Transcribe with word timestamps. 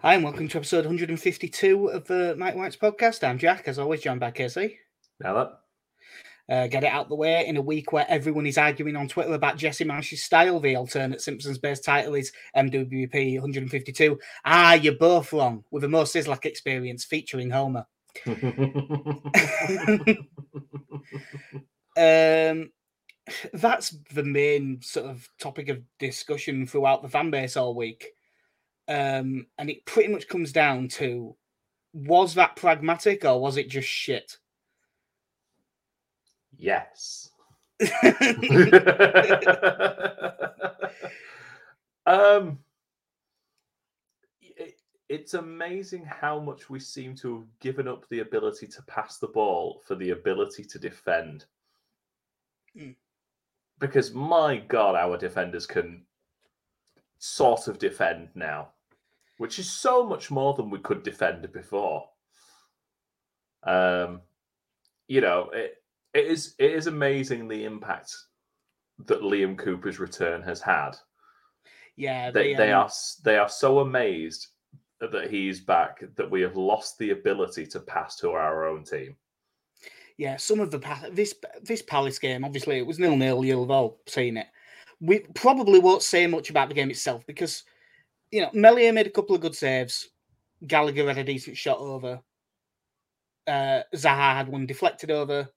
Hi, 0.00 0.14
and 0.14 0.24
welcome 0.24 0.48
to 0.48 0.58
episode 0.58 0.84
152 0.84 1.86
of 1.88 2.06
the 2.06 2.34
Mike 2.36 2.54
White's 2.54 2.76
podcast. 2.76 3.26
I'm 3.26 3.38
Jack, 3.38 3.68
as 3.68 3.78
always, 3.78 4.00
joined 4.00 4.20
by 4.20 4.30
Casey. 4.30 4.78
Now. 5.20 5.52
Uh, 6.48 6.66
get 6.66 6.84
it 6.84 6.92
out 6.92 7.08
the 7.08 7.14
way 7.14 7.46
in 7.46 7.56
a 7.56 7.62
week 7.62 7.92
where 7.92 8.06
everyone 8.08 8.46
is 8.46 8.58
arguing 8.58 8.96
on 8.96 9.08
Twitter 9.08 9.32
about 9.32 9.56
Jesse 9.56 9.84
Marsch's 9.84 10.22
style. 10.22 10.58
The 10.60 10.76
alternate 10.76 11.20
Simpsons 11.20 11.58
based 11.58 11.84
title 11.84 12.14
is 12.14 12.32
MWP 12.56 13.34
152. 13.40 14.18
Ah, 14.44 14.74
you're 14.74 14.94
both 14.94 15.32
wrong 15.32 15.64
with 15.70 15.84
a 15.84 15.88
Moe 15.88 16.02
Szyslak 16.02 16.44
experience 16.44 17.04
featuring 17.04 17.50
Homer. 17.50 17.86
um, 21.96 22.70
that's 23.52 23.96
the 24.12 24.24
main 24.24 24.80
sort 24.82 25.06
of 25.06 25.28
topic 25.38 25.68
of 25.68 25.80
discussion 25.98 26.66
throughout 26.66 27.02
the 27.02 27.08
fan 27.08 27.30
base 27.30 27.56
all 27.56 27.74
week. 27.74 28.08
Um, 28.88 29.46
and 29.58 29.70
it 29.70 29.86
pretty 29.86 30.12
much 30.12 30.28
comes 30.28 30.52
down 30.52 30.88
to 30.88 31.36
was 31.92 32.34
that 32.34 32.56
pragmatic 32.56 33.24
or 33.24 33.40
was 33.40 33.56
it 33.56 33.68
just 33.68 33.88
shit? 33.88 34.38
Yes. 36.56 37.30
um, 42.06 42.58
it, 44.40 44.80
it's 45.08 45.34
amazing 45.34 46.04
how 46.04 46.38
much 46.38 46.70
we 46.70 46.78
seem 46.78 47.14
to 47.16 47.38
have 47.38 47.58
given 47.60 47.88
up 47.88 48.08
the 48.08 48.20
ability 48.20 48.66
to 48.68 48.82
pass 48.82 49.18
the 49.18 49.26
ball 49.26 49.82
for 49.84 49.94
the 49.94 50.10
ability 50.10 50.64
to 50.64 50.78
defend. 50.78 51.44
Mm. 52.76 52.94
Because 53.78 54.12
my 54.12 54.58
God, 54.58 54.94
our 54.94 55.16
defenders 55.16 55.66
can 55.66 56.04
sort 57.24 57.68
of 57.68 57.78
defend 57.78 58.28
now, 58.34 58.66
which 59.38 59.60
is 59.60 59.70
so 59.70 60.04
much 60.04 60.28
more 60.28 60.54
than 60.54 60.70
we 60.70 60.78
could 60.80 61.04
defend 61.04 61.52
before. 61.52 62.08
Um, 63.62 64.22
you 65.06 65.20
know, 65.20 65.48
it, 65.52 65.76
it 66.12 66.26
is 66.26 66.56
it 66.58 66.72
is 66.72 66.88
amazing 66.88 67.46
the 67.46 67.64
impact 67.64 68.12
that 69.06 69.22
Liam 69.22 69.56
Cooper's 69.56 70.00
return 70.00 70.42
has 70.42 70.60
had. 70.60 70.96
Yeah, 71.94 72.32
They, 72.32 72.54
the, 72.54 72.56
they 72.56 72.72
um, 72.72 72.82
are 72.86 72.90
they 73.22 73.38
are 73.38 73.48
so 73.48 73.78
amazed 73.78 74.48
that 74.98 75.30
he's 75.30 75.60
back 75.60 76.02
that 76.16 76.28
we 76.28 76.40
have 76.40 76.56
lost 76.56 76.98
the 76.98 77.10
ability 77.10 77.66
to 77.66 77.78
pass 77.78 78.16
to 78.16 78.32
our 78.32 78.66
own 78.66 78.82
team. 78.82 79.14
Yeah, 80.16 80.38
some 80.38 80.58
of 80.58 80.72
the 80.72 81.10
this 81.12 81.36
this 81.62 81.82
Palace 81.82 82.18
game, 82.18 82.44
obviously, 82.44 82.78
it 82.78 82.86
was 82.86 82.98
nil 82.98 83.16
nil. 83.16 83.44
You'll 83.44 83.62
have 83.62 83.70
all 83.70 84.00
seen 84.08 84.36
it. 84.38 84.48
We 85.02 85.18
probably 85.34 85.80
won't 85.80 86.02
say 86.02 86.26
much 86.26 86.48
about 86.48 86.68
the 86.68 86.74
game 86.74 86.90
itself 86.90 87.26
because 87.26 87.64
you 88.30 88.40
know 88.40 88.50
Meslier 88.54 88.92
made 88.92 89.06
a 89.06 89.10
couple 89.10 89.34
of 89.34 89.42
good 89.42 89.54
saves. 89.54 90.08
Gallagher 90.66 91.06
had 91.08 91.18
a 91.18 91.24
decent 91.24 91.56
shot 91.56 91.78
over. 91.78 92.20
Uh, 93.46 93.82
Zaha 93.94 94.34
had 94.34 94.48
one 94.48 94.64
deflected 94.64 95.10
over. 95.10 95.48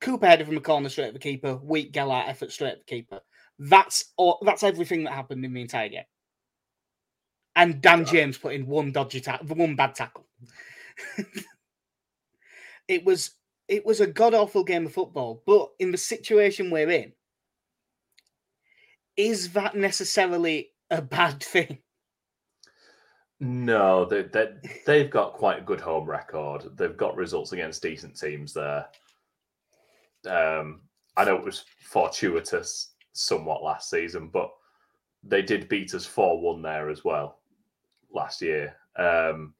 Cooper 0.00 0.26
headed 0.26 0.46
from 0.46 0.56
a 0.56 0.60
corner 0.60 0.88
straight 0.88 1.08
at 1.08 1.12
the 1.12 1.18
keeper. 1.18 1.56
Weak 1.62 1.92
Gallagher 1.92 2.28
effort 2.28 2.50
straight 2.50 2.72
at 2.72 2.78
the 2.78 2.84
keeper. 2.84 3.20
That's 3.58 4.12
all. 4.16 4.38
That's 4.42 4.62
everything 4.62 5.04
that 5.04 5.12
happened 5.12 5.44
in 5.44 5.52
the 5.52 5.60
entire 5.60 5.88
game. 5.88 6.04
And 7.54 7.80
Dan. 7.80 8.04
James 8.04 8.36
put 8.36 8.54
in 8.54 8.66
one 8.66 8.92
dodgy 8.92 9.20
tackle, 9.20 9.46
one 9.46 9.76
bad 9.76 9.94
tackle. 9.94 10.26
it 12.88 13.04
was 13.04 13.32
it 13.68 13.84
was 13.84 14.00
a 14.00 14.06
god 14.06 14.34
awful 14.34 14.64
game 14.64 14.86
of 14.86 14.92
football, 14.92 15.42
but 15.46 15.70
in 15.78 15.90
the 15.90 15.98
situation 15.98 16.70
we're 16.70 16.90
in, 16.90 17.12
is 19.16 19.52
that 19.52 19.74
necessarily 19.74 20.70
a 20.90 21.02
bad 21.02 21.42
thing? 21.42 21.78
No, 23.38 24.06
they, 24.06 24.22
they, 24.22 24.48
they've 24.86 25.10
got 25.10 25.34
quite 25.34 25.58
a 25.58 25.64
good 25.64 25.80
home 25.80 26.08
record. 26.08 26.64
They've 26.76 26.96
got 26.96 27.16
results 27.16 27.52
against 27.52 27.82
decent 27.82 28.18
teams 28.18 28.54
there. 28.54 28.86
Um, 30.28 30.82
I 31.16 31.24
know 31.24 31.36
it 31.36 31.44
was 31.44 31.64
fortuitous 31.80 32.92
somewhat 33.12 33.62
last 33.62 33.90
season, 33.90 34.28
but 34.28 34.50
they 35.22 35.42
did 35.42 35.68
beat 35.68 35.94
us 35.94 36.06
4 36.06 36.40
1 36.40 36.62
there 36.62 36.88
as 36.88 37.04
well 37.04 37.38
last 38.10 38.40
year. 38.40 38.74
Um, 38.96 39.54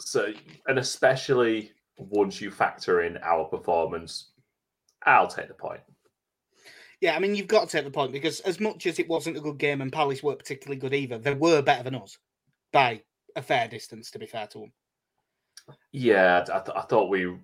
so, 0.00 0.32
and 0.66 0.78
especially 0.78 1.70
once 1.96 2.40
you 2.40 2.50
factor 2.50 3.02
in 3.02 3.18
our 3.18 3.44
performance, 3.44 4.30
I'll 5.04 5.28
take 5.28 5.48
the 5.48 5.54
point. 5.54 5.80
Yeah, 7.04 7.16
I 7.16 7.18
mean 7.18 7.34
you've 7.34 7.48
got 7.48 7.68
to 7.68 7.76
take 7.76 7.84
the 7.84 7.90
point 7.90 8.12
because 8.12 8.40
as 8.40 8.60
much 8.60 8.86
as 8.86 8.98
it 8.98 9.06
wasn't 9.06 9.36
a 9.36 9.40
good 9.40 9.58
game 9.58 9.82
and 9.82 9.92
Palace 9.92 10.22
weren't 10.22 10.38
particularly 10.38 10.80
good 10.80 10.94
either, 10.94 11.18
they 11.18 11.34
were 11.34 11.60
better 11.60 11.82
than 11.82 11.96
us 11.96 12.16
by 12.72 13.02
a 13.36 13.42
fair 13.42 13.68
distance. 13.68 14.10
To 14.10 14.18
be 14.18 14.24
fair 14.24 14.46
to 14.46 14.60
them, 14.60 14.72
Yeah, 15.92 16.46
I, 16.50 16.60
th- 16.60 16.74
I 16.74 16.80
thought 16.80 17.10
we 17.10 17.36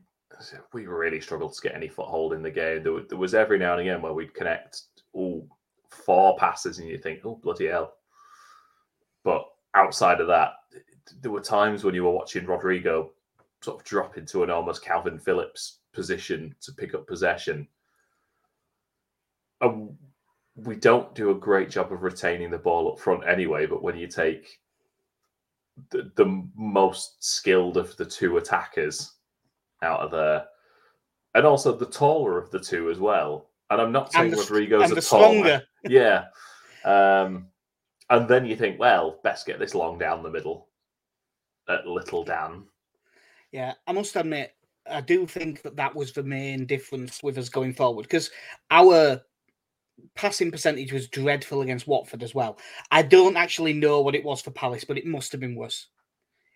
we 0.73 0.87
really 0.87 1.21
struggled 1.21 1.53
to 1.53 1.61
get 1.61 1.75
any 1.75 1.89
foothold 1.89 2.33
in 2.33 2.41
the 2.41 2.51
game. 2.51 2.83
There, 2.83 3.03
there 3.03 3.19
was 3.19 3.35
every 3.35 3.59
now 3.59 3.73
and 3.73 3.83
again 3.83 4.01
where 4.01 4.15
we'd 4.15 4.33
connect 4.33 4.81
all 5.13 5.47
four 5.91 6.39
passes, 6.39 6.79
and 6.79 6.89
you 6.89 6.97
think, 6.97 7.21
"Oh 7.27 7.35
bloody 7.35 7.67
hell!" 7.67 7.93
But 9.25 9.45
outside 9.75 10.23
of 10.23 10.27
that, 10.29 10.53
there 11.21 11.33
were 11.33 11.43
times 11.43 11.85
when 11.85 11.95
you 11.95 12.05
were 12.05 12.13
watching 12.13 12.47
Rodrigo 12.47 13.13
sort 13.61 13.79
of 13.79 13.85
drop 13.85 14.17
into 14.17 14.43
an 14.43 14.49
almost 14.49 14.83
Kalvin 14.83 15.21
Phillips 15.21 15.81
position 15.93 16.55
to 16.63 16.73
pick 16.73 16.95
up 16.95 17.07
possession. 17.07 17.69
And 19.61 19.97
we 20.57 20.77
don't 20.77 21.15
do 21.15 21.31
a 21.31 21.35
great 21.35 21.71
job 21.71 21.93
of 21.93 22.03
retaining 22.03 22.51
the 22.51 22.59
ball 22.59 22.93
up 22.93 22.99
front 22.99 23.27
anyway. 23.27 23.67
But 23.67 23.83
when 23.83 23.97
you 23.97 24.07
take 24.07 24.59
the, 25.91 26.11
the 26.17 26.45
most 26.55 27.23
skilled 27.23 27.77
of 27.77 27.97
the 27.97 28.05
two 28.05 28.37
attackers 28.37 29.13
out 29.83 30.01
of 30.01 30.11
there, 30.11 30.47
and 31.35 31.47
also 31.47 31.77
the 31.77 31.87
taller 31.87 32.39
of 32.39 32.51
the 32.51 32.61
two 32.61 32.91
as 32.91 32.99
well. 32.99 33.51
And 33.71 33.81
I'm 33.81 33.93
not 33.93 34.13
saying 34.13 34.33
and 34.33 34.33
the, 34.33 34.39
Rodrigo's 34.39 34.91
a 34.91 35.01
taller. 35.01 35.63
Yeah. 35.89 36.27
Um, 36.85 37.47
and 38.11 38.29
then 38.29 38.45
you 38.45 38.57
think, 38.57 38.79
well, 38.79 39.21
best 39.23 39.47
get 39.47 39.59
this 39.59 39.75
long 39.75 39.99
down 39.99 40.23
the 40.23 40.31
middle 40.31 40.69
at 41.69 41.87
Little 41.87 42.25
Dan. 42.25 42.65
Yeah, 43.53 43.75
I 43.87 43.93
must 43.93 44.17
admit, 44.17 44.55
I 44.91 45.01
do 45.01 45.27
think 45.27 45.63
that 45.63 45.77
that 45.77 45.95
was 45.95 46.13
the 46.13 46.23
main 46.23 46.67
difference 46.67 47.23
with 47.23 47.39
us 47.39 47.49
going 47.49 47.73
forward 47.73 48.03
because 48.03 48.31
our 48.71 49.21
passing 50.15 50.51
percentage 50.51 50.93
was 50.93 51.09
dreadful 51.09 51.63
against 51.63 51.87
Watford 51.87 52.23
as 52.23 52.35
well. 52.35 52.59
I 52.91 53.03
don't 53.03 53.37
actually 53.37 53.73
know 53.73 54.01
what 54.01 54.15
it 54.15 54.25
was 54.25 54.41
for 54.41 54.51
Palace, 54.51 54.85
but 54.85 54.99
it 54.99 55.07
must 55.07 55.33
have 55.33 55.41
been 55.41 55.55
worse. 55.55 55.89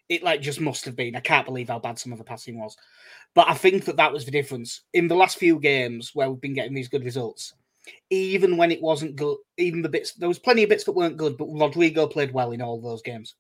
It 0.09 0.23
like 0.23 0.43
just 0.43 0.61
must 0.61 0.85
have 0.85 0.97
been. 0.97 1.17
I 1.17 1.21
can't 1.21 1.47
believe 1.47 1.69
how 1.69 1.79
bad 1.79 1.99
some 1.99 2.13
of 2.13 2.19
the 2.19 2.25
passing 2.25 2.59
was. 2.59 2.77
But 3.35 3.49
I 3.49 3.55
think 3.55 3.85
that 3.87 3.97
that 3.97 4.13
was 4.13 4.25
the 4.25 4.31
difference 4.31 4.83
in 4.93 5.09
the 5.09 5.17
last 5.17 5.39
few 5.39 5.59
games 5.59 6.11
where 6.15 6.31
we've 6.31 6.41
been 6.41 6.55
getting 6.55 6.75
these 6.75 6.89
good 6.89 7.05
results. 7.05 7.55
Even 8.11 8.57
when 8.57 8.71
it 8.71 8.83
wasn't 8.83 9.17
good, 9.17 9.37
even 9.57 9.83
the 9.83 9.89
bits 9.89 10.15
there 10.15 10.29
was 10.29 10.39
plenty 10.39 10.63
of 10.63 10.69
bits 10.69 10.85
that 10.85 10.93
weren't 10.93 11.17
good, 11.17 11.37
but 11.37 11.49
Rodrigo 11.49 12.07
played 12.07 12.33
well 12.33 12.53
in 12.53 12.63
all 12.63 12.81
those 12.81 13.03
games. 13.03 13.35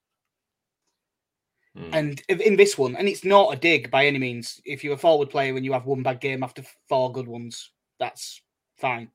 Hmm. 1.76 1.90
And 1.92 2.22
in 2.28 2.56
this 2.56 2.78
one, 2.78 2.94
and 2.96 3.08
it's 3.08 3.24
not 3.24 3.52
a 3.52 3.56
dig 3.58 3.90
by 3.90 4.06
any 4.06 4.18
means. 4.18 4.60
If 4.64 4.84
you're 4.84 4.94
a 4.94 4.98
forward 4.98 5.30
player 5.30 5.56
and 5.56 5.64
you 5.64 5.72
have 5.72 5.86
one 5.86 6.02
bad 6.02 6.20
game 6.20 6.42
after 6.42 6.62
four 6.88 7.12
good 7.12 7.26
ones, 7.26 7.70
that's 7.98 8.40
fine. 8.76 9.10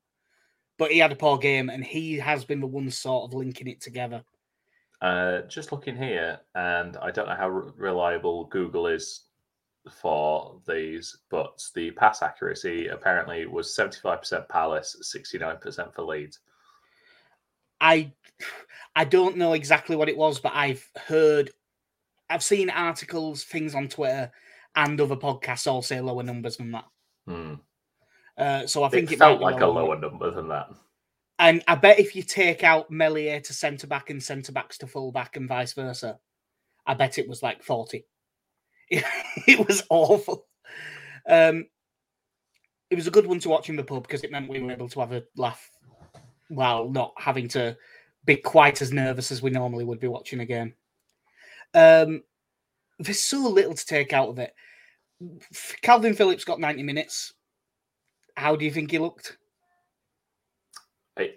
But 0.79 0.91
he 0.91 0.97
had 0.97 1.11
a 1.11 1.15
poor 1.15 1.37
game, 1.37 1.69
and 1.69 1.83
he 1.83 2.15
has 2.17 2.43
been 2.43 2.61
the 2.61 2.65
one 2.67 2.89
sort 2.89 3.29
of 3.29 3.35
linking 3.35 3.67
it 3.67 3.81
together. 3.81 4.23
Uh, 5.01 5.41
just 5.41 5.71
looking 5.71 5.95
here, 5.95 6.39
and 6.55 6.97
I 6.97 7.11
don't 7.11 7.27
know 7.27 7.35
how 7.35 7.49
re- 7.49 7.71
reliable 7.77 8.45
Google 8.45 8.87
is 8.87 9.25
for 9.89 10.59
these, 10.67 11.19
but 11.29 11.63
the 11.75 11.91
pass 11.91 12.21
accuracy 12.21 12.87
apparently 12.87 13.45
was 13.45 13.67
75% 13.67 14.49
Palace, 14.49 15.13
69% 15.15 15.93
for 15.93 16.01
Leeds. 16.03 16.39
I, 17.81 18.11
I 18.95 19.05
don't 19.05 19.37
know 19.37 19.53
exactly 19.53 19.95
what 19.95 20.09
it 20.09 20.17
was, 20.17 20.39
but 20.39 20.53
I've 20.53 20.85
heard, 21.07 21.51
I've 22.29 22.43
seen 22.43 22.69
articles, 22.69 23.43
things 23.43 23.75
on 23.75 23.87
Twitter, 23.87 24.31
and 24.75 24.99
other 24.99 25.15
podcasts 25.15 25.67
all 25.67 25.81
say 25.81 25.99
lower 26.01 26.23
numbers 26.23 26.57
than 26.57 26.71
that. 26.71 26.85
Hmm. 27.25 27.53
Uh, 28.39 28.65
so 28.65 28.83
I 28.83 28.87
It, 28.87 28.91
think 28.91 29.11
it, 29.11 29.19
felt 29.19 29.41
like 29.41 29.59
a 29.61 29.67
lower. 29.67 29.83
lower 29.83 29.99
number 29.99 30.31
than 30.31 30.47
that. 30.47 30.69
And 31.39 31.63
I 31.67 31.75
bet 31.75 31.99
if 31.99 32.15
you 32.15 32.23
take 32.23 32.63
out 32.63 32.89
Meslier 32.89 33.39
to 33.41 33.53
centre 33.53 33.87
back 33.87 34.09
and 34.09 34.21
centre 34.23 34.51
backs 34.51 34.77
to 34.79 34.87
full 34.87 35.11
back 35.11 35.35
and 35.35 35.47
vice 35.47 35.73
versa, 35.73 36.19
I 36.85 36.93
bet 36.95 37.17
it 37.17 37.27
was 37.29 37.43
like 37.43 37.63
40. 37.63 38.05
it 38.89 39.67
was 39.67 39.83
awful. 39.89 40.47
Um, 41.27 41.67
it 42.89 42.95
was 42.95 43.07
a 43.07 43.11
good 43.11 43.27
one 43.27 43.39
to 43.39 43.49
watch 43.49 43.69
in 43.69 43.75
the 43.75 43.83
pub 43.83 44.03
because 44.03 44.23
it 44.23 44.31
meant 44.31 44.49
we 44.49 44.59
were 44.61 44.71
able 44.71 44.89
to 44.89 44.99
have 45.01 45.11
a 45.11 45.23
laugh 45.37 45.69
while 46.47 46.89
not 46.89 47.13
having 47.17 47.47
to 47.49 47.77
be 48.25 48.35
quite 48.35 48.81
as 48.81 48.91
nervous 48.91 49.31
as 49.31 49.41
we 49.41 49.49
normally 49.49 49.85
would 49.85 49.99
be 49.99 50.07
watching 50.07 50.39
a 50.39 50.45
game. 50.45 50.73
Um, 51.73 52.23
there's 52.97 53.19
so 53.19 53.47
little 53.47 53.75
to 53.75 53.85
take 53.85 54.11
out 54.11 54.29
of 54.29 54.39
it. 54.39 54.53
Kalvin 55.83 56.15
Phillips 56.15 56.43
got 56.43 56.59
90 56.59 56.83
minutes. 56.83 57.33
How 58.39 58.55
do 58.55 58.63
you 58.63 58.71
think 58.71 58.91
he 58.91 58.99
looked? 58.99 59.37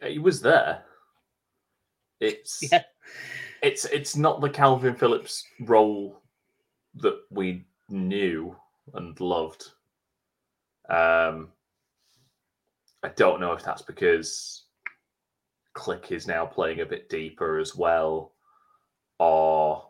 He, 0.04 0.20
was 0.20 0.40
there. 0.40 0.84
It's 2.20 2.62
Yeah. 2.72 2.84
it's 3.60 3.84
it's 3.86 4.14
not 4.14 4.40
the 4.40 4.48
Kalvin 4.48 4.96
Phillips 4.96 5.44
role 5.58 6.22
that 6.94 7.18
we 7.30 7.64
knew 7.88 8.54
and 8.94 9.18
loved. 9.18 9.64
Um, 10.88 11.48
I 13.02 13.08
don't 13.16 13.40
know 13.40 13.52
if 13.52 13.64
that's 13.64 13.82
because 13.82 14.66
Klich 15.74 16.12
is 16.12 16.28
now 16.28 16.46
playing 16.46 16.82
a 16.82 16.86
bit 16.86 17.08
deeper 17.08 17.58
as 17.58 17.74
well, 17.74 18.34
or 19.18 19.88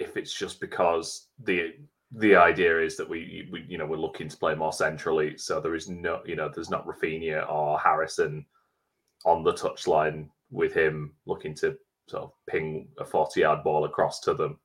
if 0.00 0.16
it's 0.16 0.34
just 0.34 0.60
because 0.60 1.28
the 1.44 1.74
the 2.12 2.34
idea 2.34 2.80
is 2.80 2.96
that 2.96 3.08
we, 3.08 3.48
we 3.52 3.64
you 3.68 3.76
know 3.76 3.86
we're 3.86 3.96
looking 3.96 4.28
to 4.28 4.36
play 4.36 4.54
more 4.54 4.72
centrally, 4.72 5.36
so 5.36 5.60
there 5.60 5.74
is 5.74 5.88
no 5.88 6.20
you 6.24 6.36
know 6.36 6.50
there's 6.52 6.70
not 6.70 6.86
Raphinha 6.86 7.50
or 7.50 7.78
Harrison 7.78 8.46
on 9.24 9.42
the 9.42 9.52
touchline 9.52 10.28
with 10.50 10.72
him 10.72 11.12
looking 11.26 11.54
to 11.56 11.76
sort 12.06 12.22
of 12.22 12.32
ping 12.48 12.88
a 12.98 13.04
40 13.04 13.40
yard 13.40 13.62
ball 13.62 13.84
across 13.84 14.20
to 14.20 14.34
them. 14.34 14.58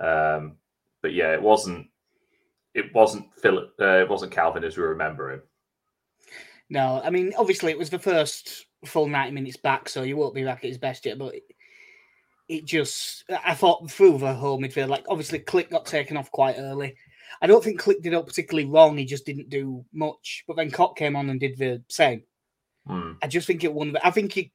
Um, 0.00 0.56
but 1.02 1.12
yeah, 1.12 1.32
it 1.32 1.42
wasn't 1.42 1.86
it 2.74 2.92
wasn't 2.94 3.32
Philip 3.40 3.72
uh, 3.80 3.98
it 3.98 4.08
wasn't 4.08 4.32
Kalvin 4.32 4.64
as 4.64 4.76
we 4.76 4.82
remember 4.82 5.32
him. 5.32 5.42
No, 6.68 7.00
I 7.02 7.10
mean 7.10 7.32
obviously 7.38 7.70
it 7.70 7.78
was 7.78 7.90
the 7.90 7.98
first 7.98 8.66
full 8.84 9.08
90 9.08 9.32
minutes 9.32 9.56
back, 9.56 9.88
so 9.88 10.02
you 10.02 10.16
won't 10.16 10.34
be 10.34 10.44
back 10.44 10.64
at 10.64 10.68
his 10.68 10.78
best 10.78 11.06
yet, 11.06 11.18
but 11.18 11.34
it 12.48 12.64
just 12.64 13.24
I 13.44 13.54
thought 13.54 13.90
through 13.90 14.18
the 14.18 14.32
whole 14.34 14.58
midfield, 14.58 14.88
like 14.88 15.04
obviously 15.08 15.38
Klich 15.40 15.70
got 15.70 15.86
taken 15.86 16.16
off 16.16 16.30
quite 16.30 16.56
early. 16.58 16.96
I 17.40 17.46
don't 17.46 17.62
think 17.62 17.80
Klich 17.80 18.02
did 18.02 18.14
it 18.14 18.26
particularly 18.26 18.68
wrong, 18.68 18.96
he 18.96 19.04
just 19.04 19.26
didn't 19.26 19.50
do 19.50 19.84
much. 19.92 20.44
But 20.48 20.56
then 20.56 20.70
Koch 20.70 20.96
came 20.96 21.14
on 21.14 21.30
and 21.30 21.38
did 21.38 21.58
the 21.58 21.82
same. 21.88 22.22
Hmm. 22.86 23.12
I 23.22 23.26
just 23.26 23.46
think 23.46 23.64
it 23.64 23.72
won. 23.72 23.96
I 24.02 24.10
think 24.10 24.36
it, 24.38 24.50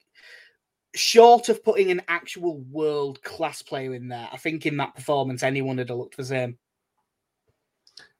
short 0.95 1.50
of 1.50 1.63
putting 1.63 1.92
an 1.92 2.01
actual 2.07 2.60
world 2.72 3.22
class 3.24 3.62
player 3.62 3.94
in 3.94 4.07
there, 4.07 4.28
I 4.31 4.38
think 4.38 4.66
in 4.66 4.78
that 4.78 4.96
performance 4.96 5.44
anyone 5.44 5.78
would 5.78 5.89
have 5.89 5.98
looked 5.98 6.18
the 6.18 6.25
same. 6.25 6.57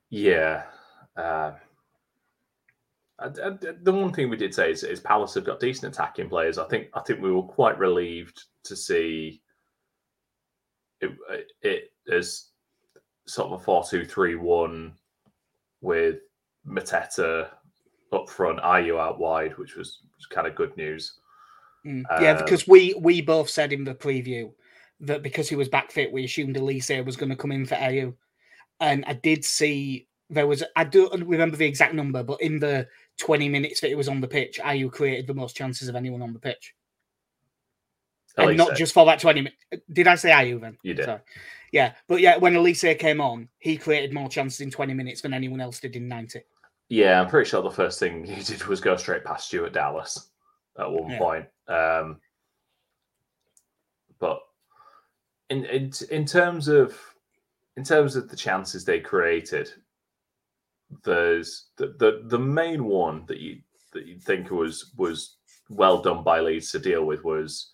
Yeah. 0.10 0.64
Uh, 1.16 1.54
I- 3.20 3.26
I- 3.26 3.58
the 3.82 3.92
one 3.92 4.12
thing 4.14 4.30
we 4.30 4.38
did 4.38 4.54
say 4.54 4.72
is, 4.72 4.84
is 4.84 5.00
Palace 5.00 5.34
have 5.36 5.46
got 5.46 5.60
decent 5.60 5.94
attacking 5.94 6.30
players. 6.30 6.58
I 6.58 6.68
think 6.68 6.90
I 6.94 7.02
think 7.02 7.22
we 7.22 7.32
were 7.32 7.44
quite 7.44 7.78
relieved 7.78 8.44
to 8.64 8.76
see 8.76 9.42
it, 11.04 11.52
it 11.62 11.92
as 12.12 12.50
sort 13.26 13.52
of 13.52 13.62
a 13.62 13.66
4-2-3-1 13.66 14.92
with 15.82 16.18
Mateta 16.68 17.50
up 18.12 18.30
front, 18.30 18.60
Ayew 18.60 19.00
out 19.00 19.20
wide, 19.20 19.58
which 19.58 19.76
was, 19.76 20.00
was 20.16 20.26
kind 20.26 20.48
of 20.48 20.56
good 20.56 20.76
news. 20.78 21.20
Mm. 21.86 22.04
yeah, 22.22 22.32
Um, 22.32 22.38
because 22.44 22.68
we 22.68 22.94
we 23.00 23.22
both 23.22 23.50
said 23.50 23.74
in 23.74 23.84
the 23.84 23.94
preview 23.94 24.52
that 25.02 25.22
because 25.22 25.50
he 25.50 25.56
was 25.56 25.68
back 25.68 25.92
fit, 25.92 26.14
we 26.14 26.24
assumed 26.24 26.56
Olise 26.56 27.06
was 27.06 27.18
going 27.18 27.30
to 27.30 27.36
come 27.36 27.52
in 27.52 27.66
for 27.66 27.76
Ayew. 27.76 28.14
And 28.80 29.04
I 29.06 29.14
did 29.14 29.44
see 29.44 30.08
there 30.30 30.48
was 30.48 30.64
I 30.76 30.86
don't 30.86 31.26
remember 31.26 31.58
the 31.58 31.66
exact 31.66 31.94
number, 31.94 32.24
but 32.24 32.42
in 32.42 32.60
the 32.60 32.88
20 33.20 33.50
minutes 33.50 33.82
that 33.82 33.92
it 33.92 33.98
was 33.98 34.08
on 34.08 34.22
the 34.22 34.28
pitch, 34.28 34.60
Ayew 34.64 34.92
created 34.92 35.28
the 35.28 35.34
most 35.34 35.56
chances 35.56 35.90
of 35.90 35.96
anyone 35.96 36.22
on 36.22 36.34
the 36.34 36.40
pitch. 36.40 36.74
And 38.38 38.58
not 38.58 38.76
just 38.76 38.94
for 38.94 39.06
that 39.06 39.20
20 39.20 39.42
minutes. 39.42 39.58
Did 39.92 40.08
I 40.08 40.16
say 40.16 40.32
Ayew 40.32 40.60
then? 40.60 40.78
You 40.82 40.94
did. 40.94 41.06
Sorry. 41.06 41.22
Yeah, 41.72 41.94
but 42.08 42.22
yeah, 42.22 42.38
when 42.38 42.54
Olise 42.54 42.98
came 43.00 43.20
on, 43.20 43.50
he 43.60 43.78
created 43.78 44.14
more 44.14 44.30
chances 44.30 44.62
in 44.62 44.70
20 44.70 44.94
minutes 44.94 45.22
than 45.22 45.34
anyone 45.34 45.60
else 45.60 45.80
did 45.80 45.96
in 45.96 46.08
90. 46.08 46.42
Yeah, 46.90 47.20
I'm 47.20 47.30
pretty 47.30 47.50
sure 47.50 47.64
the 47.64 47.72
first 47.72 48.00
thing 48.00 48.24
he 48.24 48.44
did 48.44 48.64
was 48.66 48.80
go 48.80 48.96
straight 48.96 49.24
past 49.24 49.48
Stuart 49.48 49.74
Dallas 49.74 50.30
at 50.78 50.92
one 50.92 51.12
Yeah. 51.12 51.18
point. 51.18 51.46
Um, 51.68 52.20
but 54.20 54.40
in, 55.50 55.66
in 55.66 55.92
in 56.12 56.26
terms 56.26 56.68
of 56.68 56.98
in 57.76 57.84
terms 57.84 58.16
of 58.16 58.30
the 58.30 58.36
chances 58.38 58.86
they 58.86 59.00
created, 59.00 59.72
there's 61.04 61.70
the 61.78 61.96
the, 61.98 62.24
the 62.26 62.40
main 62.40 62.86
one 62.86 63.26
that 63.28 63.40
you 63.40 63.62
that 63.94 64.06
you 64.06 64.20
think 64.20 64.52
was 64.52 64.92
was 64.98 65.38
well 65.70 66.02
done 66.02 66.24
by 66.24 66.40
Leeds 66.40 66.72
to 66.72 66.80
deal 66.80 67.06
with 67.06 67.24
was 67.24 67.73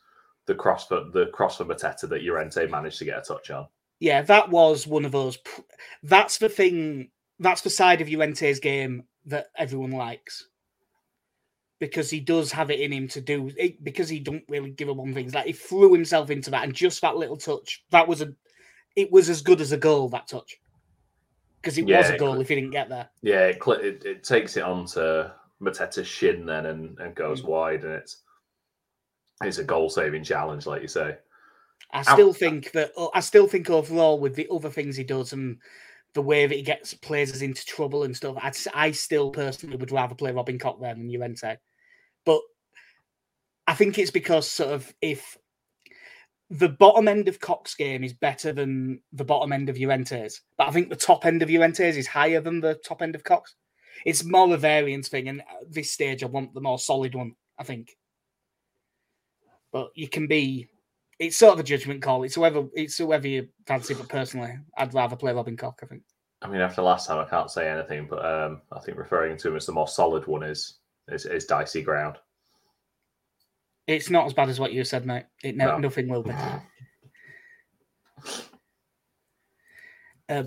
the 0.49 0.55
cross 0.55 0.87
for 0.87 1.05
the 1.13 1.27
cross 1.27 1.57
for 1.57 1.65
Mateta 1.65 2.09
that 2.09 2.23
Llorente 2.23 2.65
managed 2.65 2.97
to 2.97 3.05
get 3.05 3.19
a 3.19 3.21
touch 3.21 3.51
on. 3.51 3.67
Yeah, 3.99 4.23
that 4.23 4.49
was 4.49 4.87
one 4.87 5.05
of 5.05 5.11
those. 5.11 5.37
pr- 5.37 5.61
That's 6.03 6.39
the 6.39 6.49
thing. 6.49 7.11
That's 7.37 7.61
the 7.61 7.69
side 7.69 8.01
of 8.01 8.09
Llorente's 8.09 8.59
game 8.59 9.03
that 9.27 9.47
everyone 9.55 9.91
likes. 9.91 10.47
Because 11.79 12.09
he 12.09 12.19
does 12.19 12.51
have 12.51 12.71
it 12.71 12.79
in 12.79 12.91
him 12.91 13.07
to 13.09 13.21
do 13.21 13.51
it, 13.55 13.81
because 13.83 14.09
he 14.09 14.19
don't 14.19 14.43
really 14.49 14.71
give 14.71 14.89
up 14.89 14.97
on 14.97 15.13
things. 15.13 15.35
Like 15.35 15.45
he 15.45 15.53
threw 15.53 15.93
himself 15.93 16.31
into 16.31 16.49
that, 16.51 16.63
and 16.63 16.73
just 16.73 17.01
that 17.01 17.15
little 17.15 17.37
touch, 17.37 17.83
that 17.91 18.07
was 18.07 18.21
a, 18.21 18.33
it 18.95 19.11
was 19.11 19.29
as 19.29 19.41
good 19.43 19.61
as 19.61 19.71
a 19.71 19.77
goal. 19.77 20.09
That 20.09 20.27
touch, 20.27 20.59
because 21.61 21.77
it 21.77 21.87
Yeah, 21.87 21.99
was 21.99 22.09
a 22.09 22.17
goal 22.17 22.33
could- 22.33 22.41
if 22.41 22.49
he 22.49 22.55
didn't 22.55 22.71
get 22.71 22.89
there. 22.89 23.07
Yeah, 23.21 23.45
it, 23.45 23.63
cl- 23.63 23.79
it, 23.79 24.03
it 24.03 24.23
takes 24.23 24.57
it 24.57 24.63
onto 24.63 25.25
Mateta's 25.61 26.07
shin 26.07 26.45
then 26.45 26.65
and, 26.65 26.97
and 26.99 27.13
goes 27.15 27.43
mm. 27.43 27.47
wide, 27.49 27.83
and 27.83 27.93
it's 27.93 28.23
it's 29.43 29.57
a 29.57 29.63
goal 29.63 29.89
saving 29.89 30.23
challenge, 30.23 30.65
like 30.65 30.81
you 30.81 30.87
say. 30.87 31.17
I 31.91 32.03
still 32.03 32.33
think 32.33 32.71
that 32.73 32.91
uh, 32.97 33.07
I 33.13 33.19
still 33.21 33.47
think 33.47 33.69
overall 33.69 34.19
with 34.19 34.35
the 34.35 34.47
other 34.51 34.69
things 34.69 34.95
he 34.95 35.03
does 35.03 35.33
and 35.33 35.57
the 36.13 36.21
way 36.21 36.45
that 36.45 36.55
he 36.55 36.61
gets 36.61 36.93
players 36.93 37.31
us 37.31 37.41
into 37.41 37.65
trouble 37.65 38.03
and 38.03 38.15
stuff, 38.15 38.35
I'd, 38.41 38.47
s- 38.49 38.67
I 38.73 38.91
still 38.91 39.31
personally 39.31 39.77
would 39.77 39.91
rather 39.91 40.15
play 40.15 40.31
Robin 40.31 40.59
Koch 40.59 40.79
there 40.79 40.93
than 40.93 41.11
Llorente. 41.11 41.57
But 42.25 42.41
I 43.67 43.75
think 43.75 43.97
it's 43.97 44.11
because 44.11 44.49
sort 44.49 44.71
of 44.71 44.93
if 45.01 45.37
the 46.49 46.69
bottom 46.69 47.07
end 47.07 47.27
of 47.27 47.39
Koch's 47.39 47.75
game 47.75 48.03
is 48.03 48.13
better 48.13 48.51
than 48.51 49.01
the 49.13 49.23
bottom 49.23 49.53
end 49.53 49.69
of 49.69 49.77
Llorente's, 49.77 50.41
but 50.57 50.67
I 50.67 50.71
think 50.71 50.89
the 50.89 50.95
top 50.95 51.25
end 51.25 51.41
of 51.43 51.49
Llorente's 51.49 51.95
is 51.95 52.07
higher 52.07 52.41
than 52.41 52.59
the 52.59 52.73
top 52.75 53.01
end 53.01 53.13
of 53.15 53.23
Koch's. 53.23 53.55
It's 54.05 54.23
more 54.23 54.51
a 54.53 54.57
variance 54.57 55.09
thing, 55.09 55.27
and 55.27 55.41
at 55.41 55.71
this 55.71 55.91
stage, 55.91 56.23
I 56.23 56.27
want 56.27 56.53
the 56.53 56.61
more 56.61 56.79
solid 56.79 57.13
one. 57.13 57.33
I 57.59 57.63
think, 57.63 57.95
but 59.71 59.89
you 59.95 60.07
can 60.07 60.27
be 60.27 60.67
it's 61.19 61.35
sort 61.37 61.53
of 61.53 61.59
a 61.59 61.63
judgment 61.63 62.01
call. 62.01 62.23
It's 62.23 62.35
whoever 62.35 62.65
it's 62.73 62.97
whoever 62.97 63.27
you 63.27 63.49
fancy, 63.67 63.93
but 63.93 64.07
personally, 64.07 64.57
I'd 64.77 64.93
rather 64.93 65.15
play 65.15 65.33
Robin 65.33 65.57
Koch. 65.57 65.79
I 65.83 65.85
think. 65.85 66.03
I 66.41 66.47
mean, 66.47 66.61
after 66.61 66.81
last 66.81 67.07
time, 67.07 67.19
I 67.19 67.29
can't 67.29 67.51
say 67.51 67.69
anything, 67.69 68.07
but 68.09 68.25
um, 68.25 68.61
I 68.71 68.79
think 68.79 68.97
referring 68.97 69.35
to 69.37 69.49
him 69.49 69.57
as 69.57 69.65
the 69.65 69.73
more 69.73 69.87
solid 69.87 70.25
one 70.27 70.43
is 70.43 70.79
is, 71.09 71.25
is 71.25 71.45
dicey 71.45 71.81
ground. 71.81 72.17
It's 73.87 74.09
not 74.09 74.25
as 74.27 74.33
bad 74.33 74.49
as 74.49 74.59
what 74.59 74.71
you 74.71 74.83
said, 74.83 75.05
mate. 75.05 75.25
It 75.43 75.57
no, 75.57 75.65
No. 75.65 75.77
nothing 75.79 76.07
will 76.07 76.23
be. 76.23 76.33
Uh, 80.27 80.43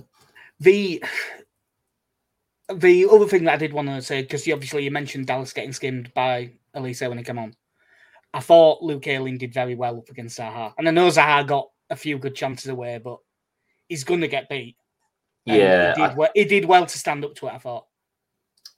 the 0.61 1.02
the 2.73 3.09
other 3.11 3.26
thing 3.26 3.43
that 3.43 3.55
I 3.55 3.57
did 3.57 3.73
want 3.73 3.88
to 3.88 4.00
say 4.00 4.23
because 4.23 4.47
you, 4.47 4.55
obviously 4.55 4.85
you 4.85 4.93
mentioned 4.93 5.26
Dallas 5.26 5.52
getting 5.52 5.73
skimmed 5.73 6.14
by 6.14 6.52
Olise 6.76 7.09
when 7.09 7.19
he 7.19 7.25
came 7.25 7.41
on. 7.41 7.57
I 8.35 8.41
thought 8.41 8.83
Luke 8.83 9.07
Ayling 9.07 9.39
did 9.39 9.53
very 9.53 9.75
well 9.75 9.99
up 9.99 10.09
against 10.09 10.39
Zaha, 10.39 10.73
and 10.79 10.89
I 10.89 10.91
know 10.91 11.09
Zaha 11.09 11.47
got 11.47 11.69
a 11.91 11.97
few 11.97 12.19
good 12.19 12.35
chances 12.35 12.69
away, 12.69 12.99
but 12.99 13.19
he's 13.89 14.05
going 14.05 14.23
to 14.23 14.29
get 14.29 14.49
beat. 14.49 14.77
And 15.47 15.57
Yeah, 15.59 15.95
he 15.95 16.03
did, 16.03 16.17
well, 16.17 16.31
he 16.35 16.45
did 16.45 16.65
well 16.65 16.87
to 16.87 16.99
stand 16.99 17.25
up 17.25 17.35
to 17.37 17.49
it. 17.49 17.53
I 17.53 17.59
thought. 17.59 17.87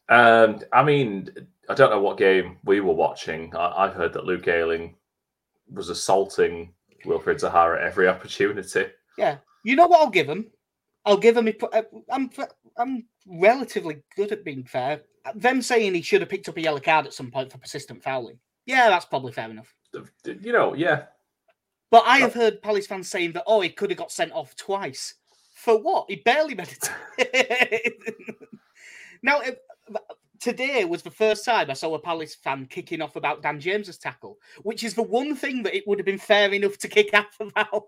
Um, 0.08 0.60
I 0.72 0.82
mean, 0.82 1.30
I 1.68 1.74
don't 1.74 1.90
know 1.90 2.00
what 2.00 2.18
game 2.18 2.58
we 2.64 2.80
were 2.80 2.92
watching. 2.92 3.54
I, 3.56 3.84
I've 3.84 3.94
heard 3.94 4.12
that 4.14 4.26
Luke 4.26 4.48
Ayling 4.48 4.96
was 5.72 5.88
assaulting 5.88 6.72
Wilfred 7.04 7.38
Zaha 7.38 7.76
at 7.78 7.84
every 7.84 8.08
opportunity. 8.14 8.86
Yeah, 9.16 9.38
you 9.62 9.76
know 9.76 9.86
what 9.86 10.00
I'll 10.00 10.10
give 10.10 10.28
him. 10.28 10.50
I'll 11.06 11.16
give 11.16 11.36
him. 11.36 11.48
a- 11.48 11.84
I'm 12.10 12.30
I'm 12.76 13.04
relatively 13.26 14.02
good 14.16 14.32
at 14.32 14.44
being 14.44 14.64
fair. 14.64 15.02
Them 15.34 15.62
saying 15.62 15.94
he 15.94 16.02
should 16.02 16.20
have 16.20 16.28
picked 16.30 16.48
up 16.48 16.56
a 16.56 16.60
yellow 16.60 16.80
card 16.80 17.06
at 17.06 17.14
some 17.14 17.30
point 17.30 17.52
for 17.52 17.58
persistent 17.58 18.02
fouling. 18.02 18.38
Yeah, 18.66 18.88
that's 18.88 19.04
probably 19.04 19.32
fair 19.32 19.50
enough. 19.50 19.74
You 20.24 20.52
know, 20.52 20.74
yeah, 20.74 21.04
But 21.90 22.04
I 22.06 22.18
have 22.18 22.34
heard 22.34 22.62
Palace 22.62 22.86
fans 22.86 23.08
saying 23.08 23.32
that 23.32 23.44
oh, 23.46 23.60
he 23.60 23.68
could 23.68 23.90
have 23.90 23.98
got 23.98 24.10
sent 24.10 24.32
off 24.32 24.56
twice. 24.56 25.14
For 25.54 25.80
what? 25.80 26.06
He 26.08 26.16
barely 26.16 26.54
made 26.54 26.76
it. 27.18 27.94
now, 29.22 29.40
if- 29.40 29.58
today 30.40 30.84
was 30.84 31.02
the 31.02 31.10
first 31.10 31.44
time 31.44 31.70
I 31.70 31.74
saw 31.74 31.94
a 31.94 31.98
Palace 31.98 32.34
fan 32.34 32.66
kicking 32.66 33.00
off 33.00 33.16
about 33.16 33.42
Dan 33.42 33.58
James's 33.60 33.96
tackle, 33.96 34.38
which 34.62 34.84
is 34.84 34.94
the 34.94 35.02
one 35.02 35.34
thing 35.34 35.62
that 35.62 35.74
it 35.74 35.84
would 35.86 35.98
have 35.98 36.04
been 36.04 36.18
fair 36.18 36.52
enough 36.52 36.76
to 36.78 36.88
kick 36.88 37.10
off 37.14 37.36
about. 37.40 37.84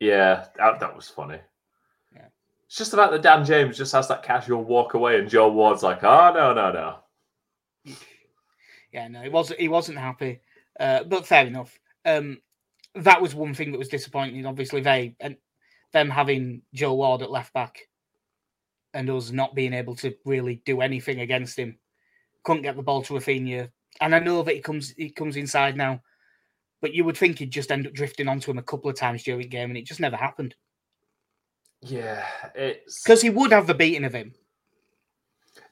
yeah, 0.00 0.46
that, 0.56 0.80
that 0.80 0.94
was 0.94 1.08
funny. 1.08 1.38
Yeah. 2.14 2.26
It's 2.66 2.76
just 2.76 2.92
about 2.92 3.10
that 3.12 3.22
Dan 3.22 3.44
James 3.44 3.78
just 3.78 3.92
has 3.92 4.08
that 4.08 4.22
casual 4.22 4.64
walk 4.64 4.94
away, 4.94 5.18
and 5.18 5.30
Joel 5.30 5.52
Ward's 5.52 5.82
like, 5.82 6.04
"Oh 6.04 6.32
no, 6.34 6.52
no, 6.52 6.72
no." 6.72 7.94
Yeah, 8.92 9.08
no, 9.08 9.22
he 9.22 9.28
wasn't. 9.28 9.60
He 9.60 9.68
wasn't 9.68 9.98
happy, 9.98 10.40
uh, 10.80 11.04
but 11.04 11.26
fair 11.26 11.46
enough. 11.46 11.78
Um, 12.04 12.38
that 12.94 13.20
was 13.20 13.34
one 13.34 13.54
thing 13.54 13.72
that 13.72 13.78
was 13.78 13.88
disappointing. 13.88 14.46
Obviously, 14.46 14.80
they 14.80 15.16
and 15.20 15.36
them 15.92 16.10
having 16.10 16.62
Joel 16.74 16.96
Ward 16.96 17.22
at 17.22 17.30
left 17.30 17.52
back, 17.52 17.88
and 18.94 19.10
us 19.10 19.30
not 19.30 19.54
being 19.54 19.72
able 19.72 19.94
to 19.96 20.14
really 20.24 20.62
do 20.64 20.80
anything 20.80 21.20
against 21.20 21.58
him. 21.58 21.78
Couldn't 22.44 22.62
get 22.62 22.76
the 22.76 22.82
ball 22.82 23.02
to 23.02 23.14
Raphinha, 23.14 23.70
and 24.00 24.14
I 24.14 24.18
know 24.18 24.42
that 24.42 24.54
he 24.54 24.60
comes 24.60 24.90
he 24.96 25.10
comes 25.10 25.36
inside 25.36 25.76
now. 25.76 26.02
But 26.82 26.92
you 26.92 27.04
would 27.04 27.16
think 27.16 27.38
he'd 27.38 27.50
just 27.50 27.72
end 27.72 27.86
up 27.86 27.94
drifting 27.94 28.28
onto 28.28 28.50
him 28.50 28.58
a 28.58 28.62
couple 28.62 28.90
of 28.90 28.96
times 28.96 29.22
during 29.22 29.40
the 29.40 29.48
game, 29.48 29.70
and 29.70 29.78
it 29.78 29.86
just 29.86 30.00
never 30.00 30.16
happened. 30.16 30.54
Yeah, 31.80 32.24
it's 32.54 33.02
Because 33.02 33.22
he 33.22 33.30
would 33.30 33.52
have 33.52 33.66
the 33.66 33.74
beating 33.74 34.04
of 34.04 34.12
him. 34.12 34.34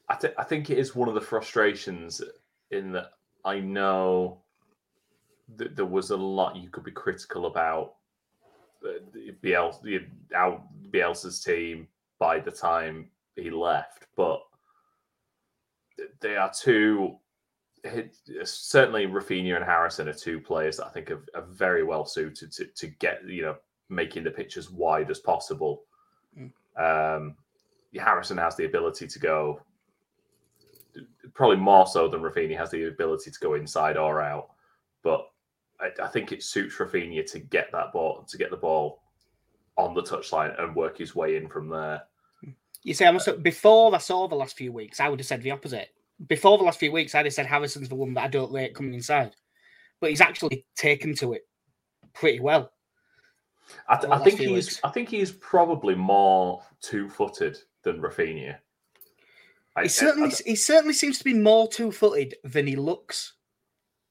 I, 0.09 0.17
th- 0.17 0.35
I 0.39 0.45
think 0.45 0.71
it 0.71 0.79
is 0.79 0.95
one 0.95 1.09
of 1.09 1.15
the 1.15 1.21
frustrations 1.21 2.21
in 2.75 2.93
that 2.93 3.13
I 3.45 3.61
know 3.61 4.39
that 5.57 5.77
there 5.77 5.87
was 5.87 6.11
a 6.11 6.17
lot 6.17 6.57
you 6.57 6.71
could 6.71 6.85
be 6.85 6.91
critical 6.91 7.47
about 7.47 7.95
the 8.83 9.35
Biel- 9.41 9.81
Bielsa's 10.91 11.43
team 11.43 11.89
by 12.19 12.39
the 12.39 12.51
time 12.51 13.11
he 13.37 13.51
left, 13.51 14.07
but 14.17 14.43
they 16.21 16.37
are 16.37 16.53
two. 16.53 17.17
Certainly, 18.45 19.07
Raphinha 19.07 19.57
and 19.57 19.65
Harrison 19.65 20.09
are 20.09 20.15
two 20.15 20.41
players 20.41 20.79
that 20.79 20.87
I 20.87 20.91
think 20.91 21.11
are, 21.11 21.25
are 21.35 21.47
very 21.51 21.85
well 21.85 22.07
suited 22.07 22.51
to, 22.53 22.67
to 22.67 22.87
get 22.87 23.27
you 23.27 23.43
know 23.43 23.57
making 23.89 24.25
the 24.25 24.31
pitch 24.31 24.57
as 24.57 24.71
wide 24.71 25.11
as 25.11 25.19
possible. 25.19 25.83
Um, 26.77 27.37
Harrison 27.99 28.39
has 28.39 28.57
the 28.57 28.65
ability 28.65 29.07
to 29.07 29.19
go 29.19 29.61
probably 31.35 31.57
more 31.57 31.87
so 31.87 32.09
than 32.09 32.21
Raphinha 32.21 32.57
has 32.57 32.71
the 32.71 32.89
ability 32.89 33.31
to 33.31 33.41
go 33.41 33.55
inside 33.55 33.97
or 33.97 34.21
out. 34.23 34.51
But 35.03 35.29
I, 35.81 35.91
I, 36.03 36.07
think 36.09 36.33
it 36.33 36.43
suits 36.43 36.77
Raphinha 36.77 37.31
to 37.33 37.39
get 37.39 37.71
that 37.73 37.93
ball 37.93 38.25
to 38.29 38.39
get 38.39 38.51
the 38.51 38.57
ball 38.57 39.03
on 39.77 39.95
the 39.95 40.03
touchline 40.03 40.61
and 40.63 40.75
work 40.75 40.99
his 40.99 41.15
way 41.15 41.37
in 41.37 41.49
from 41.49 41.69
there. 41.69 42.03
You 42.83 42.95
see, 42.95 43.07
I 43.07 43.11
must 43.11 43.27
have, 43.27 43.43
before 43.43 43.95
I 43.95 43.99
saw 43.99 44.29
the 44.29 44.35
last 44.35 44.57
few 44.57 44.73
weeks, 44.73 45.01
I 45.01 45.09
would 45.09 45.19
have 45.19 45.27
said 45.27 45.43
the 45.43 45.51
opposite. 45.51 45.89
Before 46.29 46.59
the 46.59 46.65
last 46.65 46.79
few 46.79 46.93
weeks, 46.93 47.15
I'd 47.15 47.25
have 47.25 47.35
said 47.35 47.47
Harrison's 47.47 47.89
the 47.89 47.95
one 47.95 48.15
that 48.15 48.25
I 48.25 48.29
don't 48.29 48.53
rate 48.53 48.75
coming 48.75 48.95
inside, 48.95 49.35
but 50.01 50.11
he's 50.11 50.21
actually 50.21 50.65
taken 50.77 51.15
to 51.17 51.33
it 51.33 51.49
pretty 52.13 52.41
well. 52.41 52.71
I, 53.89 53.97
th- 53.97 54.13
I 54.13 54.19
think 54.23 54.39
he's. 54.39 54.51
Weeks. 54.51 54.81
I 54.85 54.91
think 54.91 55.09
he's 55.09 55.33
probably 55.33 55.95
more 55.95 56.63
two-footed 56.83 57.57
than 57.83 58.01
Raphinha. 58.01 58.59
I, 59.77 59.83
he 59.83 59.89
certainly, 59.89 60.31
I, 60.31 60.37
he 60.47 60.57
certainly 60.57 60.95
seems 60.95 61.19
to 61.19 61.25
be 61.25 61.35
more 61.35 61.69
two-footed 61.69 62.37
than 62.45 62.67
he 62.67 62.77
looks. 62.77 63.35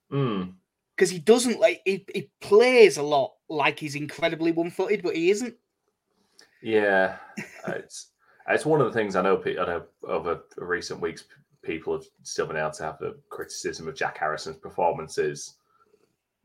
Because 0.09 1.09
mm. 1.09 1.11
he 1.11 1.19
doesn't 1.19 1.59
like 1.59 1.81
he, 1.85 2.05
he 2.13 2.29
plays 2.41 2.97
a 2.97 3.03
lot 3.03 3.33
like 3.49 3.79
he's 3.79 3.95
incredibly 3.95 4.51
one-footed, 4.51 5.01
but 5.01 5.15
he 5.15 5.31
isn't. 5.31 5.55
Yeah, 6.61 7.17
it's 7.67 8.07
it's 8.47 8.65
one 8.65 8.81
of 8.81 8.87
the 8.87 8.93
things 8.93 9.15
I 9.15 9.21
know. 9.21 9.41
I 9.45 9.53
know 9.53 9.83
over 10.07 10.43
recent 10.57 10.99
weeks, 10.99 11.25
people 11.61 11.93
have 11.93 12.05
still 12.23 12.45
been 12.45 12.57
able 12.57 12.71
to 12.71 12.83
have 12.83 12.99
the 12.99 13.17
criticism 13.29 13.87
of 13.87 13.95
Jack 13.95 14.17
Harrison's 14.17 14.57
performances, 14.57 15.55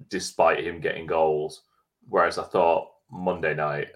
despite 0.08 0.64
him 0.64 0.80
getting 0.80 1.06
goals. 1.06 1.62
Whereas 2.08 2.38
I 2.38 2.44
thought 2.44 2.90
Monday 3.10 3.54
night, 3.54 3.88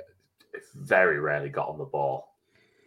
very 0.75 1.19
rarely 1.19 1.49
got 1.49 1.69
on 1.69 1.79
the 1.79 1.85
ball. 1.85 2.32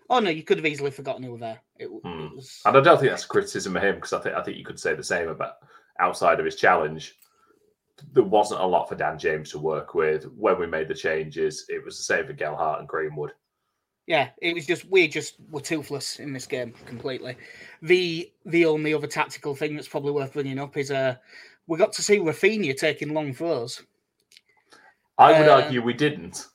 Oh 0.09 0.19
no, 0.19 0.29
you 0.29 0.43
could 0.43 0.57
have 0.57 0.65
easily 0.65 0.91
forgotten 0.91 1.23
he 1.23 1.29
was 1.29 1.41
there. 1.41 1.59
It, 1.77 1.87
hmm. 1.87 2.25
it 2.25 2.35
was... 2.35 2.61
And 2.65 2.77
I 2.77 2.81
don't 2.81 2.99
think 2.99 3.11
that's 3.11 3.25
a 3.25 3.29
criticism 3.29 3.75
of 3.75 3.83
him 3.83 3.95
because 3.95 4.13
I 4.13 4.19
think 4.19 4.35
I 4.35 4.43
think 4.43 4.57
you 4.57 4.65
could 4.65 4.79
say 4.79 4.93
the 4.93 5.03
same 5.03 5.29
about 5.29 5.55
outside 5.99 6.39
of 6.39 6.45
his 6.45 6.55
challenge. 6.55 7.15
There 8.11 8.23
wasn't 8.23 8.61
a 8.61 8.65
lot 8.65 8.89
for 8.89 8.95
Dan 8.95 9.17
James 9.17 9.51
to 9.51 9.59
work 9.59 9.95
with 9.95 10.25
when 10.25 10.59
we 10.59 10.67
made 10.67 10.89
the 10.89 10.93
changes. 10.93 11.65
It 11.69 11.83
was 11.83 11.97
the 11.97 12.03
same 12.03 12.27
for 12.27 12.33
Gelhardt 12.33 12.79
and 12.79 12.87
Greenwood. 12.87 13.31
Yeah, 14.05 14.29
it 14.41 14.53
was 14.53 14.67
just 14.67 14.85
we 14.85 15.07
just 15.07 15.35
were 15.49 15.61
toothless 15.61 16.19
in 16.19 16.33
this 16.33 16.45
game 16.45 16.73
completely. 16.85 17.37
The 17.81 18.31
the 18.45 18.65
only 18.65 18.93
other 18.93 19.07
tactical 19.07 19.55
thing 19.55 19.75
that's 19.75 19.87
probably 19.87 20.11
worth 20.11 20.33
bringing 20.33 20.59
up 20.59 20.77
is 20.77 20.91
uh 20.91 21.15
we 21.67 21.77
got 21.77 21.93
to 21.93 22.03
see 22.03 22.19
Raphinha 22.19 22.77
taking 22.77 23.13
long 23.13 23.33
throws. 23.33 23.81
I 25.17 25.39
would 25.39 25.49
uh, 25.49 25.61
argue 25.63 25.81
we 25.81 25.93
didn't. 25.93 26.47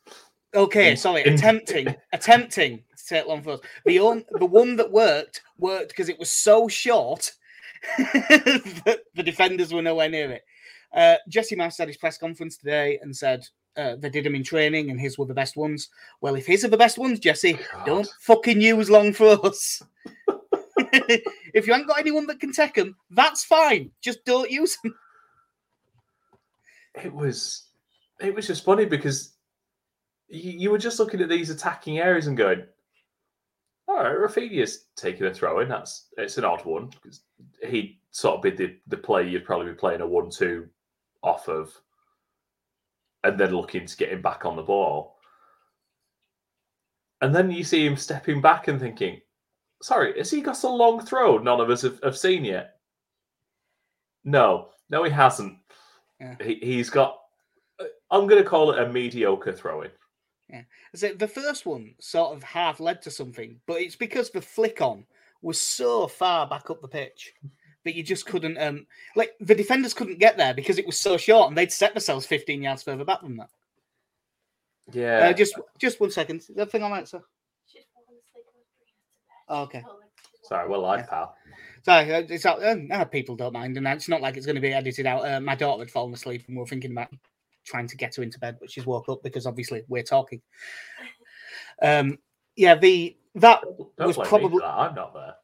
Okay, 0.55 0.93
in, 0.93 0.97
sorry, 0.97 1.25
in, 1.25 1.35
attempting, 1.35 1.95
attempting 2.13 2.83
take 3.15 3.27
long 3.27 3.43
throws. 3.43 3.61
The 3.85 4.01
on, 4.01 4.25
the 4.39 4.47
one 4.47 4.77
that 4.77 4.91
worked 4.91 5.43
worked 5.59 5.89
because 5.89 6.09
it 6.09 6.19
was 6.19 6.31
so 6.31 6.69
short 6.69 7.33
that 7.99 9.01
the 9.15 9.23
defenders 9.23 9.73
were 9.73 9.83
nowhere 9.83 10.09
near 10.09 10.31
it. 10.33 10.45
Uh, 10.93 11.17
Jesse 11.29 11.57
Marsch 11.57 11.79
had 11.79 11.89
his 11.89 11.97
press 11.97 12.19
conference 12.19 12.57
today 12.57 12.99
and 13.03 13.17
said 13.17 13.47
uh, 13.77 13.97
they 13.97 14.11
did 14.11 14.25
them 14.25 14.35
in 14.35 14.43
training 14.43 14.91
and 14.91 15.01
his 15.01 15.19
were 15.19 15.27
the 15.27 15.35
best 15.35 15.57
ones. 15.57 15.89
Well, 16.21 16.35
if 16.35 16.47
his 16.47 16.65
are 16.65 16.69
the 16.69 16.77
best 16.77 16.99
ones, 16.99 17.21
Jesse, 17.21 17.53
God. 17.53 17.87
don't 17.87 18.09
fucking 18.21 18.61
use 18.61 18.91
long 18.91 19.13
for 19.13 19.45
us. 19.47 19.83
if 20.77 21.67
you 21.67 21.73
haven't 21.73 21.89
got 21.89 22.01
anyone 22.01 22.27
that 22.27 22.41
can 22.41 22.53
take 22.53 22.75
them, 22.75 22.97
that's 23.11 23.45
fine. 23.45 23.91
Just 24.01 24.25
don't 24.25 24.51
use 24.51 24.77
them. 24.83 24.95
It 27.03 27.13
was 27.15 27.67
it 28.21 28.35
was 28.35 28.47
just 28.47 28.65
funny 28.65 28.85
because 28.85 29.33
you, 30.29 30.53
you 30.53 30.71
were 30.71 30.79
just 30.79 30.99
looking 30.99 31.21
at 31.21 31.29
these 31.29 31.51
attacking 31.51 31.99
areas 31.99 32.27
and 32.27 32.37
going, 32.37 32.65
all 33.91 34.05
right, 34.05 34.17
Raphinha's 34.17 34.87
taking 34.97 35.27
a 35.27 35.35
throw 35.35 35.61
in. 35.61 35.69
That's 35.69 36.07
it's 36.17 36.39
an 36.39 36.45
odd 36.45 36.65
one 36.65 36.91
because 36.91 37.23
he 37.67 38.01
sort 38.13 38.37
of 38.37 38.43
be 38.43 38.51
the, 38.51 38.77
the 38.87 38.97
play 38.97 39.29
you'd 39.29 39.45
probably 39.45 39.73
be 39.73 39.77
playing 39.77 40.01
a 40.01 40.07
one-two 40.07 40.69
off 41.23 41.49
of, 41.49 41.73
and 43.25 43.39
then 43.39 43.55
looking 43.55 43.87
to 43.87 43.97
get 43.97 44.13
him 44.13 44.23
back 44.23 44.45
on 44.45 44.55
the 44.55 44.63
ball. 44.63 45.17
And 47.21 47.35
then 47.35 47.51
you 47.51 47.65
see 47.65 47.85
him 47.85 47.97
stepping 47.97 48.41
back 48.41 48.69
and 48.69 48.81
thinking, 48.81 49.21
sorry, 49.83 50.17
has 50.17 50.31
he 50.31 50.41
got 50.41 50.63
a 50.63 50.69
long 50.69 51.05
throw 51.05 51.39
none 51.39 51.61
of 51.61 51.69
us 51.69 51.83
have, 51.83 52.01
have 52.03 52.17
seen 52.17 52.45
yet? 52.45 52.77
No, 54.25 54.69
no, 54.89 55.03
he 55.03 55.11
hasn't. 55.11 55.57
Yeah. 56.21 56.37
He, 56.41 56.55
he's 56.63 56.91
got 56.91 57.19
uh, 57.81 57.85
I'm 58.11 58.29
going 58.29 58.43
to 58.43 58.49
call 58.49 58.71
it 58.71 58.79
a 58.79 58.91
mediocre 58.91 59.53
throwing. 59.53 59.91
Yeah. 60.51 60.63
So 60.95 61.15
the 61.15 61.29
first 61.29 61.67
one 61.67 61.95
sort 62.01 62.37
of 62.37 62.43
half 62.43 62.81
led 62.81 63.03
to 63.03 63.11
something, 63.11 63.61
but 63.67 63.81
it's 63.81 63.97
because 63.97 64.31
the 64.31 64.41
flick 64.41 64.81
on 64.81 65.05
was 65.43 65.61
so 65.61 66.07
far 66.07 66.47
back 66.47 66.71
up 66.71 66.81
the 66.83 66.89
pitch 66.89 67.35
that 67.85 67.95
you 67.95 68.03
just 68.03 68.27
couldn't 68.27 68.59
um 68.59 68.87
like 69.17 69.33
the 69.41 69.55
defenders 69.55 69.95
couldn't 69.95 70.19
get 70.19 70.37
there 70.37 70.53
because 70.53 70.79
it 70.79 70.85
was 70.85 70.99
so 70.99 71.17
short 71.17 71.49
and 71.49 71.57
they'd 71.57 71.73
set 71.73 71.95
themselves 71.95 72.27
15 72.27 72.63
yards 72.63 72.83
further 72.83 73.05
back 73.05 73.23
than 73.23 73.37
that. 73.39 73.49
Yeah. 74.93 75.29
Uh, 75.29 75.33
just 75.33 75.55
just 75.79 76.01
one 76.01 76.11
second. 76.11 76.39
Is 76.41 76.49
that 76.57 76.71
thing 76.71 76.83
on 76.83 76.93
answer? 76.93 77.23
Oh, 79.49 79.63
okay. 79.63 79.83
Sorry, 80.43 80.69
well, 80.69 80.81
live, 80.81 81.01
yeah. 81.01 81.07
pal. 81.07 81.37
Sorry, 81.83 82.15
uh, 82.15 82.23
it's 82.29 82.47
uh, 82.47 82.77
uh, 82.93 83.05
people 83.05 83.37
don't 83.37 83.53
mind, 83.53 83.77
and 83.77 83.87
it's 83.89 84.09
not 84.09 84.21
like 84.21 84.37
it's 84.37 84.47
going 84.47 84.55
to 84.55 84.61
be 84.61 84.73
edited 84.73 85.07
out. 85.07 85.27
Uh, 85.27 85.41
my 85.41 85.55
daughter 85.55 85.83
had 85.83 85.91
fallen 85.91 86.13
asleep, 86.13 86.45
and 86.47 86.57
we 86.57 86.63
are 86.63 86.67
thinking 86.67 86.93
about 86.93 87.09
trying 87.65 87.87
to 87.89 87.97
get 87.97 88.17
her 88.17 88.23
into 88.23 88.39
bed, 88.39 88.59
but 88.61 88.71
she's 88.71 88.87
woke 88.87 89.09
up 89.09 89.23
because 89.23 89.47
obviously 89.47 89.83
we're 89.89 90.03
talking. 90.03 90.41
Um, 91.83 92.19
yeah, 92.57 92.75
the 92.75 93.17
that 93.37 93.63
Don't 93.97 94.07
was 94.07 94.17
probably 94.17 94.63
I'm 94.65 94.95
not 94.95 95.15
there. 95.15 95.35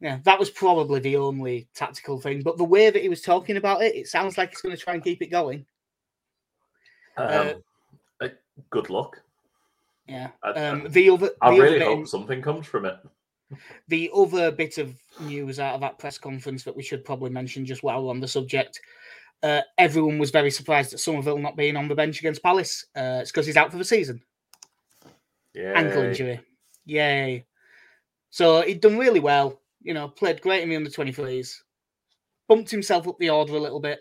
Yeah, 0.00 0.18
that 0.24 0.38
was 0.38 0.50
probably 0.50 1.00
the 1.00 1.16
only 1.16 1.68
tactical 1.74 2.20
thing. 2.20 2.42
But 2.42 2.56
the 2.56 2.64
way 2.64 2.88
that 2.90 3.02
he 3.02 3.08
was 3.08 3.20
talking 3.20 3.56
about 3.56 3.82
it, 3.82 3.94
it 3.94 4.08
sounds 4.08 4.38
like 4.38 4.50
he's 4.50 4.62
going 4.62 4.74
to 4.74 4.82
try 4.82 4.94
and 4.94 5.04
keep 5.04 5.20
it 5.20 5.30
going. 5.30 5.66
Um, 7.18 7.62
uh, 8.20 8.28
good 8.70 8.88
luck. 8.88 9.20
Yeah. 10.06 10.30
Um, 10.42 10.86
the 10.88 11.10
other, 11.10 11.26
the 11.26 11.36
I 11.42 11.50
really 11.50 11.82
other 11.82 11.96
hope 11.96 12.08
something 12.08 12.40
comes 12.40 12.66
from 12.66 12.86
it. 12.86 12.96
The 13.88 14.10
other 14.14 14.50
bit 14.50 14.78
of 14.78 14.94
news 15.20 15.60
out 15.60 15.74
of 15.74 15.80
that 15.82 15.98
press 15.98 16.18
conference 16.18 16.64
that 16.64 16.76
we 16.76 16.82
should 16.82 17.04
probably 17.04 17.30
mention 17.30 17.66
just 17.66 17.82
while 17.82 18.02
we're 18.02 18.10
on 18.10 18.20
the 18.20 18.28
subject 18.28 18.80
uh, 19.42 19.62
everyone 19.78 20.18
was 20.18 20.30
very 20.30 20.50
surprised 20.50 20.92
at 20.92 21.00
Summerville 21.00 21.38
not 21.38 21.56
being 21.56 21.76
on 21.76 21.88
the 21.88 21.94
bench 21.94 22.18
against 22.18 22.42
Palace. 22.42 22.86
Uh, 22.96 23.20
it's 23.22 23.30
because 23.30 23.46
he's 23.46 23.56
out 23.56 23.70
for 23.70 23.78
the 23.78 23.84
season. 23.84 24.20
Yeah. 25.54 25.72
Ankle 25.74 26.02
injury. 26.02 26.40
Yay. 26.84 27.46
So 28.30 28.62
he'd 28.62 28.80
done 28.80 28.98
really 28.98 29.20
well. 29.20 29.60
You 29.82 29.94
know, 29.94 30.08
played 30.08 30.42
great 30.42 30.62
in 30.62 30.68
the 30.68 30.76
under 30.76 30.90
23s, 30.90 31.54
bumped 32.48 32.70
himself 32.70 33.08
up 33.08 33.18
the 33.18 33.30
order 33.30 33.54
a 33.54 33.60
little 33.60 33.80
bit, 33.80 34.00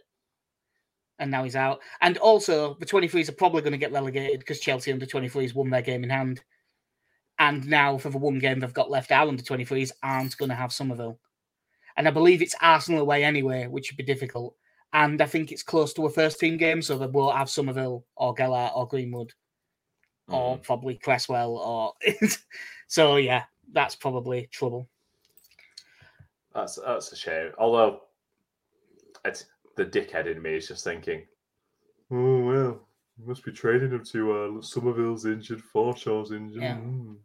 and 1.20 1.32
now 1.32 1.46
he's 1.46 1.56
out. 1.56 1.80
And 2.02 2.18
also, 2.18 2.76
the 2.82 2.86
23s 2.86 3.30
are 3.30 3.34
probably 3.34 3.62
going 3.62 3.72
to 3.72 3.78
get 3.78 3.94
relegated 3.94 4.40
because 4.40 4.60
Chelsea 4.60 4.92
under 4.92 5.06
23s 5.06 5.56
won 5.56 5.70
their 5.70 5.82
game 5.82 6.04
in 6.04 6.10
hand. 6.10 6.42
And 7.40 7.66
now, 7.66 7.98
for 7.98 8.10
the 8.10 8.18
one 8.18 8.40
game 8.40 8.60
they've 8.60 8.74
got 8.74 8.92
left, 8.92 9.14
our 9.14 9.30
under 9.30 9.42
23s 9.42 9.92
aren't 10.04 10.38
going 10.38 10.50
to 10.50 10.56
have 10.56 10.74
Summerville. 10.74 11.18
And 11.96 12.06
I 12.06 12.12
believe 12.12 12.42
it's 12.42 12.56
Arsenal 12.62 13.00
away 13.00 13.24
anyway, 13.24 13.68
which 13.68 13.90
would 13.90 13.98
be 13.98 14.04
difficult 14.04 14.56
and 14.94 15.22
I 15.22 15.26
think 15.26 15.52
it's 15.52 15.64
close 15.64 15.94
to 15.94 16.06
a 16.06 16.10
first 16.10 16.40
team 16.40 16.58
game, 16.58 16.82
so 16.82 16.98
they 16.98 17.08
won't 17.08 17.38
have 17.38 17.50
Summerville 17.50 18.06
or 18.16 18.34
Gelhardt 18.34 18.74
or 18.76 18.88
Greenwood 18.88 19.34
mm. 20.30 20.34
or 20.34 20.58
probably 20.58 20.96
Cresswell 20.96 21.58
or 21.58 21.94
so 22.88 23.18
yeah, 23.18 23.44
that's 23.72 23.96
probably 23.96 24.48
trouble. 24.52 24.88
That's 26.54 26.80
that's 26.86 27.12
a 27.12 27.16
shame. 27.16 27.52
Although 27.58 28.02
it's 29.26 29.46
the 29.76 29.86
dickhead 29.86 30.28
in 30.28 30.42
me 30.42 30.56
is 30.56 30.68
just 30.68 30.84
thinking, 30.84 31.26
oh 32.12 32.40
well, 32.40 32.88
must 33.26 33.44
be 33.44 33.52
trading 33.52 33.92
him 33.92 34.04
to 34.06 34.32
uh, 34.32 34.62
Summerville's 34.62 35.26
injured, 35.26 35.62
Forshaw's 35.62 36.32
injured. 36.32 36.62
Yeah. 36.62 36.78
Mm. 36.78 37.16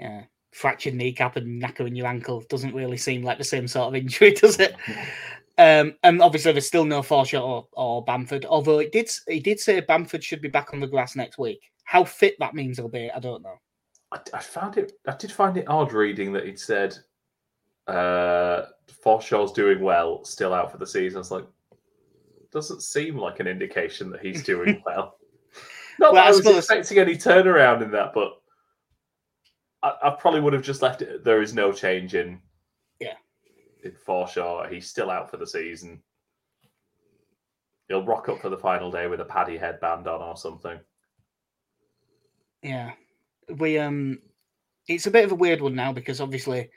yeah. 0.00 0.22
Fractured 0.52 0.94
kneecap 0.94 1.36
and 1.36 1.62
knackering 1.62 1.96
your 1.96 2.06
ankle 2.06 2.42
doesn't 2.48 2.74
really 2.74 2.96
seem 2.96 3.22
like 3.22 3.38
the 3.38 3.44
same 3.44 3.68
sort 3.68 3.88
of 3.88 3.94
injury, 3.94 4.32
does 4.40 4.58
it? 4.58 4.74
Um, 5.58 5.94
and 6.04 6.22
obviously 6.22 6.52
there's 6.52 6.68
still 6.68 6.84
no 6.84 7.00
Forshaw 7.02 7.42
or, 7.42 7.66
or 7.72 8.04
Bamford, 8.04 8.46
although 8.46 8.78
it 8.78 8.92
did 8.92 9.10
he 9.26 9.40
did 9.40 9.58
say 9.58 9.80
Bamford 9.80 10.22
should 10.22 10.40
be 10.40 10.48
back 10.48 10.72
on 10.72 10.78
the 10.78 10.86
grass 10.86 11.16
next 11.16 11.36
week. 11.36 11.60
How 11.84 12.04
fit 12.04 12.36
that 12.38 12.54
means 12.54 12.78
he'll 12.78 12.88
be, 12.88 13.10
I 13.10 13.18
don't 13.18 13.42
know. 13.42 13.56
I, 14.12 14.18
I 14.32 14.40
found 14.40 14.76
it. 14.76 14.92
I 15.06 15.16
did 15.16 15.32
find 15.32 15.56
it 15.56 15.68
odd 15.68 15.92
reading 15.92 16.32
that 16.32 16.46
he'd 16.46 16.60
said 16.60 16.96
uh, 17.88 18.66
Forshaw's 19.04 19.52
doing 19.52 19.80
well, 19.80 20.24
still 20.24 20.54
out 20.54 20.70
for 20.70 20.78
the 20.78 20.86
season. 20.86 21.20
It's 21.20 21.30
like, 21.30 21.46
doesn't 22.52 22.82
seem 22.82 23.16
like 23.16 23.40
an 23.40 23.46
indication 23.46 24.10
that 24.10 24.20
he's 24.20 24.42
doing 24.42 24.82
well. 24.86 25.16
Not 25.98 26.12
Well, 26.12 26.22
that 26.22 26.26
I 26.26 26.30
was 26.30 26.46
expecting 26.46 26.98
any 26.98 27.16
turnaround 27.16 27.82
in 27.82 27.90
that, 27.90 28.12
but 28.14 28.40
I, 29.82 29.94
I 30.04 30.10
probably 30.10 30.40
would 30.40 30.52
have 30.52 30.62
just 30.62 30.82
left 30.82 31.02
it. 31.02 31.24
There 31.24 31.42
is 31.42 31.54
no 31.54 31.72
change 31.72 32.14
in. 32.14 32.40
In 33.82 33.92
Forshaw. 33.92 34.70
He's 34.70 34.88
still 34.88 35.10
out 35.10 35.30
for 35.30 35.36
the 35.36 35.46
season. 35.46 36.02
He'll 37.88 38.04
rock 38.04 38.28
up 38.28 38.40
for 38.40 38.50
the 38.50 38.58
final 38.58 38.90
day 38.90 39.06
with 39.06 39.20
a 39.20 39.24
paddy 39.24 39.56
headband 39.56 40.06
on 40.06 40.20
or 40.20 40.36
something. 40.36 40.78
Yeah. 42.62 42.92
We 43.56 43.78
um 43.78 44.18
it's 44.88 45.06
a 45.06 45.10
bit 45.10 45.24
of 45.24 45.32
a 45.32 45.36
weird 45.36 45.60
one 45.60 45.74
now 45.74 45.92
because 45.92 46.20
obviously 46.20 46.70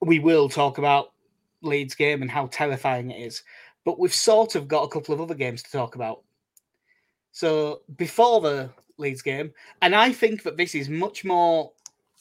we 0.00 0.18
will 0.18 0.48
talk 0.48 0.78
about 0.78 1.12
Leeds 1.62 1.94
game 1.94 2.22
and 2.22 2.30
how 2.30 2.46
terrifying 2.46 3.10
it 3.10 3.20
is. 3.20 3.42
But 3.84 3.98
we've 3.98 4.14
sort 4.14 4.54
of 4.54 4.68
got 4.68 4.84
a 4.84 4.88
couple 4.88 5.14
of 5.14 5.20
other 5.20 5.34
games 5.34 5.62
to 5.62 5.70
talk 5.70 5.94
about. 5.94 6.22
So 7.32 7.82
before 7.96 8.40
the 8.40 8.70
Leeds 8.98 9.22
game, 9.22 9.52
and 9.82 9.94
I 9.94 10.12
think 10.12 10.42
that 10.42 10.56
this 10.56 10.74
is 10.74 10.88
much 10.88 11.24
more 11.24 11.72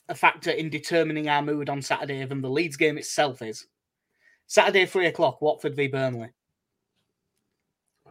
a 0.10 0.16
factor 0.16 0.52
in 0.52 0.70
determining 0.70 1.30
our 1.30 1.42
mood 1.42 1.70
on 1.70 1.82
Saturday 1.82 2.26
than 2.26 2.42
the 2.42 2.50
Leeds 2.50 2.76
game 2.76 2.98
itself 2.98 3.42
is. 3.42 3.68
Saturday, 4.48 4.86
three 4.86 5.08
o'clock, 5.08 5.42
Watford 5.42 5.76
v 5.76 5.88
Burnley. 5.88 6.30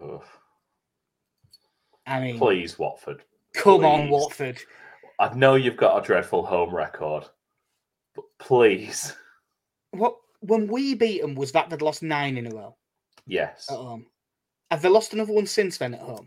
Ugh. 0.02 0.22
I 2.06 2.20
mean, 2.20 2.38
Please, 2.38 2.78
Watford. 2.78 3.22
come 3.54 3.84
on. 3.84 4.08
Watford. 4.08 4.58
I 5.18 5.34
know 5.34 5.56
you've 5.56 5.76
got 5.76 5.98
a 6.02 6.06
dreadful 6.06 6.46
home 6.46 6.74
record, 6.74 7.24
but 8.14 8.24
please, 8.38 9.14
What 9.90 10.16
when 10.40 10.68
we 10.68 10.94
beat 10.94 11.20
them 11.20 11.34
was 11.34 11.50
that 11.52 11.68
they'd 11.68 11.82
lost 11.82 12.02
nine 12.02 12.38
in 12.38 12.46
a 12.46 12.54
row 12.54 12.76
yes. 13.26 13.66
at 13.68 13.76
home. 13.76 14.06
Have 14.70 14.82
they 14.82 14.88
lost 14.88 15.12
another 15.12 15.32
one 15.32 15.46
since 15.46 15.78
then 15.78 15.94
at 15.94 16.00
home? 16.00 16.26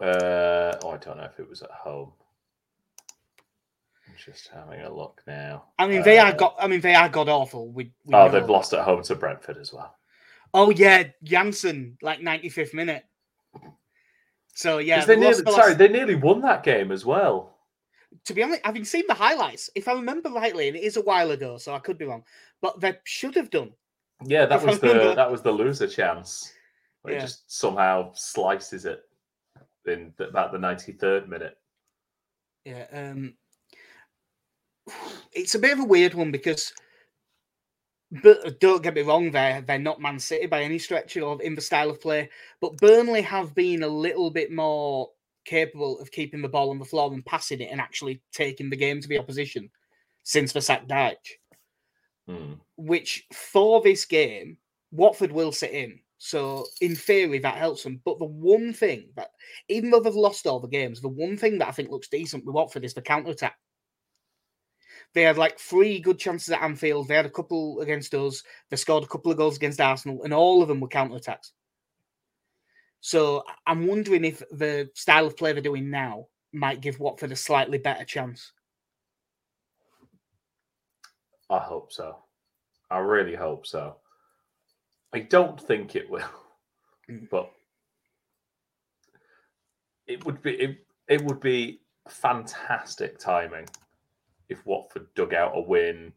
Uh, 0.00 0.74
oh, 0.82 0.90
I 0.90 0.96
don't 0.96 1.18
know 1.18 1.24
if 1.24 1.38
it 1.38 1.48
was 1.48 1.62
at 1.62 1.70
home. 1.70 2.12
Just 4.16 4.48
having 4.48 4.80
a 4.82 4.92
look 4.92 5.22
now. 5.26 5.64
I 5.78 5.86
mean, 5.86 6.02
they 6.02 6.18
are 6.18 6.28
Uh, 6.28 6.32
got. 6.36 6.56
I 6.58 6.66
mean, 6.66 6.80
they 6.80 6.94
are 6.94 7.08
god 7.08 7.28
awful. 7.28 7.68
We, 7.70 7.92
we 8.04 8.14
Oh, 8.14 8.28
they've 8.30 8.42
that. 8.46 8.50
lost 8.52 8.72
at 8.72 8.84
home 8.84 9.02
to 9.04 9.14
Brentford 9.14 9.58
as 9.58 9.72
well. 9.72 9.96
Oh 10.54 10.70
yeah, 10.70 11.04
Janssen 11.22 11.96
like 12.02 12.20
ninety 12.20 12.48
fifth 12.48 12.74
minute. 12.74 13.04
So 14.54 14.78
yeah, 14.78 15.04
they 15.04 15.16
nearly, 15.16 15.42
the 15.42 15.50
sorry, 15.52 15.68
last- 15.70 15.78
they 15.78 15.88
nearly 15.88 16.14
won 16.14 16.40
that 16.42 16.62
game 16.62 16.92
as 16.92 17.04
well. 17.06 17.56
to 18.26 18.34
be 18.34 18.42
honest, 18.42 18.60
having 18.64 18.84
seen 18.84 19.04
the 19.08 19.14
highlights, 19.14 19.70
if 19.74 19.88
I 19.88 19.92
remember 19.94 20.28
rightly, 20.30 20.68
and 20.68 20.76
it 20.76 20.82
is 20.82 20.98
a 20.98 21.02
while 21.02 21.30
ago, 21.30 21.56
so 21.56 21.74
I 21.74 21.78
could 21.78 21.96
be 21.96 22.04
wrong, 22.04 22.22
but 22.60 22.78
they 22.80 22.98
should 23.04 23.34
have 23.36 23.48
done. 23.50 23.72
Yeah, 24.24 24.44
that 24.46 24.56
If 24.60 24.66
was 24.66 24.78
the 24.80 25.14
that 25.14 25.30
was 25.30 25.40
the 25.42 25.50
loser 25.50 25.88
chance. 25.88 26.52
Yeah. 27.06 27.14
He 27.14 27.20
just 27.20 27.50
somehow 27.50 28.12
slices 28.14 28.84
it 28.84 29.02
in 29.86 30.12
about 30.20 30.52
the 30.52 30.58
ninety 30.58 30.92
third 30.92 31.28
minute. 31.28 31.56
Yeah, 32.64 32.86
um, 32.92 33.34
it's 35.32 35.54
a 35.54 35.58
bit 35.58 35.72
of 35.72 35.80
a 35.80 35.84
weird 35.84 36.14
one 36.14 36.30
because, 36.30 36.72
but 38.22 38.60
don't 38.60 38.82
get 38.82 38.94
me 38.94 39.02
wrong, 39.02 39.30
they're 39.30 39.62
they're 39.62 39.78
not 39.78 40.00
Man 40.00 40.18
City 40.18 40.46
by 40.46 40.62
any 40.62 40.78
stretch 40.78 41.16
of 41.16 41.40
in 41.40 41.54
the 41.54 41.60
style 41.60 41.90
of 41.90 42.00
play, 42.00 42.28
but 42.60 42.76
Burnley 42.78 43.22
have 43.22 43.54
been 43.54 43.82
a 43.82 43.88
little 43.88 44.30
bit 44.30 44.52
more 44.52 45.08
capable 45.44 45.98
of 45.98 46.10
keeping 46.10 46.42
the 46.42 46.48
ball 46.48 46.70
on 46.70 46.78
the 46.78 46.84
floor 46.84 47.12
and 47.12 47.24
passing 47.24 47.60
it 47.60 47.70
and 47.70 47.80
actually 47.80 48.22
taking 48.32 48.70
the 48.70 48.76
game 48.76 49.00
to 49.00 49.08
the 49.08 49.18
opposition 49.18 49.70
since 50.22 50.52
the 50.52 50.60
sack 50.60 50.86
Dyche. 50.86 51.16
Hmm. 52.28 52.54
Which 52.76 53.26
for 53.32 53.82
this 53.82 54.04
game, 54.04 54.56
Watford 54.92 55.32
will 55.32 55.52
sit 55.52 55.72
in. 55.72 55.98
So 56.18 56.66
in 56.80 56.94
theory, 56.94 57.40
that 57.40 57.56
helps 57.56 57.82
them. 57.82 58.00
But 58.04 58.20
the 58.20 58.26
one 58.26 58.72
thing 58.72 59.08
that, 59.16 59.30
even 59.68 59.90
though 59.90 59.98
they've 59.98 60.14
lost 60.14 60.46
all 60.46 60.60
the 60.60 60.68
games, 60.68 61.00
the 61.00 61.08
one 61.08 61.36
thing 61.36 61.58
that 61.58 61.68
I 61.68 61.72
think 61.72 61.90
looks 61.90 62.08
decent 62.08 62.44
with 62.44 62.54
Watford 62.54 62.84
is 62.84 62.94
the 62.94 63.02
counter 63.02 63.32
attack. 63.32 63.56
They 65.14 65.22
had 65.22 65.36
like 65.36 65.58
three 65.58 66.00
good 66.00 66.18
chances 66.18 66.50
at 66.50 66.62
Anfield. 66.62 67.08
They 67.08 67.16
had 67.16 67.26
a 67.26 67.30
couple 67.30 67.80
against 67.80 68.14
us. 68.14 68.42
They 68.70 68.76
scored 68.76 69.04
a 69.04 69.08
couple 69.08 69.30
of 69.30 69.38
goals 69.38 69.56
against 69.56 69.80
Arsenal, 69.80 70.22
and 70.24 70.32
all 70.32 70.62
of 70.62 70.68
them 70.68 70.80
were 70.80 70.88
counter 70.88 71.16
attacks. 71.16 71.52
So 73.00 73.44
I'm 73.66 73.86
wondering 73.86 74.24
if 74.24 74.42
the 74.50 74.90
style 74.94 75.26
of 75.26 75.36
play 75.36 75.52
they're 75.52 75.60
doing 75.60 75.90
now 75.90 76.28
might 76.52 76.80
give 76.80 77.00
Watford 77.00 77.32
a 77.32 77.36
slightly 77.36 77.78
better 77.78 78.04
chance. 78.04 78.52
I 81.50 81.58
hope 81.58 81.92
so. 81.92 82.18
I 82.90 82.98
really 82.98 83.34
hope 83.34 83.66
so. 83.66 83.96
I 85.12 85.20
don't 85.20 85.60
think 85.60 85.96
it 85.96 86.08
will, 86.08 86.30
Mm. 87.10 87.28
but 87.28 87.52
it 90.06 90.24
would 90.24 90.40
be 90.40 90.54
it, 90.54 90.86
it 91.08 91.22
would 91.22 91.40
be 91.40 91.80
fantastic 92.08 93.18
timing 93.18 93.66
if 94.52 94.64
Watford 94.66 95.06
dug 95.14 95.34
out 95.34 95.56
a 95.56 95.60
win, 95.60 96.12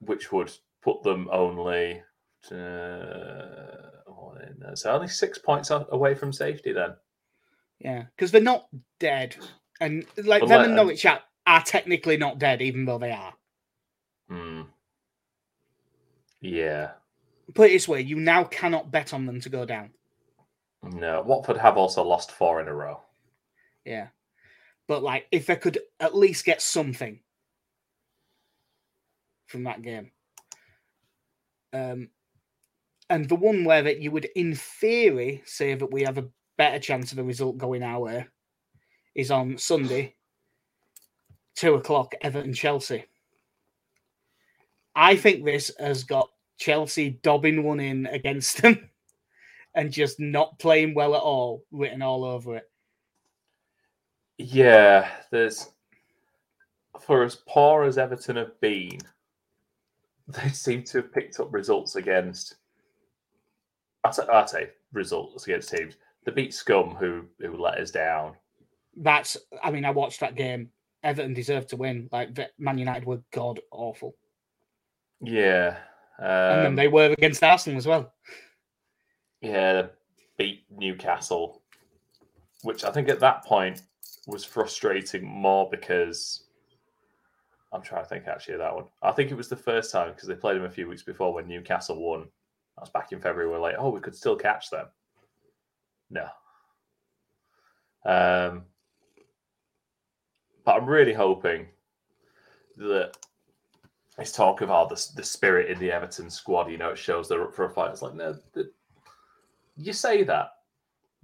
which 0.00 0.32
would 0.32 0.52
put 0.82 1.02
them 1.02 1.28
only 1.30 2.02
uh, 2.50 3.90
what 4.06 4.42
in 4.42 4.56
there? 4.60 4.76
so 4.76 4.92
only 4.92 5.08
six 5.08 5.38
points 5.38 5.70
away 5.70 6.14
from 6.14 6.32
safety. 6.32 6.72
Then 6.72 6.94
Yeah, 7.80 8.04
because 8.14 8.30
they're 8.30 8.40
not 8.40 8.68
dead, 8.98 9.36
and 9.80 10.04
like 10.16 10.40
But 10.40 10.48
them 10.48 10.64
and 10.64 10.76
Norwich 10.76 11.04
are, 11.06 11.20
are 11.46 11.62
technically 11.62 12.16
not 12.16 12.38
dead, 12.38 12.62
even 12.62 12.84
though 12.84 12.98
they 12.98 13.12
are. 13.12 13.34
Hmm. 14.28 14.62
yeah, 16.40 16.92
Put 17.54 17.70
it 17.70 17.74
this 17.74 17.88
way: 17.88 18.00
you 18.00 18.16
now 18.16 18.44
cannot 18.44 18.90
bet 18.90 19.12
on 19.12 19.26
them 19.26 19.40
to 19.40 19.48
go 19.48 19.64
down. 19.64 19.90
no. 20.82 21.22
Watford 21.22 21.58
have 21.58 21.76
also 21.76 22.02
lost 22.02 22.30
four 22.32 22.60
in 22.60 22.68
a 22.68 22.74
row. 22.74 23.00
Yeah, 23.84 24.08
but 24.88 25.02
like 25.02 25.26
if 25.32 25.46
they 25.46 25.56
could 25.56 25.78
at 26.00 26.16
least 26.16 26.44
get 26.44 26.62
something 26.62 27.20
from 29.46 29.64
that 29.64 29.82
game, 29.82 30.10
um, 31.72 32.08
and 33.10 33.28
the 33.28 33.34
one 33.34 33.64
where 33.64 33.82
that 33.82 34.00
you 34.00 34.10
would, 34.10 34.28
in 34.36 34.54
theory, 34.54 35.42
say 35.44 35.74
that 35.74 35.92
we 35.92 36.02
have 36.02 36.18
a 36.18 36.28
better 36.56 36.78
chance 36.78 37.12
of 37.12 37.18
a 37.18 37.24
result 37.24 37.58
going 37.58 37.82
our 37.82 38.00
way 38.00 38.26
is 39.14 39.30
on 39.30 39.58
Sunday, 39.58 40.14
two 41.54 41.74
o'clock, 41.74 42.14
Everton 42.22 42.54
Chelsea. 42.54 43.04
I 44.94 45.16
think 45.16 45.44
this 45.44 45.70
has 45.78 46.04
got 46.04 46.30
Chelsea 46.58 47.18
dobbing 47.22 47.62
one 47.62 47.80
in 47.80 48.06
against 48.06 48.62
them 48.62 48.90
and 49.74 49.92
just 49.92 50.20
not 50.20 50.58
playing 50.58 50.94
well 50.94 51.14
at 51.14 51.20
all, 51.22 51.64
written 51.72 52.02
all 52.02 52.24
over 52.24 52.56
it. 52.56 52.70
Yeah, 54.38 55.08
there's 55.30 55.70
for 57.00 57.22
as 57.22 57.36
poor 57.48 57.84
as 57.84 57.98
Everton 57.98 58.36
have 58.36 58.58
been, 58.60 58.98
they 60.28 60.48
seem 60.48 60.82
to 60.84 60.98
have 60.98 61.12
picked 61.12 61.40
up 61.40 61.52
results 61.52 61.96
against. 61.96 62.56
I 64.04 64.10
say, 64.10 64.22
I 64.30 64.46
say 64.46 64.70
results 64.92 65.46
against 65.46 65.70
teams. 65.70 65.96
They 66.24 66.32
beat 66.32 66.54
Scum, 66.54 66.90
who 66.90 67.26
who 67.40 67.56
let 67.56 67.78
us 67.78 67.90
down. 67.90 68.34
That's, 68.96 69.36
I 69.62 69.70
mean, 69.70 69.84
I 69.84 69.90
watched 69.90 70.20
that 70.20 70.36
game. 70.36 70.70
Everton 71.02 71.34
deserved 71.34 71.68
to 71.70 71.76
win. 71.76 72.08
Like 72.12 72.38
Man 72.58 72.78
United 72.78 73.04
were 73.04 73.20
god 73.32 73.60
awful, 73.70 74.14
Yeah, 75.20 75.76
and 76.18 76.60
then 76.60 76.66
um, 76.68 76.76
they 76.76 76.88
were 76.88 77.12
against 77.12 77.42
Arsenal 77.42 77.76
as 77.76 77.86
well. 77.86 78.12
yeah, 79.42 79.86
beat 80.38 80.64
Newcastle, 80.70 81.62
which 82.62 82.84
I 82.84 82.90
think 82.90 83.08
at 83.08 83.20
that 83.20 83.44
point 83.44 83.82
was 84.26 84.44
frustrating 84.44 85.24
more 85.24 85.68
because 85.70 86.44
I'm 87.72 87.82
trying 87.82 88.04
to 88.04 88.08
think 88.08 88.26
actually 88.26 88.54
of 88.54 88.60
that 88.60 88.74
one. 88.74 88.84
I 89.02 89.12
think 89.12 89.30
it 89.30 89.36
was 89.36 89.48
the 89.48 89.56
first 89.56 89.90
time 89.90 90.12
because 90.12 90.28
they 90.28 90.34
played 90.34 90.56
them 90.56 90.64
a 90.64 90.70
few 90.70 90.88
weeks 90.88 91.02
before 91.02 91.34
when 91.34 91.48
Newcastle 91.48 92.00
won. 92.00 92.20
That 92.76 92.82
was 92.82 92.90
back 92.90 93.12
in 93.12 93.20
February. 93.20 93.50
We're 93.50 93.60
like, 93.60 93.76
oh, 93.78 93.90
we 93.90 94.00
could 94.00 94.14
still 94.14 94.36
catch 94.36 94.70
them. 94.70 94.86
No. 96.10 96.26
Um, 98.06 98.64
but 100.64 100.76
I'm 100.76 100.86
really 100.86 101.12
hoping 101.12 101.66
that 102.76 103.16
this 104.18 104.32
talk 104.32 104.60
of 104.60 104.70
all 104.70 104.86
the, 104.86 105.08
the 105.16 105.24
spirit 105.24 105.70
in 105.70 105.78
the 105.78 105.90
Everton 105.90 106.30
squad, 106.30 106.70
you 106.70 106.78
know, 106.78 106.90
it 106.90 106.98
shows 106.98 107.28
they're 107.28 107.44
up 107.44 107.54
for 107.54 107.64
a 107.64 107.70
fight. 107.70 107.90
It's 107.90 108.02
like, 108.02 108.14
no, 108.14 108.36
the, 108.52 108.70
you 109.76 109.92
say 109.92 110.22
that. 110.24 110.50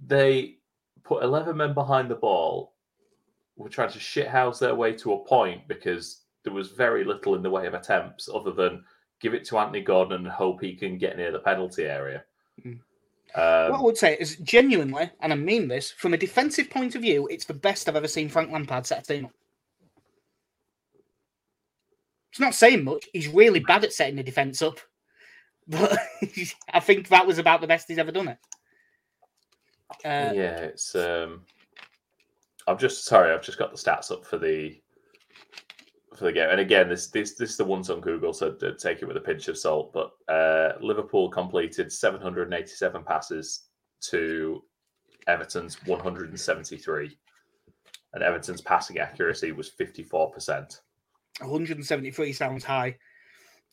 They 0.05 0.57
put 1.03 1.23
11 1.23 1.55
men 1.55 1.73
behind 1.73 2.09
the 2.09 2.15
ball, 2.15 2.70
were 3.55 3.69
trying 3.69 3.91
to 3.91 3.99
shithouse 3.99 4.59
their 4.59 4.75
way 4.75 4.93
to 4.93 5.13
a 5.13 5.25
point 5.25 5.67
because 5.67 6.21
there 6.43 6.53
was 6.53 6.71
very 6.71 7.03
little 7.03 7.35
in 7.35 7.43
the 7.43 7.49
way 7.49 7.67
of 7.67 7.73
attempts 7.73 8.29
other 8.33 8.51
than 8.51 8.83
give 9.19 9.33
it 9.33 9.45
to 9.45 9.57
Anthony 9.57 9.81
Gordon 9.81 10.21
and 10.21 10.27
hope 10.27 10.61
he 10.61 10.75
can 10.75 10.97
get 10.97 11.17
near 11.17 11.31
the 11.31 11.39
penalty 11.39 11.85
area. 11.85 12.23
Mm. 12.65 12.79
Um, 13.33 13.71
what 13.71 13.79
I 13.79 13.83
would 13.83 13.97
say 13.97 14.17
is 14.19 14.35
genuinely, 14.37 15.09
and 15.21 15.31
I 15.31 15.35
mean 15.35 15.67
this, 15.67 15.91
from 15.91 16.13
a 16.13 16.17
defensive 16.17 16.69
point 16.69 16.95
of 16.95 17.01
view, 17.01 17.27
it's 17.27 17.45
the 17.45 17.53
best 17.53 17.87
I've 17.87 17.95
ever 17.95 18.07
seen 18.07 18.27
Frank 18.27 18.51
Lampard 18.51 18.85
set 18.85 18.99
a 18.99 19.03
team 19.03 19.25
up. 19.25 19.31
It's 22.31 22.39
not 22.39 22.55
saying 22.55 22.83
much. 22.83 23.07
He's 23.13 23.27
really 23.27 23.59
bad 23.59 23.83
at 23.83 23.93
setting 23.93 24.15
the 24.15 24.23
defense 24.23 24.61
up, 24.61 24.79
but 25.67 25.97
I 26.73 26.79
think 26.79 27.07
that 27.07 27.27
was 27.27 27.37
about 27.37 27.61
the 27.61 27.67
best 27.67 27.87
he's 27.87 27.97
ever 27.97 28.11
done 28.11 28.29
it. 28.29 28.37
Uh, 30.03 30.33
yeah, 30.33 30.57
it's. 30.57 30.95
Um, 30.95 31.41
I'm 32.71 32.77
just 32.77 33.05
sorry. 33.05 33.33
I've 33.33 33.43
just 33.43 33.57
got 33.57 33.71
the 33.71 33.77
stats 33.77 34.11
up 34.11 34.25
for 34.25 34.37
the 34.37 34.79
for 36.15 36.25
the 36.25 36.31
game, 36.31 36.49
and 36.49 36.59
again, 36.59 36.89
this 36.89 37.07
this 37.07 37.35
this 37.35 37.51
is 37.51 37.57
the 37.57 37.65
ones 37.65 37.89
on 37.89 38.01
Google, 38.01 38.33
so 38.33 38.51
take 38.51 39.01
it 39.01 39.07
with 39.07 39.17
a 39.17 39.21
pinch 39.21 39.47
of 39.47 39.57
salt. 39.57 39.93
But 39.93 40.11
uh, 40.33 40.73
Liverpool 40.81 41.29
completed 41.29 41.91
787 41.91 43.03
passes 43.03 43.67
to 44.09 44.63
Everton's 45.27 45.85
173, 45.85 47.17
and 48.13 48.23
Everton's 48.23 48.61
passing 48.61 48.99
accuracy 48.99 49.51
was 49.51 49.69
54 49.69 50.31
percent. 50.31 50.81
173 51.39 52.33
sounds 52.33 52.63
high. 52.63 52.95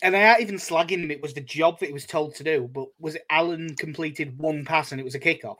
And 0.03 0.15
I 0.15 0.33
ain't 0.33 0.41
even 0.41 0.57
slagging 0.57 1.03
him. 1.03 1.11
It 1.11 1.23
was 1.23 1.35
the 1.35 1.41
job 1.41 1.81
that 1.81 1.87
he 1.87 1.93
was 1.93 2.07
told 2.07 2.35
to 2.37 2.45
do. 2.45 2.69
But 2.73 2.87
was 3.01 3.17
it 3.17 3.27
Allan 3.31 3.75
completed 3.75 4.39
one 4.39 4.65
pass 4.65 4.93
and 4.93 5.01
it 5.01 5.05
was 5.05 5.17
a 5.17 5.21
kickoff? 5.21 5.57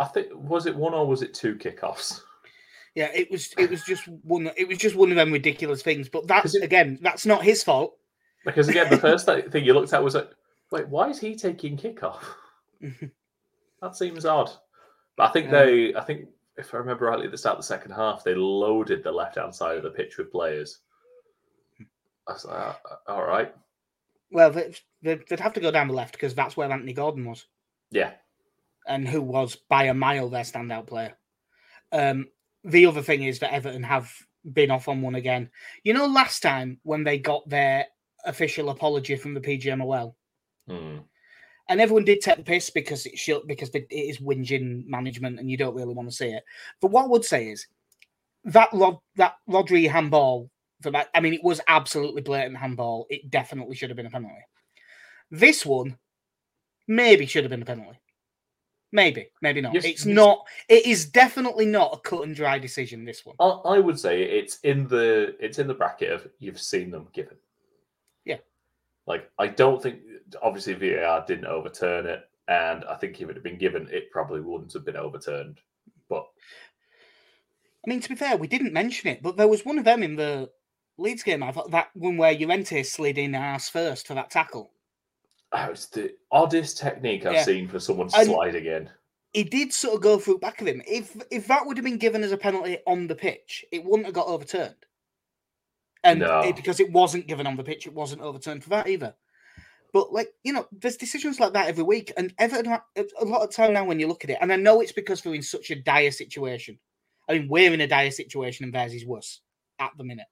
I 0.00 0.04
think 0.06 0.28
was 0.32 0.66
it 0.66 0.76
one 0.76 0.94
or 0.94 1.06
was 1.06 1.22
it 1.22 1.34
two 1.34 1.54
kickoffs? 1.56 2.20
Yeah, 2.94 3.10
it 3.14 3.30
was. 3.30 3.52
It 3.58 3.70
was 3.70 3.82
just 3.84 4.06
one. 4.08 4.50
It 4.56 4.66
was 4.68 4.78
just 4.78 4.96
one 4.96 5.10
of 5.10 5.16
them 5.16 5.32
ridiculous 5.32 5.82
things. 5.82 6.08
But 6.08 6.26
that's 6.26 6.54
it- 6.54 6.62
again, 6.64 6.98
that's 7.02 7.26
not 7.26 7.44
his 7.44 7.62
fault. 7.62 7.96
Because 8.44 8.68
again, 8.68 8.88
the 8.90 8.96
first 9.08 9.26
thing 9.26 9.64
you 9.64 9.74
looked 9.74 9.92
at 9.92 10.02
was 10.02 10.14
like, 10.14 10.30
wait, 10.70 10.88
why 10.88 11.08
is 11.08 11.18
he 11.20 11.34
taking 11.36 11.76
kickoff? 11.76 12.22
That 13.80 13.94
seems 13.96 14.24
odd. 14.26 14.50
But 15.16 15.30
I 15.30 15.32
think 15.32 15.46
Yeah. 15.46 15.64
they, 15.64 15.94
I 15.94 16.00
think 16.00 16.28
if 16.56 16.74
I 16.74 16.78
remember 16.78 17.06
rightly, 17.06 17.26
at 17.26 17.30
the 17.30 17.38
start 17.38 17.54
of 17.58 17.60
the 17.62 17.66
second 17.66 17.92
half, 17.92 18.24
they 18.24 18.34
loaded 18.34 19.04
the 19.04 19.12
left 19.12 19.36
hand 19.36 19.54
side 19.54 19.76
of 19.76 19.84
the 19.84 19.90
pitch 19.90 20.18
with 20.18 20.32
players. 20.32 20.80
I 22.26 22.32
was 22.32 22.44
like, 22.44 22.56
"Ah, 22.58 22.80
all 23.06 23.24
right, 23.24 23.54
Well, 24.32 24.50
they- 24.50 24.74
they- 25.00 25.14
they'd 25.14 25.38
have 25.40 25.52
to 25.54 25.60
go 25.60 25.70
down 25.70 25.86
the 25.88 25.94
left 25.94 26.12
because 26.12 26.34
that's 26.34 26.56
where 26.56 26.70
Anthony 26.70 26.92
Gordon 26.92 27.24
was, 27.24 27.46
yeah, 27.90 28.14
and 28.88 29.06
who 29.06 29.20
was 29.22 29.56
by 29.68 29.84
a 29.84 29.94
mile 29.94 30.28
their 30.28 30.42
standout 30.42 30.86
player. 30.86 31.16
Um, 31.92 32.26
the 32.64 32.86
other 32.86 33.02
thing 33.02 33.22
is 33.22 33.38
that 33.38 33.52
Everton 33.52 33.82
have 33.82 34.12
been 34.52 34.70
off 34.70 34.88
on 34.88 35.02
one 35.02 35.14
again. 35.14 35.50
You 35.84 35.94
know, 35.94 36.06
last 36.06 36.40
time 36.40 36.80
when 36.82 37.04
they 37.04 37.18
got 37.18 37.48
their 37.48 37.86
official 38.24 38.70
apology 38.70 39.16
from 39.16 39.34
the 39.34 39.40
PGMOL, 39.40 40.14
Hmm. 40.68 40.98
and 41.68 41.80
everyone 41.80 42.04
did 42.04 42.20
take 42.20 42.36
the 42.36 42.42
piss 42.42 42.70
because 42.70 43.06
it 43.06 43.18
should, 43.18 43.46
because 43.46 43.70
it 43.70 43.86
is 43.90 44.18
whinging 44.18 44.86
management, 44.86 45.38
and 45.38 45.50
you 45.50 45.56
don't 45.56 45.74
really 45.74 45.94
want 45.94 46.08
to 46.08 46.14
see 46.14 46.28
it. 46.28 46.44
But 46.80 46.90
what 46.90 47.04
I 47.04 47.08
would 47.08 47.24
say 47.24 47.48
is 47.48 47.66
that 48.44 48.68
Rod, 48.72 48.98
that 49.16 49.34
Rodri 49.48 49.88
handball 49.88 50.50
for 50.82 50.90
that. 50.90 51.08
I 51.14 51.20
mean, 51.20 51.34
it 51.34 51.42
was 51.42 51.60
absolutely 51.68 52.22
blatant 52.22 52.56
handball. 52.56 53.06
It 53.10 53.30
definitely 53.30 53.76
should 53.76 53.90
have 53.90 53.96
been 53.96 54.06
a 54.06 54.10
penalty. 54.10 54.44
This 55.30 55.66
one 55.66 55.98
maybe 56.86 57.26
should 57.26 57.44
have 57.44 57.50
been 57.50 57.62
a 57.62 57.66
penalty. 57.66 57.98
Maybe, 58.90 59.28
maybe 59.42 59.60
not. 59.60 59.74
Yes, 59.74 59.84
it's 59.84 60.06
yes. 60.06 60.14
not. 60.14 60.46
It 60.68 60.86
is 60.86 61.06
definitely 61.06 61.66
not 61.66 61.94
a 61.94 62.08
cut 62.08 62.22
and 62.22 62.34
dry 62.34 62.58
decision. 62.58 63.04
This 63.04 63.24
one. 63.24 63.36
I, 63.38 63.76
I 63.76 63.78
would 63.78 64.00
say 64.00 64.22
it's 64.22 64.58
in 64.60 64.88
the 64.88 65.36
it's 65.40 65.58
in 65.58 65.66
the 65.66 65.74
bracket 65.74 66.10
of 66.10 66.26
you've 66.38 66.60
seen 66.60 66.90
them 66.90 67.08
given. 67.12 67.36
Yeah. 68.24 68.38
Like 69.06 69.30
I 69.38 69.48
don't 69.48 69.82
think 69.82 70.00
obviously 70.42 70.74
VAR 70.74 71.24
didn't 71.26 71.46
overturn 71.46 72.06
it, 72.06 72.28
and 72.48 72.84
I 72.86 72.96
think 72.96 73.20
if 73.20 73.28
it 73.28 73.34
had 73.34 73.42
been 73.42 73.58
given, 73.58 73.88
it 73.90 74.10
probably 74.10 74.40
wouldn't 74.40 74.72
have 74.72 74.86
been 74.86 74.96
overturned. 74.96 75.60
But 76.08 76.26
I 77.86 77.90
mean, 77.90 78.00
to 78.00 78.08
be 78.08 78.14
fair, 78.14 78.38
we 78.38 78.48
didn't 78.48 78.72
mention 78.72 79.10
it, 79.10 79.22
but 79.22 79.36
there 79.36 79.48
was 79.48 79.66
one 79.66 79.78
of 79.78 79.84
them 79.84 80.02
in 80.02 80.16
the 80.16 80.50
Leeds 80.96 81.22
game. 81.22 81.42
I 81.42 81.52
thought 81.52 81.70
that 81.72 81.90
one 81.94 82.16
where 82.16 82.32
Llorente 82.32 82.82
slid 82.82 83.18
in 83.18 83.34
ass 83.34 83.68
first 83.68 84.06
for 84.06 84.14
that 84.14 84.30
tackle. 84.30 84.70
Oh, 85.52 85.68
it's 85.70 85.86
the 85.86 86.14
oddest 86.30 86.78
technique 86.78 87.26
I've 87.26 87.34
Yeah. 87.34 87.44
seen 87.44 87.68
for 87.68 87.80
someone 87.80 88.08
And- 88.14 88.26
sliding 88.28 88.66
in. 88.66 88.90
He 89.34 89.44
did 89.44 89.72
sort 89.74 89.94
of 89.94 90.00
go 90.00 90.18
through 90.18 90.38
back 90.38 90.60
of 90.62 90.66
him. 90.66 90.82
If 90.86 91.14
if 91.30 91.46
that 91.48 91.66
would 91.66 91.76
have 91.76 91.84
been 91.84 91.98
given 91.98 92.22
as 92.24 92.32
a 92.32 92.36
penalty 92.38 92.78
on 92.86 93.06
the 93.06 93.14
pitch, 93.14 93.64
it 93.70 93.84
wouldn't 93.84 94.06
have 94.06 94.14
got 94.14 94.26
overturned. 94.26 94.86
And 96.04 96.20
No. 96.20 96.40
it- 96.40 96.56
because 96.56 96.80
it 96.80 96.90
wasn't 96.92 97.26
given 97.26 97.46
on 97.46 97.56
the 97.56 97.64
pitch, 97.64 97.86
it 97.86 97.92
wasn't 97.92 98.22
overturned 98.22 98.62
for 98.64 98.70
that 98.70 98.88
either. 98.88 99.14
But 99.92 100.12
like 100.12 100.32
you 100.44 100.52
know, 100.52 100.66
there's 100.72 100.96
decisions 100.96 101.40
like 101.40 101.52
that 101.54 101.68
every 101.68 101.82
week, 101.84 102.12
and 102.16 102.34
Everton 102.38 102.78
a 102.96 103.24
lot 103.24 103.42
of 103.42 103.50
time 103.50 103.72
now 103.74 103.84
when 103.84 103.98
you 104.00 104.06
look 104.06 104.24
at 104.24 104.30
it, 104.30 104.38
and 104.40 104.52
I 104.52 104.56
know 104.56 104.80
it's 104.80 104.92
because 104.92 105.20
they're 105.22 105.34
in 105.34 105.42
such 105.42 105.70
a 105.70 105.76
dire 105.76 106.10
situation. 106.10 106.78
I 107.28 107.34
mean, 107.38 107.48
we're 107.48 107.72
in 107.74 107.80
a 107.82 107.86
dire 107.86 108.10
situation, 108.10 108.64
and 108.64 108.74
theirs 108.74 108.94
is 108.94 109.04
worse 109.04 109.40
at 109.78 109.92
the 109.98 110.04
minute. 110.04 110.26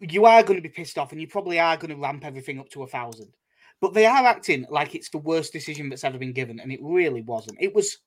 You 0.00 0.26
are 0.26 0.42
going 0.42 0.56
to 0.56 0.62
be 0.62 0.68
pissed 0.68 0.98
off, 0.98 1.12
and 1.12 1.20
you 1.20 1.26
probably 1.26 1.58
are 1.58 1.76
going 1.76 1.90
to 1.90 2.00
ramp 2.00 2.24
everything 2.24 2.58
up 2.58 2.68
to 2.70 2.82
a 2.82 2.86
thousand. 2.86 3.32
But 3.80 3.94
they 3.94 4.06
are 4.06 4.24
acting 4.26 4.66
like 4.70 4.94
it's 4.94 5.10
the 5.10 5.18
worst 5.18 5.52
decision 5.52 5.88
that's 5.88 6.04
ever 6.04 6.18
been 6.18 6.32
given, 6.32 6.60
and 6.60 6.72
it 6.72 6.80
really 6.82 7.22
wasn't. 7.22 7.58
It 7.60 7.74
was, 7.74 7.98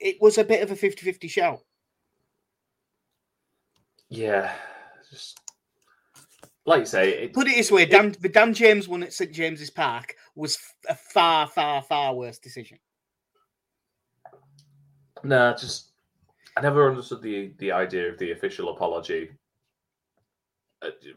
it 0.00 0.16
was 0.20 0.38
a 0.38 0.44
bit 0.44 0.62
of 0.62 0.70
a 0.70 0.74
50-50 0.74 1.28
show. 1.30 1.62
Yeah, 4.08 4.54
just 5.10 5.40
like 6.64 6.80
you 6.80 6.86
say, 6.86 7.24
it, 7.24 7.32
Put 7.32 7.48
it 7.48 7.56
this 7.56 7.70
way: 7.70 7.86
Dan, 7.86 8.14
the 8.20 8.28
Dan 8.28 8.54
James 8.54 8.88
one 8.88 9.02
at 9.02 9.12
St 9.12 9.32
James's 9.32 9.70
Park 9.70 10.14
was 10.34 10.58
a 10.88 10.94
far, 10.94 11.46
far, 11.46 11.82
far 11.82 12.14
worse 12.14 12.38
decision. 12.38 12.78
Nah, 15.24 15.56
just 15.56 15.92
I 16.56 16.60
never 16.60 16.88
understood 16.88 17.22
the 17.22 17.52
the 17.58 17.72
idea 17.72 18.08
of 18.08 18.18
the 18.18 18.32
official 18.32 18.68
apology 18.70 19.30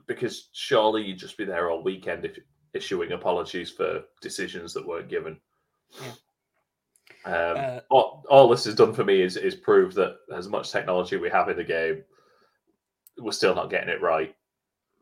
because 0.08 0.50
surely 0.54 1.04
you'd 1.04 1.20
just 1.20 1.38
be 1.38 1.46
there 1.46 1.70
all 1.70 1.84
weekend 1.84 2.26
if 2.26 2.38
issuing 2.74 3.12
apologies 3.12 3.72
for 3.72 4.04
decisions 4.22 4.74
that 4.74 4.86
weren't 4.88 5.10
given. 5.10 5.40
Um, 7.26 7.34
Uh, 7.58 7.80
all, 7.90 8.24
all 8.30 8.48
this 8.48 8.66
has 8.66 8.76
done 8.76 8.94
for 8.94 9.04
me 9.04 9.22
is 9.22 9.36
is 9.36 9.56
prove 9.56 9.94
that 9.96 10.18
as 10.34 10.48
much 10.48 10.72
technology 10.72 11.18
we 11.18 11.30
have 11.30 11.50
in 11.50 11.58
the 11.58 11.64
game, 11.64 12.04
we're 13.18 13.32
still 13.32 13.56
not 13.56 13.70
getting 13.70 13.90
it 13.90 14.02
right. 14.02 14.36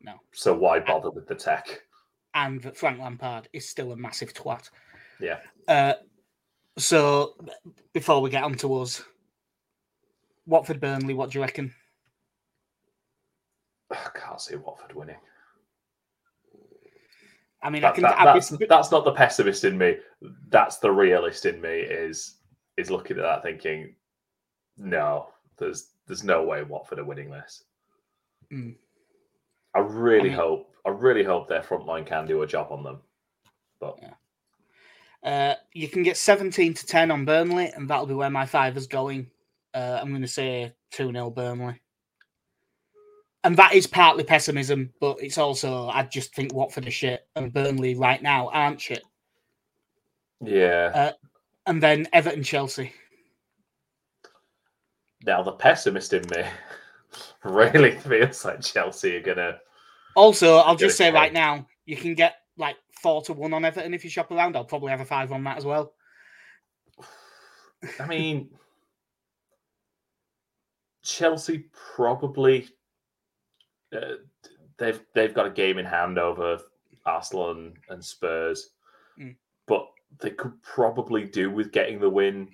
No. 0.01 0.13
So 0.33 0.55
why 0.55 0.79
bother 0.79 1.11
with 1.11 1.27
the 1.27 1.35
tech? 1.35 1.81
and 2.37 2.61
that 2.61 2.77
Frank 2.77 2.99
Lampard 2.99 3.49
is 3.51 3.67
still 3.67 3.91
a 3.91 3.97
massive 3.97 4.33
twat. 4.33 4.69
Yeah. 5.19 5.39
Uh, 5.67 5.93
so 6.77 7.33
before 7.93 8.21
we 8.21 8.29
get 8.29 8.43
on 8.43 8.53
to 8.55 8.75
us, 8.75 9.03
Watford 10.45 10.79
Burnley, 10.79 11.15
what 11.15 11.31
do 11.31 11.39
you 11.39 11.43
reckon? 11.43 11.73
I 13.91 14.09
can't 14.13 14.41
see 14.41 14.55
Watford 14.55 14.95
winning. 14.95 15.15
I 17.61 17.69
mean, 17.69 17.83
I 17.83 17.91
can. 17.91 18.03
that- 18.03 18.67
that's 18.69 18.91
not 18.91 19.03
the 19.05 19.13
pessimist 19.13 19.63
in 19.63 19.77
me. 19.77 19.97
That's 20.49 20.77
the 20.77 20.91
realist 20.91 21.45
in 21.45 21.59
me. 21.61 21.69
Is 21.79 22.35
is 22.77 22.91
looking 22.91 23.17
at 23.17 23.23
that 23.23 23.43
thinking, 23.43 23.95
no, 24.77 25.29
there's 25.57 25.87
there's 26.05 26.23
no 26.23 26.43
way 26.43 26.63
Watford 26.63 26.99
are 26.99 27.03
winning 27.05 27.31
this. 27.31 27.63
Mm. 28.53 28.75
I 29.73 29.79
really 29.79 30.19
I 30.19 30.23
mean- 30.23 30.33
hope. 30.33 30.73
I 30.85 30.89
really 30.89 31.23
hope 31.23 31.49
their 31.49 31.63
front 31.63 31.85
line 31.85 32.05
can 32.05 32.25
do 32.25 32.43
a 32.43 32.47
job 32.47 32.71
on 32.71 32.81
them. 32.83 33.01
But 33.81 33.99
Uh, 35.21 35.55
you 35.73 35.89
can 35.89 36.01
get 36.03 36.15
17 36.15 36.73
to 36.75 36.85
10 36.85 37.11
on 37.11 37.25
Burnley, 37.25 37.69
and 37.75 37.89
that'll 37.89 38.05
be 38.05 38.13
where 38.13 38.29
my 38.29 38.45
five 38.45 38.77
is 38.77 38.87
going. 38.87 39.29
Uh, 39.73 39.99
I'm 40.01 40.09
going 40.09 40.21
to 40.21 40.27
say 40.29 40.73
2 40.91 41.11
0 41.11 41.29
Burnley. 41.31 41.81
And 43.43 43.55
that 43.57 43.73
is 43.73 43.87
partly 43.87 44.23
pessimism, 44.23 44.91
but 44.99 45.21
it's 45.21 45.37
also, 45.37 45.87
I 45.87 46.03
just 46.03 46.35
think 46.35 46.53
Watford 46.53 46.87
are 46.87 46.91
shit, 46.91 47.27
and 47.35 47.53
Burnley 47.53 47.95
right 47.95 48.21
now 48.21 48.49
aren't 48.49 48.81
shit. 48.81 49.03
yeah, 50.43 50.91
uh, 50.93 51.11
And 51.65 51.81
then 51.81 52.07
Everton 52.13 52.43
Chelsea. 52.43 52.91
now 55.25 55.41
the 55.43 55.51
pessimist 55.53 56.13
in 56.13 56.23
me 56.35 56.43
really 57.43 57.97
feels 57.99 58.43
like 58.45 58.61
Chelsea 58.61 59.15
are 59.17 59.21
gonna. 59.21 59.57
Also, 60.15 60.57
I'll 60.57 60.75
just 60.75 60.97
say 60.97 61.11
right 61.11 61.31
now, 61.33 61.67
you 61.85 61.95
can 61.95 62.15
get 62.15 62.35
like 62.57 62.75
4 63.01 63.21
to 63.23 63.33
1 63.33 63.53
on 63.53 63.65
Everton 63.65 63.93
if 63.93 64.03
you 64.03 64.09
shop 64.09 64.31
around. 64.31 64.55
I'll 64.55 64.65
probably 64.65 64.89
have 64.91 64.99
a 65.01 65.05
5 65.05 65.31
on 65.31 65.43
that 65.43 65.57
as 65.57 65.65
well. 65.65 65.93
I 67.99 68.07
mean, 68.07 68.49
Chelsea 71.03 71.65
probably 71.95 72.67
uh, 73.95 74.15
they've 74.77 74.99
they've 75.13 75.33
got 75.33 75.47
a 75.47 75.51
game 75.51 75.77
in 75.77 75.85
hand 75.85 76.17
over 76.19 76.59
Arsenal 77.05 77.51
and, 77.51 77.75
and 77.89 78.03
Spurs, 78.03 78.69
Mm. 79.19 79.35
but 79.65 79.87
they 80.19 80.29
could 80.31 80.61
probably 80.61 81.25
do 81.25 81.49
with 81.49 81.71
getting 81.71 81.99
the 81.99 82.09
win. 82.09 82.49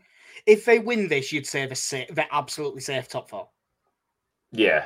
If 0.45 0.65
they 0.65 0.79
win 0.79 1.07
this, 1.07 1.31
you'd 1.31 1.45
say 1.47 1.65
they're, 1.65 1.75
sa- 1.75 2.05
they're 2.11 2.27
absolutely 2.31 2.81
safe 2.81 3.07
top 3.07 3.29
four. 3.29 3.47
Yeah. 4.51 4.85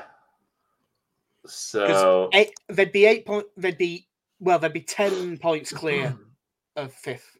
So 1.45 2.29
eight, 2.33 2.51
there'd 2.67 2.91
be 2.91 3.05
eight 3.05 3.25
point. 3.25 3.45
There'd 3.55 3.77
be 3.77 4.07
well, 4.39 4.59
there'd 4.59 4.73
be 4.73 4.81
ten 4.81 5.37
points 5.37 5.71
clear 5.71 6.17
of 6.75 6.93
fifth. 6.93 7.37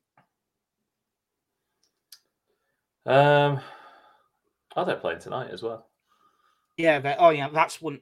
Um, 3.05 3.59
are 4.75 4.85
they 4.85 4.95
playing 4.95 5.19
tonight 5.19 5.49
as 5.51 5.63
well? 5.63 5.87
Yeah. 6.77 7.15
Oh, 7.19 7.29
yeah. 7.29 7.49
That's 7.49 7.81
one. 7.81 8.01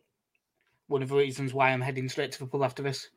One 0.87 1.01
of 1.01 1.09
the 1.09 1.15
reasons 1.15 1.53
why 1.53 1.71
I'm 1.71 1.81
heading 1.81 2.09
straight 2.09 2.31
to 2.33 2.39
the 2.39 2.47
pub 2.47 2.63
after 2.63 2.83
this. 2.83 3.09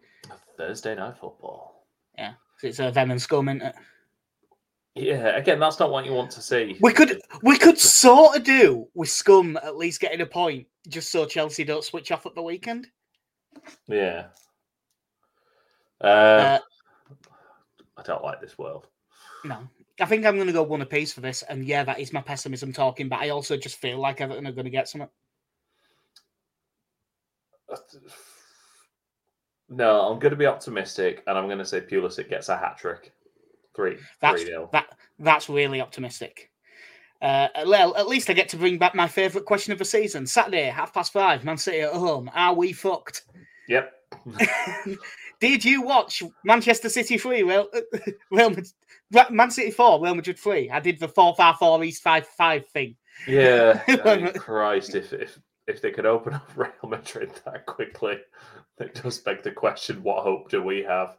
Thursday 0.56 0.94
night 0.94 1.16
football. 1.18 1.86
Yeah, 2.16 2.32
it's 2.62 2.80
a 2.80 2.90
them 2.90 3.10
and 3.10 3.20
scum, 3.20 3.48
isn't 3.48 3.62
it? 3.62 3.74
Yeah, 4.94 5.36
again, 5.36 5.60
that's 5.60 5.78
not 5.78 5.90
what 5.90 6.04
you 6.06 6.12
want 6.12 6.30
to 6.32 6.42
see. 6.42 6.76
We 6.80 6.92
could 6.92 7.20
we 7.42 7.56
could 7.56 7.78
sort 7.78 8.36
of 8.36 8.42
do 8.44 8.88
with 8.94 9.08
scum 9.08 9.56
at 9.62 9.76
least 9.76 10.00
getting 10.00 10.22
a 10.22 10.26
point, 10.26 10.66
just 10.88 11.12
so 11.12 11.24
Chelsea 11.24 11.62
don't 11.62 11.84
switch 11.84 12.10
off 12.10 12.26
at 12.26 12.34
the 12.34 12.42
weekend. 12.42 12.88
Yeah. 13.86 14.26
Uh, 16.00 16.04
Uh, 16.04 16.58
I 17.96 18.02
don't 18.02 18.24
like 18.24 18.40
this 18.40 18.58
world. 18.58 18.86
no, 19.44 19.58
I 20.00 20.06
think 20.06 20.24
I'm 20.26 20.36
going 20.36 20.46
to 20.46 20.52
go 20.52 20.62
one 20.62 20.82
apiece 20.82 21.12
for 21.12 21.20
this, 21.20 21.42
and 21.42 21.64
yeah, 21.64 21.84
that 21.84 22.00
is 22.00 22.12
my 22.12 22.20
pessimism 22.20 22.72
talking. 22.72 23.08
But 23.08 23.20
I 23.20 23.28
also 23.28 23.56
just 23.56 23.78
feel 23.78 23.98
like 23.98 24.20
Everton 24.20 24.46
are 24.46 24.52
going 24.52 24.64
to 24.64 24.70
get 24.70 24.88
something. 24.88 25.08
No, 29.68 30.00
I'm 30.00 30.18
going 30.18 30.30
to 30.30 30.36
be 30.36 30.46
optimistic, 30.46 31.22
and 31.26 31.36
I'm 31.36 31.46
going 31.46 31.58
to 31.58 31.64
say 31.64 31.80
Pulisic 31.80 32.30
gets 32.30 32.48
a 32.48 32.56
hat 32.56 32.78
trick. 32.78 33.12
Three, 33.76 33.98
That's 34.20 34.42
three 34.42 34.50
nil. 34.50 34.68
that 34.72 34.86
that's 35.20 35.48
really 35.48 35.80
optimistic. 35.80 36.50
Uh, 37.20 37.48
well, 37.66 37.96
at 37.96 38.08
least 38.08 38.30
I 38.30 38.32
get 38.32 38.48
to 38.50 38.56
bring 38.56 38.78
back 38.78 38.94
my 38.94 39.06
favourite 39.06 39.44
question 39.44 39.72
of 39.72 39.78
the 39.78 39.84
season. 39.84 40.26
Saturday, 40.26 40.64
half 40.64 40.94
past 40.94 41.12
five, 41.12 41.44
Man 41.44 41.58
City 41.58 41.80
at 41.80 41.92
home. 41.92 42.30
Are 42.34 42.54
we 42.54 42.72
fucked? 42.72 43.22
Yep. 43.68 43.92
Did 45.40 45.64
you 45.64 45.82
watch 45.82 46.22
Manchester 46.44 46.88
City 46.88 47.18
three? 47.18 47.42
Real, 47.42 47.68
Real 48.30 48.50
Madrid, 48.50 48.66
Man 49.30 49.50
City 49.50 49.70
four, 49.70 50.02
Real 50.02 50.14
Madrid 50.14 50.38
three. 50.38 50.70
I 50.70 50.80
did 50.80 50.98
the 50.98 51.08
four 51.08 51.34
five 51.36 51.56
four 51.56 51.82
East 51.84 52.02
five 52.02 52.26
five 52.26 52.66
thing. 52.68 52.96
Yeah. 53.26 53.82
I 54.04 54.16
mean, 54.16 54.32
Christ, 54.32 54.94
if 54.94 55.12
if 55.12 55.38
if 55.68 55.80
they 55.80 55.90
could 55.90 56.06
open 56.06 56.34
up 56.34 56.50
Real 56.56 56.72
Madrid 56.88 57.30
that 57.44 57.66
quickly, 57.66 58.18
it 58.78 58.94
does 58.94 59.18
beg 59.18 59.42
the 59.42 59.52
question: 59.52 60.02
What 60.02 60.24
hope 60.24 60.50
do 60.50 60.62
we 60.62 60.82
have? 60.82 61.16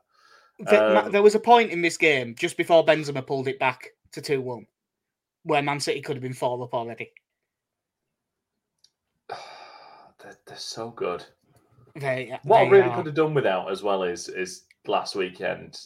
There, 0.59 0.97
Um, 0.97 1.12
there 1.12 1.21
was 1.23 1.35
a 1.35 1.39
point 1.39 1.71
in 1.71 1.81
this 1.81 1.95
game 1.95 2.35
just 2.35 2.57
before 2.57 2.85
Benzema 2.85 3.25
pulled 3.25 3.47
it 3.47 3.59
back 3.59 3.91
to 4.12 4.21
two 4.21 4.41
one, 4.41 4.67
where 5.43 5.62
Man 5.62 5.79
City 5.79 6.01
could 6.01 6.17
have 6.17 6.23
been 6.23 6.33
four 6.33 6.62
up 6.62 6.73
already. 6.73 7.12
they're, 9.29 10.38
they're 10.45 10.57
so 10.57 10.89
good. 10.89 11.23
They, 11.95 12.38
What 12.43 12.62
I 12.62 12.69
really 12.69 12.89
are. 12.89 12.95
could 12.95 13.05
have 13.07 13.15
done 13.15 13.33
without 13.33 13.71
as 13.71 13.83
well 13.83 14.03
is 14.03 14.27
is 14.29 14.63
last 14.85 15.15
weekend, 15.15 15.79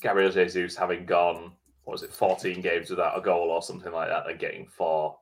Gabriel 0.00 0.30
Jesus 0.30 0.76
having 0.76 1.06
gone, 1.06 1.52
what 1.84 1.92
was 1.92 2.02
it, 2.02 2.12
14 2.12 2.60
games 2.60 2.90
without 2.90 3.18
a 3.18 3.20
goal 3.20 3.50
or 3.50 3.62
something 3.62 3.92
like 3.92 4.08
that, 4.08 4.28
and 4.28 4.38
getting 4.38 4.66
four. 4.66 5.18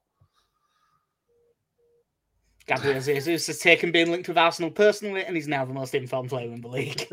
Gabriel 2.67 3.01
Jesus 3.01 3.47
has 3.47 3.59
taken 3.59 3.93
being 3.93 4.11
linked 4.11 4.29
with 4.29 4.39
Arsenal 4.39 4.71
personally, 4.71 5.25
and 5.25 5.37
he's 5.37 5.47
now 5.47 5.65
the 5.65 5.73
most 5.73 5.95
informed 5.95 6.31
player 6.31 6.51
in 6.51 6.61
the 6.61 6.69
league. 6.69 7.07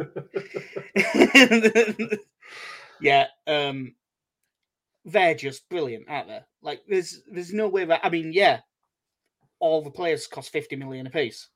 yeah, 3.02 3.28
um, 3.46 3.94
they're 5.06 5.36
just 5.36 5.70
brilliant, 5.70 6.06
aren't 6.10 6.28
they? 6.28 6.40
Like, 6.64 6.82
there's 6.88 7.22
there's 7.32 7.54
no 7.54 7.68
way 7.68 7.86
that 7.86 8.02
I 8.04 8.10
mean, 8.10 8.34
yeah, 8.34 8.62
all 9.60 9.84
the 9.84 9.92
players 9.92 10.26
cost 10.26 10.52
fifty 10.52 10.76
million 10.76 11.06
apiece, 11.06 11.50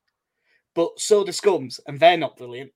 but 0.76 0.92
so 0.98 1.24
do 1.24 1.32
Scums, 1.32 1.80
and 1.88 2.00
they're 2.00 2.18
not 2.18 2.38
brilliant. 2.38 2.72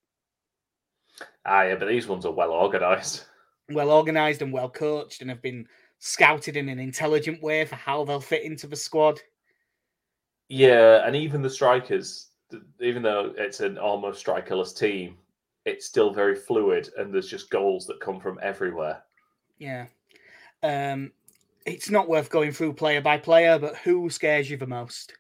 ah, 1.46 1.64
yeah, 1.64 1.76
but 1.76 1.88
these 1.88 2.08
ones 2.08 2.26
are 2.26 2.32
well 2.32 2.52
organised. 2.52 3.28
Well 3.70 3.92
organized 3.92 4.42
and 4.42 4.52
well 4.52 4.70
coached, 4.70 5.22
and 5.22 5.30
have 5.30 5.42
been 5.44 5.68
scouted 6.00 6.58
in 6.58 6.68
an 6.68 6.80
intelligent 6.80 7.44
way 7.44 7.64
for 7.64 7.76
how 7.76 8.04
they'll 8.04 8.20
fit 8.20 8.44
into 8.44 8.66
the 8.66 8.76
squad. 8.76 9.20
Yeah, 10.54 11.08
and 11.08 11.16
even 11.16 11.42
the 11.42 11.50
strikers, 11.50 12.28
even 12.82 13.02
though 13.02 13.34
it's 13.38 13.62
an 13.62 13.78
almost 13.78 14.26
strikerless 14.26 14.78
team, 14.78 15.16
it's 15.64 15.86
still 15.86 16.12
very 16.12 16.36
fluid, 16.36 16.90
and 16.98 17.14
there's 17.14 17.30
just 17.30 17.50
goals 17.50 17.88
that 17.88 18.02
come 18.02 18.20
from 18.20 18.38
everywhere. 18.44 19.02
Yeah. 19.60 19.86
Um, 20.62 21.14
it's 21.66 21.90
not 21.90 22.10
worth 22.10 22.30
going 22.30 22.52
through 22.52 22.74
player 22.74 23.00
by 23.00 23.18
player, 23.18 23.58
but 23.60 23.78
who 23.78 24.10
scares 24.10 24.50
you 24.50 24.58
the 24.58 24.68
most? 24.68 25.14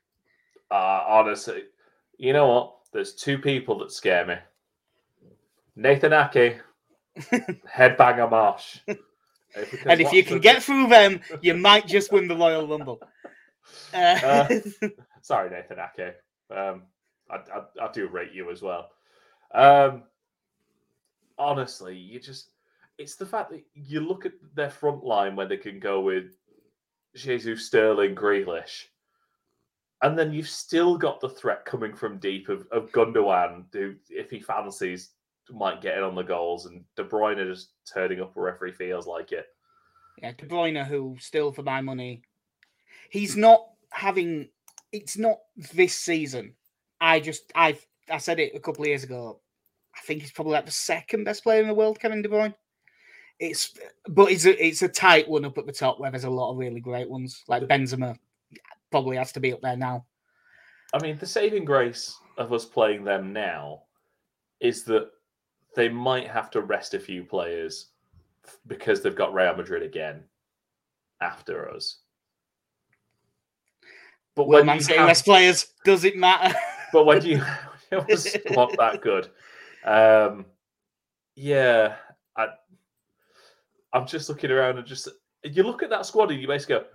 Uh, 0.70 1.06
honestly, 1.08 1.63
you 2.17 2.34
know 2.34 2.48
what? 2.48 2.76
There's 2.91 3.15
two 3.15 3.38
people 3.38 3.80
that 3.80 3.94
scare 3.94 4.26
me. 4.26 4.36
Nathan 5.78 6.12
Ake, 6.12 6.60
headbanger 7.74 8.30
Marsh. 8.30 8.80
If 8.86 9.86
and 9.86 10.02
if 10.02 10.12
you 10.12 10.26
can 10.26 10.39
get 10.39 10.62
through 10.62 10.89
them, 10.89 11.22
you 11.41 11.54
might 11.54 11.88
just 11.88 12.12
win 12.12 12.28
the 12.28 12.36
Royal 12.36 12.67
Rumble. 12.67 13.00
Uh, 13.94 14.60
Sorry, 15.21 15.49
Nathan 15.49 15.77
Ake. 15.79 16.15
Um, 16.55 16.84
I, 17.29 17.36
I, 17.36 17.86
I 17.86 17.91
do 17.91 18.07
rate 18.07 18.34
you 18.34 18.51
as 18.51 18.62
well. 18.62 18.89
Um, 19.53 20.03
honestly, 21.38 21.95
you 21.95 22.19
just, 22.19 22.51
it's 22.97 23.15
the 23.15 23.25
fact 23.25 23.51
that 23.51 23.63
you 23.73 23.99
look 23.99 24.25
at 24.25 24.34
their 24.55 24.69
front 24.69 25.03
line 25.03 25.36
where 25.36 25.47
they 25.47 25.57
can 25.57 25.79
go 25.79 26.01
with 26.01 26.38
Jesus, 27.15 27.65
Sterling, 27.65 28.15
Grealish, 28.15 28.86
and 30.01 30.17
then 30.17 30.34
you've 30.34 30.49
still 30.49 30.97
got 30.97 31.19
the 31.21 31.29
threat 31.29 31.63
coming 31.65 31.93
from 31.93 32.17
deep 32.17 32.49
of, 32.49 32.67
of 32.71 32.91
Gundogan, 32.91 33.65
who, 33.71 33.95
if 34.10 34.29
he 34.31 34.39
fancies, 34.39 35.12
might 35.51 35.81
get 35.81 35.97
in 35.97 36.03
on 36.03 36.15
the 36.15 36.23
goals, 36.23 36.65
and 36.65 36.84
De 36.95 37.03
Bruyne 37.03 37.45
just 37.45 37.71
turning 37.91 38.21
up 38.21 38.36
wherever 38.36 38.65
he 38.65 38.71
feels 38.71 39.05
like 39.05 39.31
it. 39.31 39.47
yeah, 40.21 40.31
De 40.31 40.45
Bruyne, 40.45 40.86
who 40.86 41.15
still 41.19 41.51
for 41.51 41.63
my 41.63 41.81
money, 41.81 42.23
he's 43.10 43.36
not 43.36 43.67
having. 43.91 44.49
It's 44.91 45.17
not 45.17 45.39
this 45.73 45.97
season. 45.97 46.56
I 46.99 47.19
just 47.19 47.51
I 47.56 47.77
I 48.10 48.17
said 48.17 48.39
it 48.39 48.56
a 48.56 48.60
couple 48.60 48.84
of 48.84 48.88
years 48.88 49.04
ago. 49.04 49.39
I 49.95 49.99
think 50.06 50.21
he's 50.21 50.32
probably 50.32 50.54
like 50.54 50.65
the 50.65 50.71
second 50.71 51.23
best 51.23 51.43
player 51.43 51.62
in 51.62 51.67
the 51.67 51.73
world, 51.73 51.99
Kevin 51.99 52.21
De 52.21 52.30
Bruyne. 52.30 52.54
It's 53.39 53.73
but 54.08 54.32
it's 54.32 54.45
a 54.45 54.65
it's 54.65 54.82
a 54.82 54.88
tight 54.88 55.27
one 55.27 55.45
up 55.45 55.58
at 55.58 55.65
the 55.65 55.71
top 55.71 55.99
where 55.99 56.12
there's 56.12 56.25
a 56.25 56.30
lot 56.30 56.51
of 56.51 56.58
really 56.58 56.80
great 56.80 57.10
ones. 57.10 57.43
Like 57.47 57.63
Benzema 57.63 58.17
probably 58.91 59.17
has 59.17 59.32
to 59.34 59.39
be 59.39 59.54
up 59.54 59.62
there 59.62 59.77
now. 59.77 60.06
I 60.93 61.01
mean, 61.01 61.17
the 61.17 61.25
saving 61.25 61.65
grace 61.65 62.15
of 62.38 62.51
us 62.51 62.65
playing 62.65 63.04
them 63.04 63.34
now 63.34 63.84
is 64.60 64.84
that 64.84 65.10
they 65.75 65.89
might 65.89 66.27
have 66.27 66.51
to 66.51 66.62
rest 66.62 66.93
a 66.93 66.99
few 66.99 67.23
players 67.23 67.88
because 68.67 69.01
they've 69.01 69.15
got 69.15 69.34
Real 69.34 69.56
Madrid 69.56 69.84
again 69.84 70.23
after 71.21 71.69
us. 71.69 71.99
But 74.36 74.48
when 74.48 74.67
you 74.67 74.80
City 74.82 74.98
have- 74.98 75.24
players? 75.24 75.67
Does 75.86 76.04
it 76.04 76.15
matter? 76.15 76.56
but 76.94 77.06
when 77.06 77.22
you 77.24 77.38
you 77.91 78.00
have 78.00 78.10
a 78.10 78.17
squad 78.17 78.76
that 78.78 79.02
good, 79.02 79.30
um, 79.84 80.46
yeah, 81.36 81.96
I, 82.38 82.48
I'm 83.94 84.08
just 84.08 84.30
looking 84.30 84.52
around 84.52 84.78
and 84.78 84.88
just 84.88 85.10
you 85.44 85.63
look 85.63 85.84
at 85.84 85.89
that 85.89 86.06
squad 86.06 86.32
and 86.32 86.39
you 86.41 86.48
basically 86.48 86.76
go, 86.76 86.86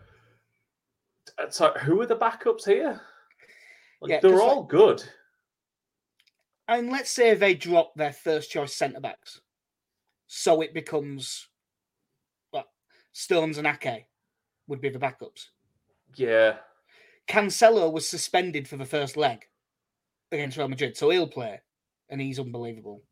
"Uh, 1.39 1.51
so 1.51 1.73
who 1.83 2.01
are 2.01 2.07
the 2.07 2.17
backups 2.17 2.65
here? 2.65 3.01
Like, 4.01 4.11
Yeah, 4.11 4.21
they're 4.21 4.31
'cause, 4.33 4.41
like- 4.41 4.49
all 4.49 4.63
good. 4.63 5.03
and 6.69 6.91
let's 6.91 7.11
say 7.11 7.35
they 7.35 7.55
drop 7.55 7.95
their 7.95 8.13
first 8.13 8.51
choice 8.51 8.75
centre 8.75 9.01
backs, 9.01 9.41
so 10.27 10.63
it 10.63 10.73
becomes 10.73 11.49
what 12.51 12.67
Stones 13.13 13.59
and 13.59 13.67
Ake 13.67 14.07
would 14.69 14.81
be 14.81 14.89
the 14.89 14.99
backups. 14.99 15.47
Yeah, 16.15 16.57
Cancelo 17.29 17.93
was 17.93 18.09
suspended 18.09 18.69
for 18.69 18.77
the 18.77 18.85
first 18.85 19.17
leg 19.17 19.47
against 20.33 20.57
Real 20.57 20.69
Madrid, 20.69 20.97
so 20.97 21.11
he'll 21.11 21.27
play, 21.27 21.61
and 22.09 22.21
he's 22.21 22.39
unbelievable. 22.39 23.03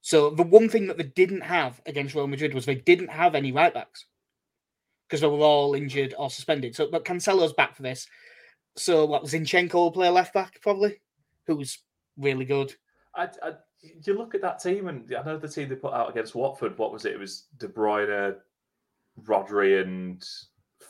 So 0.00 0.30
the 0.30 0.42
one 0.42 0.68
thing 0.68 0.86
that 0.86 0.96
they 0.96 1.04
didn't 1.04 1.42
have 1.42 1.80
against 1.86 2.14
Real 2.14 2.26
Madrid 2.26 2.54
was 2.54 2.64
they 2.64 2.74
didn't 2.74 3.10
have 3.10 3.34
any 3.34 3.52
right 3.52 3.74
backs 3.74 4.06
because 5.06 5.20
they 5.20 5.26
were 5.26 5.38
all 5.38 5.74
injured 5.74 6.14
or 6.18 6.30
suspended. 6.30 6.74
So, 6.74 6.90
but 6.90 7.04
Cancelo's 7.04 7.52
back 7.52 7.76
for 7.76 7.82
this. 7.82 8.06
So, 8.76 9.04
what 9.04 9.22
was 9.22 9.32
Zinchenko 9.32 9.74
will 9.74 9.90
play 9.90 10.08
left 10.08 10.32
back 10.32 10.60
probably, 10.62 11.00
who's 11.46 11.78
really 12.16 12.44
good. 12.44 12.74
I, 13.14 13.28
I, 13.42 13.52
you 13.82 14.14
look 14.14 14.34
at 14.34 14.42
that 14.42 14.62
team, 14.62 14.88
and 14.88 15.12
I 15.14 15.22
know 15.22 15.38
the 15.38 15.48
team 15.48 15.68
they 15.68 15.74
put 15.74 15.94
out 15.94 16.10
against 16.10 16.34
Watford. 16.34 16.78
What 16.78 16.92
was 16.92 17.04
it? 17.04 17.14
It 17.14 17.20
was 17.20 17.46
De 17.58 17.68
Bruyne, 17.68 18.36
Rodri, 19.24 19.82
and 19.82 20.24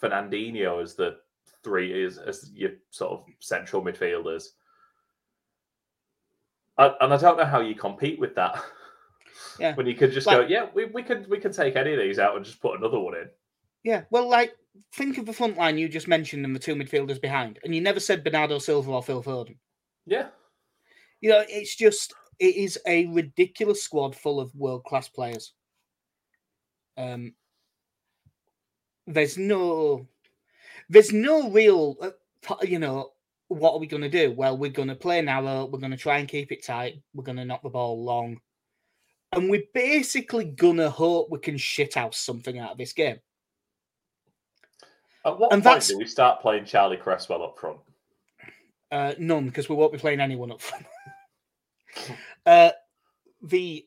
Fernandinho 0.00 0.82
as 0.82 0.94
the 0.94 1.16
three 1.64 2.04
is 2.04 2.18
as 2.18 2.50
your 2.54 2.72
sort 2.90 3.12
of 3.12 3.24
central 3.40 3.82
midfielders. 3.82 4.48
I, 6.76 6.92
and 7.00 7.12
I 7.12 7.16
don't 7.16 7.38
know 7.38 7.44
how 7.44 7.60
you 7.60 7.74
compete 7.74 8.18
with 8.18 8.34
that. 8.36 8.62
Yeah. 9.60 9.74
when 9.74 9.86
you 9.86 9.94
could 9.94 10.10
just 10.12 10.26
go, 10.26 10.40
yeah, 10.40 10.66
we, 10.74 10.86
we 10.86 11.02
could 11.02 11.28
we 11.28 11.38
can 11.38 11.52
take 11.52 11.76
any 11.76 11.92
of 11.92 11.98
these 11.98 12.18
out 12.18 12.34
and 12.36 12.44
just 12.44 12.60
put 12.60 12.78
another 12.78 12.98
one 12.98 13.14
in. 13.16 13.28
Yeah, 13.84 14.02
well, 14.10 14.28
like 14.28 14.52
think 14.94 15.18
of 15.18 15.26
the 15.26 15.32
front 15.32 15.56
line 15.56 15.78
you 15.78 15.88
just 15.88 16.08
mentioned 16.08 16.44
and 16.44 16.54
the 16.54 16.60
two 16.60 16.74
midfielders 16.74 17.20
behind, 17.20 17.58
and 17.62 17.72
you 17.74 17.80
never 17.80 18.00
said 18.00 18.24
Bernardo 18.24 18.58
Silva 18.58 18.90
or 18.90 19.02
Phil 19.02 19.22
Foden. 19.22 19.56
Yeah, 20.06 20.28
You 21.20 21.30
know, 21.30 21.44
it's 21.48 21.76
just 21.76 22.14
it 22.38 22.56
is 22.56 22.78
a 22.86 23.06
ridiculous 23.06 23.82
squad 23.82 24.14
full 24.16 24.40
of 24.40 24.54
world 24.54 24.84
class 24.84 25.08
players. 25.08 25.52
Um, 26.96 27.34
there's 29.06 29.38
no, 29.38 30.06
there's 30.88 31.12
no 31.12 31.50
real, 31.50 31.96
uh, 32.00 32.54
you 32.62 32.78
know, 32.78 33.10
what 33.48 33.72
are 33.72 33.78
we 33.78 33.86
going 33.86 34.02
to 34.02 34.08
do? 34.08 34.32
Well, 34.32 34.56
we're 34.56 34.70
going 34.70 34.88
to 34.88 34.94
play 34.94 35.20
narrow. 35.22 35.64
We're 35.66 35.78
going 35.78 35.90
to 35.92 35.96
try 35.96 36.18
and 36.18 36.28
keep 36.28 36.52
it 36.52 36.64
tight. 36.64 37.00
We're 37.14 37.24
going 37.24 37.38
to 37.38 37.44
knock 37.44 37.62
the 37.62 37.70
ball 37.70 38.02
long, 38.02 38.40
and 39.32 39.50
we're 39.50 39.64
basically 39.74 40.44
gonna 40.44 40.88
hope 40.90 41.28
we 41.30 41.38
can 41.38 41.56
shit 41.58 41.96
out 41.96 42.14
something 42.14 42.58
out 42.58 42.72
of 42.72 42.78
this 42.78 42.92
game. 42.92 43.18
At 45.24 45.38
what 45.38 45.52
And 45.52 45.62
point 45.62 45.64
that's- 45.64 45.88
do 45.88 45.98
we 45.98 46.06
start 46.06 46.40
playing 46.40 46.64
Charlie 46.64 46.96
Cresswell 46.96 47.42
up 47.42 47.58
front? 47.58 47.78
Uh, 48.90 49.14
none, 49.18 49.46
because 49.46 49.68
we 49.68 49.74
won't 49.76 49.92
be 49.92 49.98
playing 49.98 50.20
anyone 50.20 50.50
up 50.50 50.62
front. 50.62 50.86
uh, 52.46 52.70
the 53.42 53.86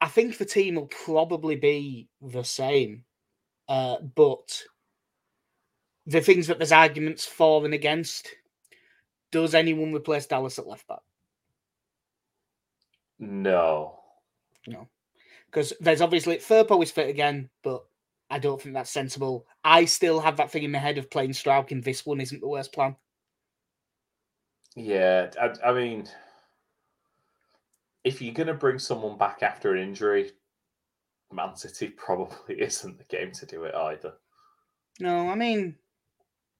I 0.00 0.08
think 0.08 0.38
the 0.38 0.44
team 0.44 0.76
will 0.76 0.86
probably 0.86 1.56
be 1.56 2.08
the 2.20 2.44
same, 2.44 3.04
uh, 3.68 3.96
but 4.14 4.62
the 6.06 6.20
things 6.20 6.46
that 6.46 6.58
there's 6.58 6.72
arguments 6.72 7.26
for 7.26 7.64
and 7.64 7.74
against. 7.74 8.28
Does 9.32 9.54
anyone 9.54 9.92
replace 9.92 10.26
Dallas 10.26 10.58
at 10.58 10.68
left 10.68 10.86
back? 10.86 11.00
No. 13.18 13.98
No. 14.66 14.88
Because 15.46 15.72
there's 15.80 16.00
obviously 16.00 16.36
Firpo 16.36 16.82
is 16.82 16.92
fit 16.92 17.08
again, 17.08 17.50
but 17.62 17.84
I 18.30 18.38
don't 18.38 18.60
think 18.60 18.74
that's 18.74 18.90
sensible. 18.90 19.46
I 19.64 19.84
still 19.84 20.20
have 20.20 20.36
that 20.36 20.50
thing 20.50 20.62
in 20.62 20.70
my 20.70 20.78
head 20.78 20.98
of 20.98 21.10
playing 21.10 21.30
Struijk 21.30 21.72
in 21.72 21.80
this 21.80 22.06
one 22.06 22.20
isn't 22.20 22.40
the 22.40 22.48
worst 22.48 22.72
plan. 22.72 22.96
Yeah, 24.74 25.30
I, 25.40 25.70
I 25.70 25.72
mean, 25.72 26.06
if 28.04 28.20
you're 28.20 28.34
going 28.34 28.48
to 28.48 28.54
bring 28.54 28.78
someone 28.78 29.16
back 29.16 29.42
after 29.42 29.74
an 29.74 29.82
injury, 29.82 30.32
Man 31.36 31.54
City 31.56 31.88
probably 31.96 32.60
isn't 32.60 32.98
the 32.98 33.04
game 33.04 33.30
to 33.32 33.46
do 33.46 33.64
it 33.64 33.74
either. 33.74 34.14
No, 34.98 35.28
I 35.28 35.34
mean, 35.34 35.76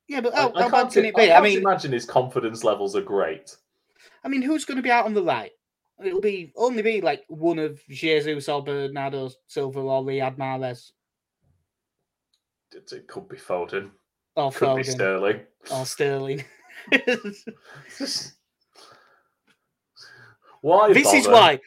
yeah, 0.08 0.20
but 0.20 0.34
I- 0.34 0.42
how, 0.42 0.52
I, 0.54 0.62
how 0.62 0.68
bad 0.70 0.92
can 0.92 1.04
i- 1.04 1.08
it 1.08 1.16
be? 1.16 1.22
I 1.22 1.26
can't 1.28 1.44
mean, 1.44 1.58
imagine 1.60 1.92
his 1.92 2.04
confidence 2.04 2.62
levels 2.62 2.94
are 2.94 3.00
great. 3.02 3.56
I 4.22 4.28
mean, 4.28 4.42
who's 4.42 4.64
going 4.64 4.76
to 4.76 4.82
be 4.82 4.90
out 4.90 5.06
on 5.06 5.14
the 5.14 5.22
right? 5.22 5.50
It'll 6.04 6.20
be 6.20 6.52
only 6.56 6.82
be 6.82 7.00
like 7.00 7.24
one 7.28 7.58
of 7.58 7.80
Jesus 7.88 8.48
or 8.50 8.62
Bernardo 8.62 9.30
Silva 9.46 9.80
or 9.80 10.02
Riyad 10.04 10.36
Mahrez 10.36 10.90
It, 12.74 12.92
it 12.92 13.08
could 13.08 13.26
be 13.30 13.36
Foden, 13.38 13.90
or 14.34 14.52
could 14.52 14.76
be 14.76 14.82
Sterling. 14.82 15.40
or 15.70 15.86
Sterling. 15.86 16.44
Why? 20.60 20.92
this 20.92 21.12
is 21.14 21.26
why. 21.28 21.60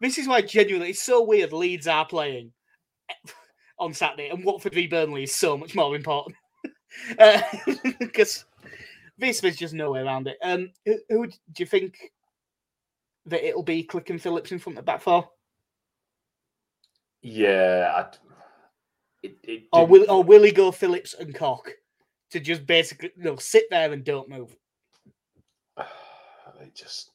This 0.00 0.18
is 0.18 0.26
why 0.28 0.42
genuinely 0.42 0.90
it's 0.90 1.02
so 1.02 1.22
weird. 1.22 1.52
Leeds 1.52 1.86
are 1.86 2.06
playing 2.06 2.52
on 3.78 3.92
Saturday, 3.92 4.28
and 4.28 4.44
Watford 4.44 4.74
v 4.74 4.86
Burnley 4.86 5.24
is 5.24 5.34
so 5.34 5.56
much 5.56 5.74
more 5.74 5.94
important 5.94 6.36
because 7.98 8.44
this 9.18 9.40
there's 9.40 9.56
just 9.56 9.74
no 9.74 9.92
way 9.92 10.00
around 10.00 10.26
it. 10.28 10.38
Um, 10.42 10.70
who, 10.84 10.98
who 11.08 11.26
do 11.26 11.34
you 11.58 11.66
think 11.66 12.12
that 13.26 13.46
it'll 13.46 13.62
be? 13.62 13.84
Klich 13.84 14.10
and 14.10 14.20
Phillips 14.20 14.52
in 14.52 14.58
front 14.58 14.78
of 14.78 14.84
back 14.84 15.00
four, 15.00 15.28
Yeah. 17.22 17.92
I, 17.94 18.16
it, 19.22 19.36
it 19.42 19.62
or 19.72 19.86
will 19.86 20.10
or 20.10 20.22
will 20.22 20.42
he 20.42 20.52
go 20.52 20.70
Phillips 20.70 21.14
and 21.14 21.34
Koch 21.34 21.70
to 22.30 22.40
just 22.40 22.66
basically 22.66 23.12
no 23.16 23.36
sit 23.36 23.64
there 23.70 23.92
and 23.92 24.04
don't 24.04 24.28
move? 24.28 24.56
it 25.78 26.74
just 26.74 27.10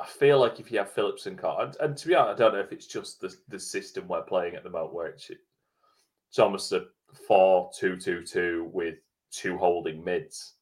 I 0.00 0.06
feel 0.06 0.40
like 0.40 0.58
if 0.58 0.72
you 0.72 0.78
have 0.78 0.90
Phillips 0.90 1.26
and 1.26 1.38
Carr, 1.38 1.62
and, 1.64 1.76
and 1.80 1.96
to 1.96 2.08
be 2.08 2.14
honest, 2.14 2.40
I 2.40 2.44
don't 2.44 2.54
know 2.54 2.60
if 2.60 2.72
it's 2.72 2.86
just 2.86 3.20
the 3.20 3.34
the 3.48 3.58
system 3.58 4.08
we're 4.08 4.22
playing 4.22 4.56
at 4.56 4.64
the 4.64 4.70
moment, 4.70 4.94
where 4.94 5.06
it's, 5.08 5.30
it's 5.30 6.38
almost 6.38 6.72
a 6.72 6.86
four-two-two-two 7.28 8.70
with 8.72 8.96
two 9.30 9.56
holding 9.56 10.02
mids 10.04 10.54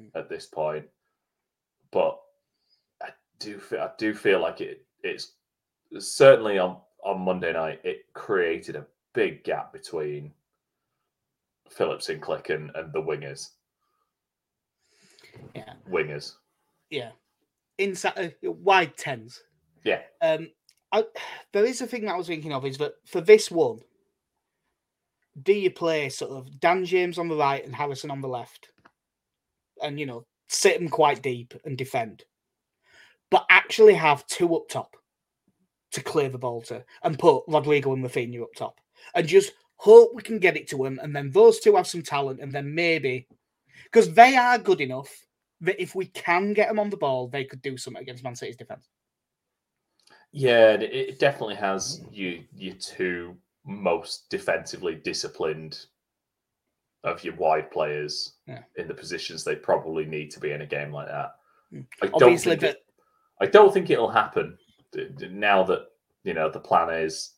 Mm. 0.00 0.10
at 0.14 0.28
this 0.28 0.46
point. 0.46 0.84
But 1.90 2.20
I 3.02 3.08
do 3.38 3.58
feel 3.58 3.80
I 3.80 3.90
do 3.96 4.14
feel 4.14 4.40
like 4.40 4.60
it 4.60 4.84
it's 5.02 5.32
certainly 5.98 6.58
on 6.58 6.78
on 7.04 7.20
Monday 7.20 7.52
night 7.52 7.80
it 7.84 8.12
created 8.12 8.76
a 8.76 8.86
big 9.14 9.44
gap 9.44 9.72
between 9.72 10.32
Phillips 11.70 12.08
and 12.08 12.20
Klich 12.20 12.54
and, 12.54 12.70
and 12.74 12.92
the 12.92 13.00
wingers. 13.00 13.50
Yeah. 15.54 15.72
Wingers. 15.88 16.34
Yeah, 16.90 17.12
inside 17.78 18.34
uh, 18.46 18.50
wide 18.52 18.96
tens. 18.96 19.42
Yeah. 19.84 20.00
Um, 20.20 20.48
I, 20.92 21.04
there 21.52 21.64
is 21.64 21.80
a 21.80 21.86
thing 21.86 22.04
that 22.04 22.14
I 22.14 22.16
was 22.16 22.26
thinking 22.26 22.52
of 22.52 22.64
is 22.64 22.78
that 22.78 22.94
for 23.06 23.20
this 23.20 23.50
one, 23.50 23.80
do 25.42 25.52
you 25.52 25.70
play 25.70 26.08
sort 26.08 26.30
of 26.30 26.60
Dan 26.60 26.84
James 26.84 27.18
on 27.18 27.28
the 27.28 27.36
right 27.36 27.64
and 27.64 27.74
Harrison 27.74 28.10
on 28.10 28.20
the 28.20 28.28
left, 28.28 28.68
and 29.82 30.00
you 30.00 30.06
know 30.06 30.24
sit 30.48 30.78
them 30.78 30.88
quite 30.88 31.22
deep 31.22 31.54
and 31.64 31.76
defend, 31.76 32.24
but 33.30 33.46
actually 33.50 33.94
have 33.94 34.26
two 34.26 34.54
up 34.56 34.68
top 34.68 34.96
to 35.92 36.02
clear 36.02 36.28
the 36.28 36.38
ball 36.38 36.62
to, 36.62 36.84
and 37.02 37.18
put 37.18 37.44
Rodrigo 37.48 37.92
and 37.92 38.04
Raphinha 38.04 38.42
up 38.42 38.54
top, 38.56 38.80
and 39.14 39.26
just 39.26 39.52
hope 39.76 40.12
we 40.14 40.22
can 40.22 40.38
get 40.38 40.56
it 40.56 40.68
to 40.68 40.78
them, 40.78 40.98
and 41.02 41.14
then 41.14 41.30
those 41.30 41.60
two 41.60 41.76
have 41.76 41.86
some 41.86 42.02
talent, 42.02 42.40
and 42.40 42.52
then 42.52 42.74
maybe 42.74 43.28
because 43.84 44.12
they 44.14 44.36
are 44.36 44.58
good 44.58 44.80
enough 44.80 45.25
that 45.62 45.80
if 45.80 45.94
we 45.94 46.06
can 46.06 46.52
get 46.52 46.68
them 46.68 46.78
on 46.78 46.90
the 46.90 46.96
ball, 46.96 47.28
they 47.28 47.44
could 47.44 47.62
do 47.62 47.76
something 47.76 48.02
against 48.02 48.24
Man 48.24 48.36
City's 48.36 48.56
defense. 48.56 48.88
Yeah, 50.32 50.72
it, 50.72 50.82
it 50.82 51.18
definitely 51.18 51.54
has 51.56 52.02
you 52.10 52.44
your 52.54 52.74
two 52.74 53.36
most 53.64 54.28
defensively 54.30 54.94
disciplined 54.96 55.86
of 57.04 57.22
your 57.24 57.34
wide 57.36 57.70
players 57.70 58.34
Yeah. 58.46 58.62
in 58.76 58.88
the 58.88 58.94
positions 58.94 59.44
they 59.44 59.56
probably 59.56 60.04
need 60.04 60.30
to 60.32 60.40
be 60.40 60.50
in 60.50 60.62
a 60.62 60.66
game 60.66 60.92
like 60.92 61.08
that. 61.08 61.36
Mm. 61.72 61.86
I 62.02 62.06
don't 62.06 62.22
Obviously, 62.22 62.50
think 62.56 62.60
but 62.60 62.70
it, 62.70 62.84
I 63.40 63.46
don't 63.46 63.72
think 63.72 63.90
it'll 63.90 64.10
happen 64.10 64.58
now 65.30 65.62
that 65.64 65.86
you 66.24 66.34
know 66.34 66.50
the 66.50 66.60
plan 66.60 66.90
is 66.90 67.34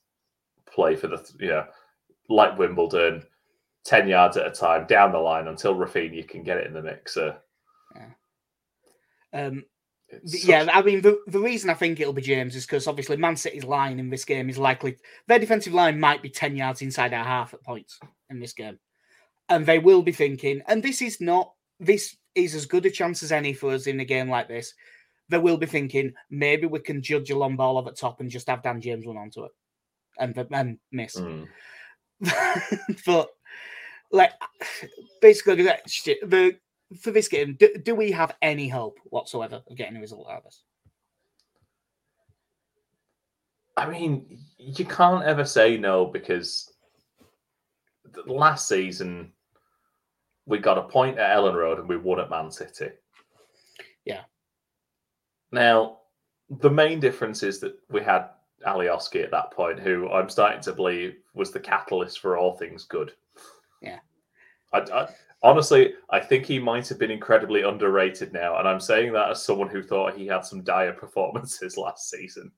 play 0.66 0.96
for 0.96 1.06
the 1.08 1.18
th- 1.18 1.34
you 1.40 1.48
know 1.48 1.66
like 2.28 2.58
Wimbledon, 2.58 3.22
ten 3.84 4.08
yards 4.08 4.36
at 4.36 4.46
a 4.46 4.50
time 4.50 4.86
down 4.86 5.12
the 5.12 5.18
line 5.18 5.48
until 5.48 5.74
Raphinha 5.74 6.26
can 6.28 6.42
get 6.42 6.58
it 6.58 6.66
in 6.66 6.72
the 6.74 6.82
mixer. 6.82 7.36
Um, 9.32 9.64
It's 10.08 10.42
such- 10.42 10.48
yeah, 10.48 10.66
I 10.72 10.82
mean, 10.82 11.00
the, 11.02 11.20
the 11.26 11.40
reason 11.40 11.70
I 11.70 11.74
think 11.74 12.00
it'll 12.00 12.12
be 12.12 12.22
James 12.22 12.56
is 12.56 12.66
because 12.66 12.86
obviously 12.86 13.16
Man 13.16 13.36
City's 13.36 13.64
line 13.64 13.98
in 13.98 14.10
this 14.10 14.24
game 14.24 14.48
is 14.48 14.58
likely 14.58 14.96
their 15.26 15.38
defensive 15.38 15.74
line 15.74 16.00
might 16.00 16.22
be 16.22 16.30
10 16.30 16.56
yards 16.56 16.82
inside 16.82 17.12
our 17.12 17.24
half 17.24 17.54
at 17.54 17.62
points 17.62 17.98
in 18.30 18.40
this 18.40 18.52
game. 18.52 18.78
And 19.48 19.64
they 19.64 19.78
will 19.78 20.02
be 20.02 20.12
thinking, 20.12 20.62
and 20.66 20.82
this 20.82 21.02
is 21.02 21.20
not, 21.20 21.52
this 21.80 22.16
is 22.34 22.54
as 22.54 22.66
good 22.66 22.86
a 22.86 22.90
chance 22.90 23.22
as 23.22 23.32
any 23.32 23.52
for 23.52 23.72
us 23.72 23.86
in 23.86 24.00
a 24.00 24.04
game 24.04 24.28
like 24.28 24.48
this. 24.48 24.74
They 25.30 25.38
will 25.38 25.58
be 25.58 25.66
thinking, 25.66 26.14
maybe 26.30 26.66
we 26.66 26.80
can 26.80 27.02
judge 27.02 27.30
a 27.30 27.36
long 27.36 27.56
ball 27.56 27.86
at 27.86 27.96
top 27.96 28.20
and 28.20 28.30
just 28.30 28.48
have 28.48 28.62
Dan 28.62 28.80
James 28.80 29.06
run 29.06 29.18
onto 29.18 29.44
it 29.44 29.52
and, 30.18 30.36
and 30.52 30.78
miss. 30.90 31.16
Mm. 31.16 31.46
but 33.06 33.28
like 34.10 34.32
basically 35.20 35.62
the 35.62 36.56
for 37.00 37.10
this 37.10 37.28
game, 37.28 37.56
do, 37.58 37.74
do 37.82 37.94
we 37.94 38.10
have 38.12 38.34
any 38.42 38.68
hope 38.68 38.98
whatsoever 39.04 39.62
of 39.66 39.76
getting 39.76 39.96
a 39.96 40.00
result 40.00 40.28
out 40.30 40.38
of 40.38 40.44
this? 40.44 40.62
I 43.76 43.88
mean, 43.88 44.40
you 44.58 44.84
can't 44.84 45.24
ever 45.24 45.44
say 45.44 45.76
no 45.76 46.06
because 46.06 46.72
the 48.04 48.32
last 48.32 48.66
season 48.66 49.32
we 50.46 50.58
got 50.58 50.78
a 50.78 50.82
point 50.82 51.18
at 51.18 51.36
Elland 51.36 51.54
Road 51.54 51.78
and 51.78 51.88
we 51.88 51.96
won 51.96 52.18
at 52.18 52.30
Man 52.30 52.50
City. 52.50 52.88
Yeah. 54.04 54.22
Now, 55.52 55.98
the 56.48 56.70
main 56.70 57.00
difference 57.00 57.42
is 57.42 57.60
that 57.60 57.78
we 57.90 58.02
had 58.02 58.30
Alioski 58.66 59.22
at 59.22 59.30
that 59.30 59.52
point, 59.52 59.78
who 59.78 60.08
I'm 60.08 60.30
starting 60.30 60.62
to 60.62 60.72
believe 60.72 61.16
was 61.34 61.52
the 61.52 61.60
catalyst 61.60 62.20
for 62.20 62.36
all 62.36 62.56
things 62.56 62.84
good. 62.84 63.12
Yeah. 63.82 63.98
I, 64.72 64.78
I, 64.80 65.08
honestly, 65.42 65.94
I 66.10 66.20
think 66.20 66.44
he 66.46 66.58
might 66.58 66.88
have 66.88 66.98
been 66.98 67.10
incredibly 67.10 67.62
underrated 67.62 68.32
now, 68.32 68.58
and 68.58 68.68
I'm 68.68 68.80
saying 68.80 69.12
that 69.12 69.30
as 69.30 69.42
someone 69.42 69.68
who 69.68 69.82
thought 69.82 70.16
he 70.16 70.26
had 70.26 70.44
some 70.44 70.62
dire 70.62 70.92
performances 71.04 71.76
last 71.76 72.10
season. 72.10 72.52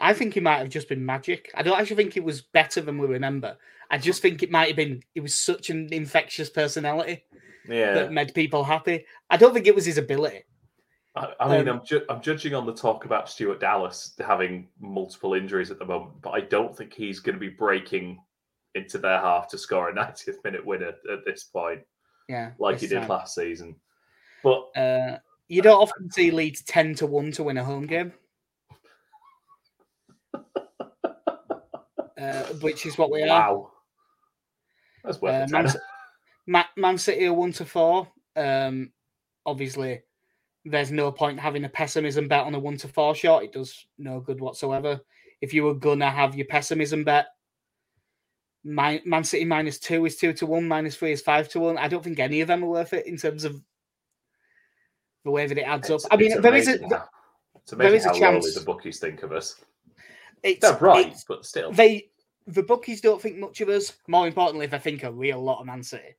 I 0.00 0.12
think 0.12 0.34
he 0.34 0.40
might 0.40 0.58
have 0.58 0.68
just 0.70 0.88
been 0.88 1.04
magic. 1.06 1.50
I 1.54 1.62
don't 1.62 1.78
actually 1.78 1.96
think 1.96 2.16
it 2.16 2.24
was 2.24 2.42
better 2.42 2.80
than 2.80 2.98
we 2.98 3.06
remember. 3.06 3.56
I 3.90 3.98
just 3.98 4.22
think 4.22 4.42
it 4.42 4.50
might 4.50 4.66
have 4.68 4.76
been. 4.76 5.02
It 5.14 5.20
was 5.20 5.34
such 5.36 5.70
an 5.70 5.88
infectious 5.92 6.50
personality 6.50 7.24
Yeah. 7.68 7.94
that 7.94 8.12
made 8.12 8.34
people 8.34 8.64
happy. 8.64 9.06
I 9.30 9.36
don't 9.36 9.54
think 9.54 9.66
it 9.68 9.74
was 9.74 9.84
his 9.86 9.98
ability. 9.98 10.42
I, 11.14 11.32
I 11.38 11.48
mean, 11.58 11.68
Um, 11.68 11.78
I'm 11.78 11.86
ju- 11.86 12.04
I'm 12.08 12.20
judging 12.20 12.54
on 12.54 12.66
the 12.66 12.74
talk 12.74 13.04
about 13.04 13.28
Stuart 13.28 13.60
Dallas 13.60 14.14
having 14.18 14.68
multiple 14.80 15.34
injuries 15.34 15.70
at 15.70 15.78
the 15.78 15.84
moment, 15.84 16.20
but 16.22 16.30
I 16.30 16.40
don't 16.40 16.76
think 16.76 16.92
he's 16.92 17.20
going 17.20 17.34
to 17.36 17.40
be 17.40 17.50
breaking 17.50 18.18
into 18.74 18.98
their 18.98 19.18
half 19.18 19.48
to 19.48 19.58
score 19.58 19.88
a 19.88 19.92
90th 19.94 20.42
minute 20.44 20.64
winner 20.64 20.92
at 21.12 21.24
this 21.24 21.44
point, 21.44 21.80
Yeah, 22.28 22.52
like 22.58 22.80
he 22.80 22.86
did 22.86 23.00
time. 23.00 23.08
last 23.08 23.34
season. 23.34 23.76
But 24.42 24.68
Uh, 24.76 25.18
You 25.48 25.62
don't 25.62 25.80
often 25.80 26.10
see 26.10 26.30
Leeds 26.30 26.62
ten 26.62 26.94
to 26.96 27.06
one 27.06 27.32
to 27.32 27.44
win 27.44 27.58
a 27.58 27.64
home 27.64 27.86
game, 27.86 28.12
uh, 30.34 30.40
which 32.60 32.86
is 32.86 32.98
what 32.98 33.10
we 33.10 33.22
are. 33.22 33.28
Wow. 33.28 33.70
That's 35.04 35.20
worth 35.20 35.52
Uh, 35.52 35.52
Man. 35.52 35.68
Ma- 36.46 36.64
Man 36.76 36.98
City 36.98 37.26
are 37.26 37.32
one 37.32 37.52
to 37.52 37.64
four. 37.64 38.08
Um, 38.36 38.92
obviously, 39.46 40.02
there's 40.64 40.90
no 40.90 41.10
point 41.12 41.38
having 41.40 41.64
a 41.64 41.68
pessimism 41.68 42.28
bet 42.28 42.44
on 42.44 42.54
a 42.54 42.58
one 42.58 42.76
to 42.78 42.88
four 42.88 43.14
shot. 43.14 43.44
It 43.44 43.52
does 43.52 43.86
no 43.98 44.20
good 44.20 44.40
whatsoever. 44.40 45.00
If 45.40 45.52
you 45.54 45.64
were 45.64 45.74
gonna 45.74 46.10
have 46.10 46.34
your 46.36 46.46
pessimism 46.46 47.04
bet, 47.04 47.26
Mi- 48.64 49.02
Man 49.04 49.24
City 49.24 49.44
minus 49.44 49.78
two 49.78 50.06
is 50.06 50.16
two 50.16 50.32
to 50.34 50.46
one, 50.46 50.66
minus 50.66 50.96
three 50.96 51.12
is 51.12 51.20
five 51.20 51.48
to 51.50 51.60
one. 51.60 51.76
I 51.78 51.88
don't 51.88 52.02
think 52.02 52.18
any 52.18 52.40
of 52.40 52.48
them 52.48 52.64
are 52.64 52.68
worth 52.68 52.92
it 52.94 53.06
in 53.06 53.16
terms 53.16 53.44
of 53.44 53.60
the 55.24 55.30
way 55.30 55.46
that 55.46 55.58
it 55.58 55.62
adds 55.62 55.88
It's- 55.90 56.04
up. 56.04 56.12
I 56.12 56.16
mean, 56.16 56.40
there 56.40 56.54
is 56.54 56.68
a 56.68 56.78
how- 56.88 57.08
it's 57.56 57.72
there 57.72 57.94
is 57.94 58.04
a 58.04 58.08
how 58.08 58.14
lowly 58.14 58.40
chance- 58.40 58.54
the 58.54 58.64
bookies 58.64 58.98
think 59.00 59.22
of 59.22 59.32
us. 59.32 59.62
it's, 60.42 60.60
They're 60.60 60.76
right, 60.78 61.14
but 61.28 61.44
still. 61.46 61.72
they 61.72 62.10
the 62.46 62.62
bookies 62.62 63.00
don't 63.00 63.20
think 63.22 63.38
much 63.38 63.60
of 63.62 63.68
us. 63.70 63.94
More 64.06 64.26
importantly, 64.26 64.66
if 64.66 64.70
they 64.70 64.78
think 64.78 65.02
a 65.02 65.10
real 65.12 65.42
lot 65.42 65.60
of 65.60 65.66
Man 65.66 65.82
City, 65.82 66.14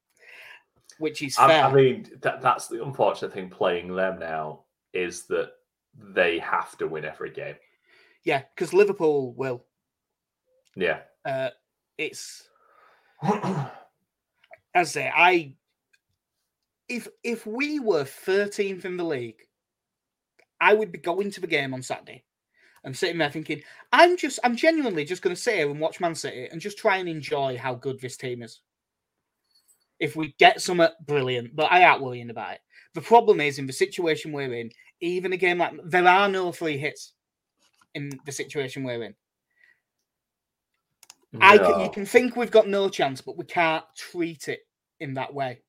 which 0.97 1.21
is 1.21 1.37
I, 1.37 1.47
fair. 1.47 1.63
I 1.65 1.71
mean, 1.73 2.09
that, 2.21 2.41
that's 2.41 2.67
the 2.67 2.83
unfortunate 2.83 3.31
thing 3.33 3.49
playing 3.49 3.93
them 3.95 4.17
now 4.19 4.63
is 4.93 5.25
that 5.27 5.51
they 5.93 6.39
have 6.39 6.75
to 6.79 6.87
win 6.87 7.05
every 7.05 7.29
game. 7.31 7.55
yeah, 8.23 8.41
because 8.55 8.73
Liverpool 8.73 9.33
will. 9.33 9.63
Yeah. 10.75 11.01
Uh, 11.23 11.51
it's 11.97 12.47
as 14.75 14.89
I 14.89 14.91
say, 14.91 15.11
I 15.15 15.53
if 16.87 17.07
if 17.23 17.47
we 17.47 17.79
were 17.79 18.03
13th 18.03 18.85
in 18.85 18.97
the 18.97 19.03
league, 19.03 19.41
I 20.59 20.73
would 20.73 20.91
be 20.91 20.99
going 20.99 21.31
to 21.31 21.41
the 21.41 21.47
game 21.47 21.73
on 21.73 21.81
Saturday 21.81 22.23
and 22.83 22.95
sitting 22.95 23.17
there 23.17 23.31
thinking, 23.31 23.61
I'm 23.91 24.17
just 24.17 24.39
I'm 24.43 24.55
genuinely 24.55 25.05
just 25.05 25.21
gonna 25.21 25.35
sit 25.35 25.55
here 25.55 25.69
and 25.69 25.79
watch 25.79 25.99
Man 25.99 26.13
City 26.13 26.47
and 26.51 26.61
just 26.61 26.77
try 26.77 26.97
and 26.97 27.09
enjoy 27.09 27.57
how 27.57 27.73
good 27.75 27.99
this 27.99 28.17
team 28.17 28.43
is. 28.43 28.61
If 29.99 30.15
we 30.15 30.35
get 30.37 30.61
some 30.61 30.81
uh, 30.81 30.89
brilliant, 31.05 31.55
but 31.55 31.71
I 31.71 31.89
ain't 31.89 32.01
worrying 32.01 32.29
about 32.29 32.55
it. 32.55 32.59
The 32.93 33.01
problem 33.01 33.39
is 33.39 33.59
in 33.59 33.65
the 33.65 33.73
situation 33.73 34.33
we're 34.33 34.53
in, 34.53 34.69
even 35.01 35.33
a 35.33 35.37
game 35.37 35.57
like 35.59 35.73
there 35.85 36.07
are 36.07 36.27
no 36.27 36.51
free 36.51 36.77
hits 36.77 37.13
in 37.93 38.11
the 38.25 38.31
situation 38.31 38.83
we're 38.83 39.03
in. 39.03 39.15
I 41.41 41.57
can, 41.57 41.79
you 41.81 41.89
can 41.89 42.05
think 42.05 42.35
we've 42.35 42.51
got 42.51 42.67
no 42.67 42.89
chance, 42.89 43.21
but 43.21 43.37
we 43.37 43.45
can't 43.45 43.83
treat 43.95 44.47
it 44.47 44.61
in 44.99 45.13
that 45.15 45.33
way. 45.33 45.61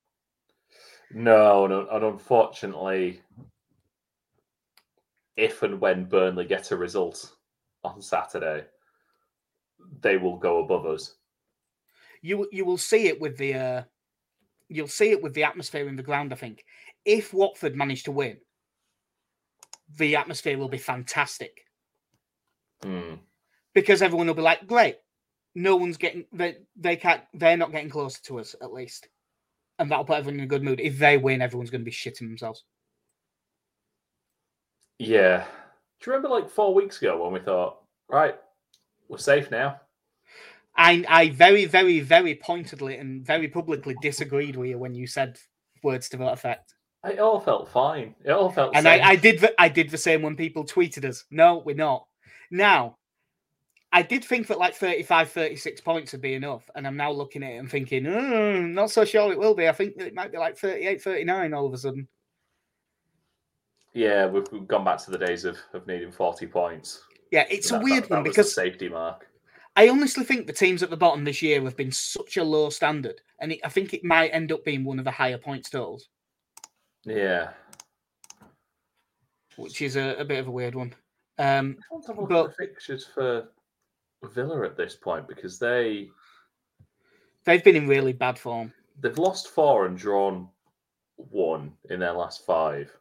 No, 1.11 1.67
no, 1.67 1.87
and 1.89 2.03
unfortunately, 2.03 3.21
if 5.37 5.63
and 5.63 5.79
when 5.79 6.05
Burnley 6.05 6.45
get 6.45 6.71
a 6.71 6.75
result 6.77 7.33
on 7.83 8.01
Saturday, 8.01 8.65
they 10.01 10.17
will 10.17 10.37
go 10.37 10.63
above 10.63 10.85
us. 10.85 11.15
You 12.21 12.47
you 12.51 12.65
will 12.65 12.77
see 12.77 13.07
it 13.07 13.21
with 13.21 13.37
the 13.37 13.53
uh, 13.53 13.83
you'll 14.67 14.87
see 14.87 15.11
it 15.11 15.21
with 15.21 15.33
the 15.33 15.43
atmosphere 15.43 15.87
in 15.87 15.95
the 15.95 16.03
ground. 16.03 16.33
I 16.33 16.35
think 16.35 16.65
if 17.05 17.33
Watford 17.33 17.75
manage 17.75 18.03
to 18.03 18.11
win, 18.11 18.37
the 19.97 20.15
atmosphere 20.15 20.57
will 20.57 20.67
be 20.69 20.77
fantastic 20.77 21.61
Hmm. 22.83 23.15
because 23.73 24.01
everyone 24.01 24.27
will 24.27 24.33
be 24.33 24.41
like, 24.41 24.67
"Great, 24.67 24.97
no 25.57 25.75
one's 25.75 25.97
getting 25.97 26.23
they 26.31 26.57
they 26.75 26.95
can't 26.95 27.21
they're 27.33 27.57
not 27.57 27.71
getting 27.71 27.89
closer 27.89 28.21
to 28.23 28.39
us 28.39 28.55
at 28.61 28.71
least," 28.71 29.07
and 29.79 29.89
that'll 29.89 30.05
put 30.05 30.17
everyone 30.19 30.39
in 30.39 30.45
a 30.45 30.47
good 30.47 30.63
mood. 30.63 30.79
If 30.79 30.99
they 30.99 31.17
win, 31.17 31.41
everyone's 31.41 31.71
going 31.71 31.81
to 31.81 31.85
be 31.85 31.91
shitting 31.91 32.27
themselves. 32.29 32.63
Yeah. 34.99 35.45
Do 35.99 36.09
you 36.09 36.15
remember 36.15 36.29
like 36.29 36.49
four 36.49 36.75
weeks 36.75 37.01
ago 37.01 37.23
when 37.23 37.33
we 37.33 37.39
thought, 37.39 37.79
right, 38.07 38.35
we're 39.07 39.17
safe 39.17 39.49
now? 39.49 39.81
I 40.75 41.03
I 41.09 41.29
very 41.29 41.65
very 41.65 42.01
very 42.01 42.35
pointedly 42.35 42.97
and 42.97 43.25
very 43.25 43.47
publicly 43.47 43.95
disagreed 43.99 44.55
with 44.55 44.69
you 44.69 44.77
when 44.77 44.93
you 44.93 45.07
said 45.07 45.39
words 45.81 46.07
to 46.09 46.17
that 46.17 46.33
effect. 46.33 46.75
It 47.03 47.19
all 47.19 47.39
felt 47.39 47.69
fine. 47.69 48.13
It 48.23 48.31
all 48.31 48.51
felt 48.51 48.75
And. 48.75 48.87
I, 48.87 48.99
I 48.99 49.15
did 49.15 49.39
the, 49.39 49.59
I 49.59 49.69
did 49.69 49.89
the 49.89 49.97
same 49.97 50.21
when 50.21 50.35
people 50.35 50.65
tweeted 50.65 51.05
us. 51.05 51.23
No, 51.31 51.63
we're 51.65 51.75
not. 51.75 52.05
Now, 52.51 52.97
I 53.97 54.03
did 54.03 54.23
think 54.23 54.45
that 54.47 54.59
like 54.59 54.75
35, 54.75 55.31
36 55.31 55.81
points 55.81 56.11
would 56.11 56.21
be 56.21 56.35
enough. 56.35 56.69
And 56.75 56.85
I'm 56.85 56.95
now 56.97 57.09
looking 57.11 57.41
at 57.41 57.53
it 57.53 57.57
and 57.57 57.67
thinking, 57.69 58.03
"Mm, 58.03 58.73
not 58.73 58.91
so 58.91 59.03
sure 59.03 59.31
it 59.31 59.39
will 59.39 59.55
be. 59.55 59.67
I 59.67 59.71
think 59.71 59.95
it 59.97 60.13
might 60.13 60.31
be 60.31 60.37
like 60.37 60.55
38, 60.55 61.01
39 61.01 61.51
all 61.55 61.65
of 61.65 61.73
a 61.73 61.79
sudden. 61.79 62.07
Yeah, 63.95 64.27
we've, 64.27 64.45
we've 64.51 64.67
gone 64.67 64.83
back 64.85 64.99
to 64.99 65.09
the 65.09 65.17
days 65.17 65.45
of, 65.45 65.57
of 65.73 65.87
needing 65.87 66.11
40 66.11 66.45
points. 66.45 67.01
Yeah, 67.31 67.45
it's 67.49 67.71
That- 67.71 67.81
a 67.81 67.83
weird 67.83 68.03
that, 68.03 68.09
that 68.09 68.15
one 68.17 68.23
was 68.25 68.35
the 68.35 68.41
because 68.43 68.53
safety 68.53 68.87
mark. 68.87 69.27
I 69.75 69.89
honestly 69.89 70.23
think 70.23 70.45
the 70.45 70.53
teams 70.53 70.83
at 70.83 70.91
the 70.91 70.97
bottom 70.97 71.23
this 71.23 71.41
year 71.41 71.63
have 71.63 71.75
been 71.75 71.91
such 71.91 72.37
a 72.37 72.43
low 72.43 72.69
standard. 72.69 73.19
And 73.41 73.53
it, 73.53 73.59
I 73.63 73.69
think 73.69 73.95
it 73.95 74.03
might 74.03 74.29
end 74.29 74.51
up 74.51 74.63
being 74.63 74.83
one 74.83 74.99
of 74.99 75.05
the 75.05 75.11
higher 75.11 75.39
points 75.39 75.71
totals, 75.71 76.07
Yeah. 77.03 77.49
which 79.55 79.81
is 79.81 79.95
a, 79.95 80.17
a 80.19 80.25
bit 80.25 80.37
of 80.37 80.47
a 80.47 80.51
weird 80.51 80.75
one. 80.75 80.93
Um, 81.39 81.77
I 81.89 81.93
want 81.95 82.05
to 82.05 82.11
have 82.13 82.19
a 82.23 82.27
But- 82.27 82.45
at 82.51 82.57
the 82.57 82.67
fixtures 82.67 83.07
for 83.11 83.49
Villa 84.23 84.65
at 84.65 84.77
this 84.77 84.95
point 84.95 85.27
because 85.27 85.59
they 85.59 86.09
they've 87.45 87.63
been 87.63 87.75
in 87.75 87.87
really 87.87 88.13
bad 88.13 88.37
form. 88.37 88.73
they've 88.99 89.17
lost 89.17 89.49
four 89.49 89.85
and 89.85 89.97
drawn 89.97 90.49
one 91.15 91.71
in 91.89 91.99
their 91.99 92.13
last 92.13 92.45
five. 92.45 92.91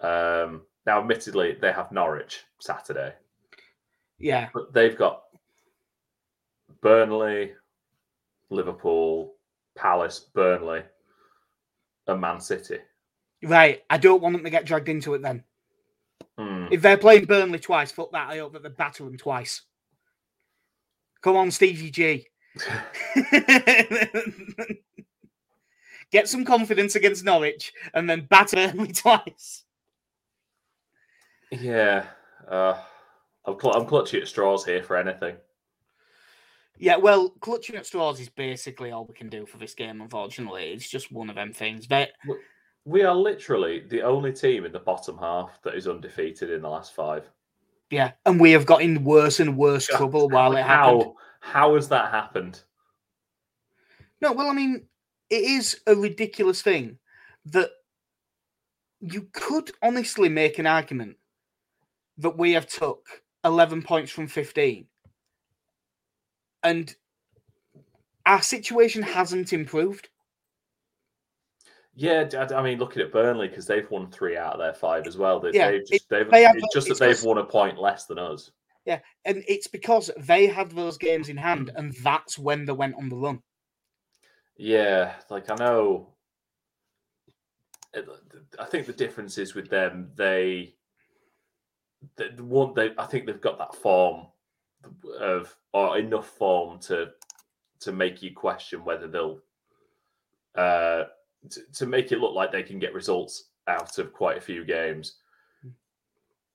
Um, 0.00 0.62
now, 0.86 1.00
admittedly, 1.00 1.56
they 1.60 1.70
have 1.72 1.92
Norwich 1.92 2.42
Saturday, 2.60 3.14
Yeah. 4.18 4.48
but 4.52 4.72
they've 4.72 4.96
got 4.98 5.22
Burnley, 6.80 7.52
Liverpool, 8.50 9.34
Palace, 9.76 10.18
Burnley, 10.18 10.82
and 12.08 12.20
Man 12.20 12.40
City. 12.40 12.78
Right. 13.44 13.82
I 13.90 13.98
don't 13.98 14.20
want 14.22 14.34
them 14.34 14.44
to 14.44 14.50
get 14.50 14.66
dragged 14.66 14.88
into 14.88 15.14
it 15.14 15.22
then. 15.22 15.44
Hmm. 16.38 16.66
If 16.72 16.82
they're 16.82 16.96
playing 16.98 17.26
Burnley 17.26 17.58
twice, 17.60 17.92
fuck 17.92 18.10
that. 18.12 18.30
I 18.30 18.38
hope 18.38 18.54
that 18.54 18.62
they 18.62 18.68
batter 18.70 19.04
them 19.04 19.16
twice. 19.16 19.62
Come 21.22 21.36
on, 21.36 21.50
Stevie 21.50 21.90
G. 21.90 22.26
Get 26.10 26.28
some 26.28 26.44
confidence 26.44 26.94
against 26.94 27.24
Norwich 27.24 27.72
and 27.94 28.08
then 28.10 28.26
batter 28.28 28.72
me 28.76 28.88
twice. 28.88 29.64
yeah, 31.50 32.04
uh, 32.48 32.74
I'm, 33.46 33.58
cl- 33.58 33.74
I'm 33.74 33.86
clutching 33.86 34.20
at 34.20 34.28
straws 34.28 34.64
here 34.64 34.82
for 34.82 34.96
anything. 34.96 35.36
Yeah, 36.78 36.96
well, 36.96 37.30
clutching 37.30 37.76
at 37.76 37.86
straws 37.86 38.18
is 38.20 38.28
basically 38.28 38.90
all 38.90 39.06
we 39.06 39.14
can 39.14 39.28
do 39.28 39.46
for 39.46 39.56
this 39.58 39.74
game, 39.74 40.00
unfortunately. 40.00 40.72
It's 40.72 40.88
just 40.88 41.12
one 41.12 41.30
of 41.30 41.36
them 41.36 41.52
things. 41.52 41.86
They, 41.86 42.08
We 42.84 43.04
are 43.04 43.14
literally 43.14 43.84
the 43.88 44.02
only 44.02 44.32
team 44.32 44.64
in 44.64 44.72
the 44.72 44.80
bottom 44.80 45.16
half 45.16 45.62
that 45.62 45.76
is 45.76 45.86
undefeated 45.86 46.50
in 46.50 46.62
the 46.62 46.68
last 46.68 46.94
five. 46.94 47.30
Yeah, 47.92 48.12
and 48.24 48.40
we 48.40 48.52
have 48.52 48.64
got 48.64 48.80
in 48.80 49.04
worse 49.04 49.38
and 49.38 49.56
worse 49.56 49.86
trouble 49.86 50.30
while 50.30 50.56
it 50.56 50.62
happened. 50.62 51.02
How 51.02 51.14
how 51.40 51.74
has 51.74 51.88
that 51.90 52.10
happened? 52.10 52.62
No, 54.22 54.32
well, 54.32 54.48
I 54.48 54.54
mean, 54.54 54.84
it 55.28 55.42
is 55.42 55.78
a 55.86 55.94
ridiculous 55.94 56.62
thing 56.62 56.98
that 57.44 57.70
you 59.00 59.28
could 59.32 59.72
honestly 59.82 60.30
make 60.30 60.58
an 60.58 60.66
argument 60.66 61.16
that 62.16 62.38
we 62.38 62.52
have 62.52 62.66
took 62.66 63.04
11 63.44 63.82
points 63.82 64.10
from 64.10 64.26
15 64.26 64.86
and 66.62 66.94
our 68.24 68.40
situation 68.40 69.02
hasn't 69.02 69.52
improved. 69.52 70.08
Yeah, 71.94 72.26
I 72.56 72.62
mean, 72.62 72.78
looking 72.78 73.02
at 73.02 73.12
Burnley 73.12 73.48
because 73.48 73.66
they've 73.66 73.90
won 73.90 74.10
three 74.10 74.36
out 74.36 74.54
of 74.54 74.58
their 74.60 74.72
five 74.72 75.06
as 75.06 75.18
well. 75.18 75.40
They, 75.40 75.50
Yeah, 75.52 75.72
they've 75.72 75.86
just, 75.86 76.08
they've, 76.08 76.30
they 76.30 76.42
have- 76.42 76.56
it's 76.56 76.72
just 76.74 76.86
that 76.86 76.92
it's 76.92 77.00
they've 77.00 77.10
just- 77.10 77.26
won 77.26 77.38
a 77.38 77.44
point 77.44 77.78
less 77.78 78.06
than 78.06 78.18
us. 78.18 78.50
Yeah, 78.84 79.00
and 79.24 79.44
it's 79.46 79.66
because 79.68 80.10
they 80.16 80.46
had 80.46 80.70
those 80.72 80.98
games 80.98 81.28
in 81.28 81.36
hand 81.36 81.70
and 81.76 81.94
that's 82.02 82.38
when 82.38 82.64
they 82.64 82.72
went 82.72 82.96
on 82.96 83.08
the 83.08 83.16
run. 83.16 83.42
Yeah, 84.56 85.14
like 85.30 85.50
I 85.50 85.54
know. 85.56 86.08
I 88.58 88.64
think 88.64 88.86
the 88.86 88.92
difference 88.92 89.36
is 89.38 89.54
with 89.54 89.68
them. 89.68 90.10
They, 90.16 90.74
the 92.16 92.30
the 92.34 92.44
one 92.44 92.72
they, 92.74 92.92
I 92.98 93.04
think 93.06 93.26
they've 93.26 93.40
got 93.40 93.58
that 93.58 93.74
form 93.74 94.26
of 95.20 95.54
or 95.72 95.98
enough 95.98 96.28
form 96.28 96.80
to 96.80 97.10
to 97.80 97.92
make 97.92 98.22
you 98.22 98.32
question 98.34 98.84
whether 98.84 99.06
they'll 99.06 99.40
uh 100.56 101.04
to, 101.50 101.60
to 101.74 101.86
make 101.86 102.12
it 102.12 102.18
look 102.20 102.34
like 102.34 102.52
they 102.52 102.62
can 102.62 102.78
get 102.78 102.94
results 102.94 103.50
out 103.68 103.98
of 103.98 104.12
quite 104.12 104.38
a 104.38 104.40
few 104.40 104.64
games. 104.64 105.18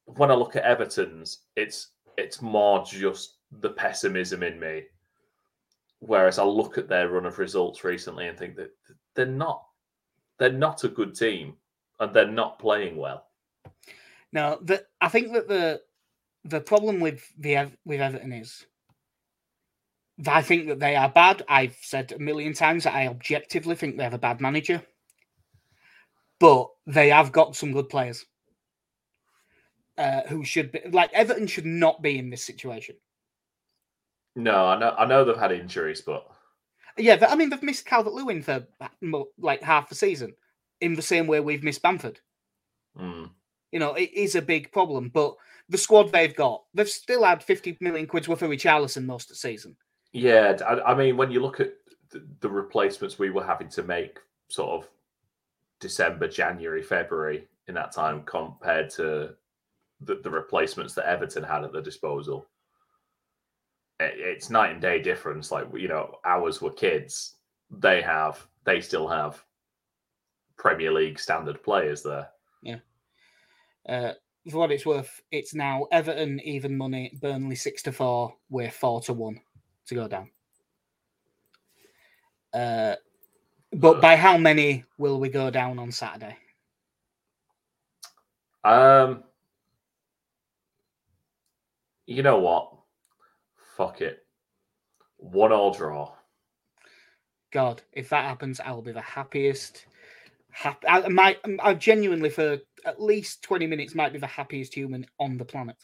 When 0.05 0.31
I 0.31 0.35
look 0.35 0.55
at 0.55 0.63
Everton's, 0.63 1.39
it's 1.55 1.91
it's 2.17 2.41
more 2.41 2.83
just 2.85 3.35
the 3.59 3.69
pessimism 3.69 4.43
in 4.43 4.59
me. 4.59 4.83
Whereas 5.99 6.39
I 6.39 6.43
look 6.43 6.77
at 6.77 6.87
their 6.87 7.09
run 7.09 7.25
of 7.25 7.39
results 7.39 7.83
recently 7.83 8.27
and 8.27 8.37
think 8.37 8.55
that 8.55 8.71
they're 9.15 9.25
not 9.25 9.63
they're 10.37 10.51
not 10.51 10.83
a 10.83 10.89
good 10.89 11.15
team. 11.15 11.55
and 11.99 12.13
they're 12.13 12.27
not 12.27 12.59
playing 12.59 12.95
well. 12.95 13.25
No, 14.31 14.59
the, 14.61 14.85
I 15.01 15.09
think 15.09 15.33
that 15.33 15.47
the 15.47 15.81
the 16.43 16.61
problem 16.61 16.99
with 16.99 17.23
the 17.37 17.71
with 17.85 18.01
Everton 18.01 18.31
is 18.31 18.65
I 20.25 20.41
think 20.41 20.67
that 20.67 20.79
they 20.79 20.95
are 20.95 21.09
bad. 21.09 21.43
I've 21.47 21.77
said 21.81 22.11
a 22.11 22.19
million 22.19 22.53
times 22.53 22.85
that 22.85 22.95
I 22.95 23.07
objectively 23.07 23.75
think 23.75 23.97
they 23.97 24.03
have 24.03 24.13
a 24.13 24.19
bad 24.19 24.41
manager, 24.41 24.81
but 26.39 26.69
they 26.87 27.09
have 27.09 27.31
got 27.31 27.55
some 27.55 27.71
good 27.71 27.89
players 27.89 28.25
uh, 29.97 30.21
who 30.27 30.43
should 30.43 30.71
be 30.71 30.81
like 30.91 31.11
Everton 31.13 31.47
should 31.47 31.65
not 31.65 32.01
be 32.01 32.17
in 32.17 32.29
this 32.29 32.43
situation. 32.43 32.95
No, 34.35 34.67
I 34.67 34.79
know. 34.79 34.95
I 34.97 35.05
know 35.05 35.23
they've 35.23 35.37
had 35.37 35.51
injuries, 35.51 36.01
but 36.01 36.25
yeah, 36.97 37.17
I 37.27 37.35
mean 37.35 37.49
they've 37.49 37.61
missed 37.63 37.85
Calvert 37.85 38.13
Lewin 38.13 38.41
for 38.41 38.65
like 39.39 39.61
half 39.61 39.89
the 39.89 39.95
season, 39.95 40.33
in 40.81 40.95
the 40.95 41.01
same 41.01 41.27
way 41.27 41.39
we've 41.39 41.63
missed 41.63 41.81
Bamford. 41.81 42.19
Mm. 42.99 43.29
You 43.71 43.79
know, 43.79 43.93
it 43.93 44.11
is 44.13 44.35
a 44.35 44.41
big 44.41 44.71
problem, 44.71 45.09
but 45.13 45.35
the 45.69 45.77
squad 45.77 46.11
they've 46.11 46.35
got, 46.35 46.63
they've 46.73 46.89
still 46.89 47.23
had 47.23 47.43
50 47.43 47.77
million 47.81 48.07
quid's 48.07 48.27
worth 48.27 48.41
of 48.41 48.49
Richarlison 48.49 49.05
most 49.05 49.25
of 49.25 49.29
the 49.29 49.35
season. 49.35 49.75
Yeah, 50.17 50.57
I, 50.65 50.93
I 50.93 50.95
mean, 50.95 51.15
when 51.15 51.29
you 51.29 51.39
look 51.39 51.59
at 51.59 51.73
the, 52.39 52.49
replacements 52.49 53.19
we 53.19 53.29
were 53.29 53.45
having 53.45 53.69
to 53.69 53.83
make 53.83 54.17
sort 54.47 54.71
of 54.71 54.89
December, 55.79 56.27
January, 56.27 56.81
February 56.81 57.47
in 57.67 57.75
that 57.75 57.91
time 57.91 58.23
compared 58.23 58.89
to 58.91 59.35
the, 60.01 60.15
the 60.23 60.29
replacements 60.31 60.95
that 60.95 61.07
Everton 61.07 61.43
had 61.43 61.63
at 61.63 61.71
their 61.71 61.83
disposal, 61.83 62.47
it, 63.99 64.15
it's 64.17 64.49
night 64.49 64.71
and 64.71 64.81
day 64.81 64.99
difference. 64.99 65.51
Like, 65.51 65.67
you 65.75 65.87
know, 65.87 66.15
ours 66.25 66.63
were 66.63 66.71
kids. 66.71 67.35
They 67.69 68.01
have, 68.01 68.43
they 68.63 68.81
still 68.81 69.07
have 69.07 69.43
Premier 70.57 70.91
League 70.91 71.19
standard 71.19 71.61
players 71.61 72.01
there. 72.01 72.29
Yeah. 72.63 72.79
Uh, 73.87 74.13
for 74.49 74.57
what 74.57 74.71
it's 74.71 74.87
worth, 74.87 75.21
it's 75.29 75.53
now 75.53 75.85
Everton 75.91 76.39
even 76.39 76.75
money, 76.75 77.15
Burnley 77.21 77.55
six 77.55 77.83
to 77.83 77.91
four, 77.91 78.33
we're 78.49 78.71
four 78.71 78.99
to 79.01 79.13
one 79.13 79.41
to 79.87 79.95
go 79.95 80.07
down. 80.07 80.29
Uh, 82.53 82.95
but 83.73 84.01
by 84.01 84.15
how 84.15 84.37
many 84.37 84.83
will 84.97 85.19
we 85.19 85.29
go 85.29 85.49
down 85.49 85.79
on 85.79 85.91
Saturday? 85.91 86.37
Um, 88.63 89.23
you 92.05 92.23
know 92.23 92.39
what? 92.39 92.73
Fuck 93.75 94.01
it. 94.01 94.25
One 95.17 95.51
all 95.51 95.73
draw. 95.73 96.13
God, 97.51 97.81
if 97.93 98.09
that 98.09 98.25
happens, 98.25 98.59
I 98.59 98.71
will 98.71 98.81
be 98.81 98.91
the 98.91 99.01
happiest. 99.01 99.85
Happy, 100.51 100.87
I 100.87 101.07
might, 101.07 101.39
I 101.61 101.73
genuinely 101.75 102.29
for 102.29 102.57
at 102.85 103.01
least 103.01 103.43
twenty 103.43 103.67
minutes 103.67 103.95
might 103.95 104.13
be 104.13 104.19
the 104.19 104.27
happiest 104.27 104.73
human 104.73 105.05
on 105.19 105.37
the 105.37 105.45
planet 105.45 105.77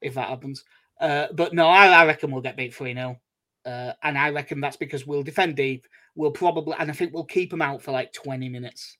if 0.00 0.14
that 0.14 0.28
happens. 0.28 0.64
Uh, 1.00 1.26
but 1.32 1.52
no, 1.52 1.66
I, 1.66 1.88
I, 1.88 2.06
reckon 2.06 2.30
we'll 2.30 2.42
get 2.42 2.56
beat 2.56 2.74
3 2.74 2.94
0. 2.94 3.20
Uh, 3.64 3.92
and 4.02 4.18
I 4.18 4.30
reckon 4.30 4.60
that's 4.60 4.76
because 4.76 5.06
we'll 5.06 5.22
defend 5.22 5.56
deep. 5.56 5.86
We'll 6.14 6.30
probably, 6.30 6.74
and 6.78 6.90
I 6.90 6.94
think 6.94 7.12
we'll 7.12 7.24
keep 7.24 7.50
them 7.50 7.62
out 7.62 7.82
for 7.82 7.92
like 7.92 8.12
20 8.12 8.48
minutes. 8.48 8.96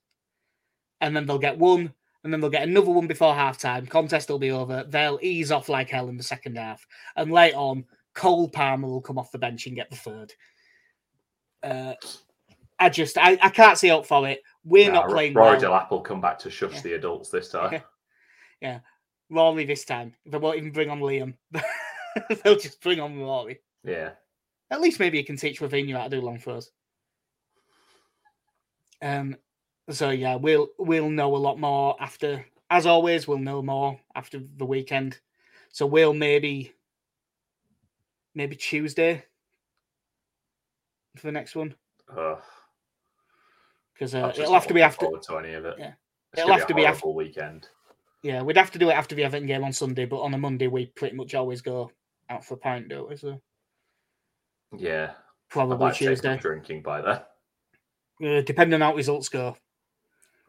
And 1.01 1.15
then 1.15 1.25
they'll 1.25 1.37
get 1.37 1.57
one, 1.57 1.93
and 2.23 2.33
then 2.33 2.41
they'll 2.41 2.49
get 2.49 2.67
another 2.67 2.91
one 2.91 3.07
before 3.07 3.33
halftime. 3.33 3.89
Contest 3.89 4.29
will 4.29 4.39
be 4.39 4.51
over. 4.51 4.83
They'll 4.87 5.19
ease 5.21 5.51
off 5.51 5.69
like 5.69 5.89
hell 5.89 6.09
in 6.09 6.17
the 6.17 6.23
second 6.23 6.57
half. 6.57 6.85
And 7.15 7.31
late 7.31 7.53
on, 7.53 7.85
Cole 8.13 8.49
Palmer 8.49 8.87
will 8.87 9.01
come 9.01 9.17
off 9.17 9.31
the 9.31 9.37
bench 9.37 9.67
and 9.67 9.75
get 9.75 9.89
the 9.89 9.95
third. 9.95 10.33
Uh, 11.61 11.93
I 12.79 12.89
just, 12.89 13.17
I, 13.17 13.37
I 13.41 13.49
can't 13.49 13.77
see 13.77 13.91
out 13.91 14.05
for 14.05 14.27
it. 14.27 14.41
We're 14.63 14.91
not 14.91 15.09
playing. 15.09 15.33
Rory 15.33 15.57
well. 15.57 15.71
Delap 15.71 15.91
will 15.91 16.01
come 16.01 16.21
back 16.21 16.39
to 16.39 16.49
shush 16.49 16.75
yeah. 16.75 16.81
the 16.81 16.93
adults 16.93 17.29
this 17.29 17.49
time. 17.49 17.81
Yeah. 18.61 18.79
Rory 19.29 19.65
this 19.65 19.85
time. 19.85 20.13
They 20.25 20.37
won't 20.37 20.57
even 20.57 20.71
bring 20.71 20.89
on 20.89 20.99
Liam. 20.99 21.33
They'll 22.43 22.57
just 22.57 22.81
bring 22.81 22.99
on 22.99 23.19
Rory. 23.19 23.59
Yeah. 23.83 24.11
At 24.71 24.81
least 24.81 24.99
maybe 24.99 25.17
he 25.17 25.23
can 25.23 25.37
teach 25.37 25.59
Raphinha 25.59 25.97
how 25.97 26.03
to 26.05 26.09
do 26.09 26.21
long 26.21 26.39
throws. 26.39 26.71
Um. 29.01 29.35
So 29.89 30.09
yeah, 30.09 30.35
we'll 30.35 30.69
we'll 30.79 31.09
know 31.09 31.35
a 31.35 31.37
lot 31.37 31.59
more 31.59 31.95
after. 31.99 32.45
As 32.69 32.85
always, 32.87 33.27
we'll 33.27 33.37
know 33.37 33.61
more 33.61 33.99
after 34.15 34.41
the 34.57 34.65
weekend. 34.65 35.19
So 35.69 35.85
we'll 35.85 36.13
maybe 36.13 36.73
maybe 38.33 38.55
Tuesday 38.55 39.23
for 41.15 41.27
the 41.27 41.31
next 41.31 41.55
one. 41.55 41.75
Because 43.93 44.15
uh, 44.15 44.33
it'll 44.37 44.53
have 44.53 44.67
to 44.67 44.73
be 44.73 44.81
after. 44.81 45.05
To 45.05 45.37
any 45.37 45.53
of 45.53 45.65
it. 45.65 45.75
Yeah. 45.77 45.93
It's 46.33 46.41
it'll 46.41 46.57
have 46.57 46.67
to 46.67 46.73
be 46.73 46.85
after 46.85 47.07
the 47.07 47.13
weekend. 47.13 47.69
Yeah, 48.25 48.41
we'd 48.41 48.57
have 48.57 48.71
to 48.71 48.79
do 48.79 48.89
it 48.89 48.93
after 48.93 49.13
the 49.13 49.23
Everton 49.23 49.45
game 49.45 49.63
on 49.63 49.71
Sunday, 49.71 50.05
but 50.05 50.19
on 50.19 50.33
a 50.33 50.37
Monday 50.39 50.65
we 50.65 50.87
pretty 50.87 51.15
much 51.15 51.35
always 51.35 51.61
go 51.61 51.91
out 52.27 52.43
for 52.43 52.55
a 52.55 52.57
pint, 52.57 52.89
don't 52.89 53.07
we? 53.07 53.17
So 53.17 53.39
yeah, 54.75 55.11
probably 55.47 55.91
Tuesday. 55.91 56.35
Drinking 56.35 56.81
by 56.81 57.01
then, 57.01 58.27
uh, 58.27 58.41
depending 58.41 58.81
on 58.81 58.89
how 58.89 58.95
results 58.95 59.29
go. 59.29 59.55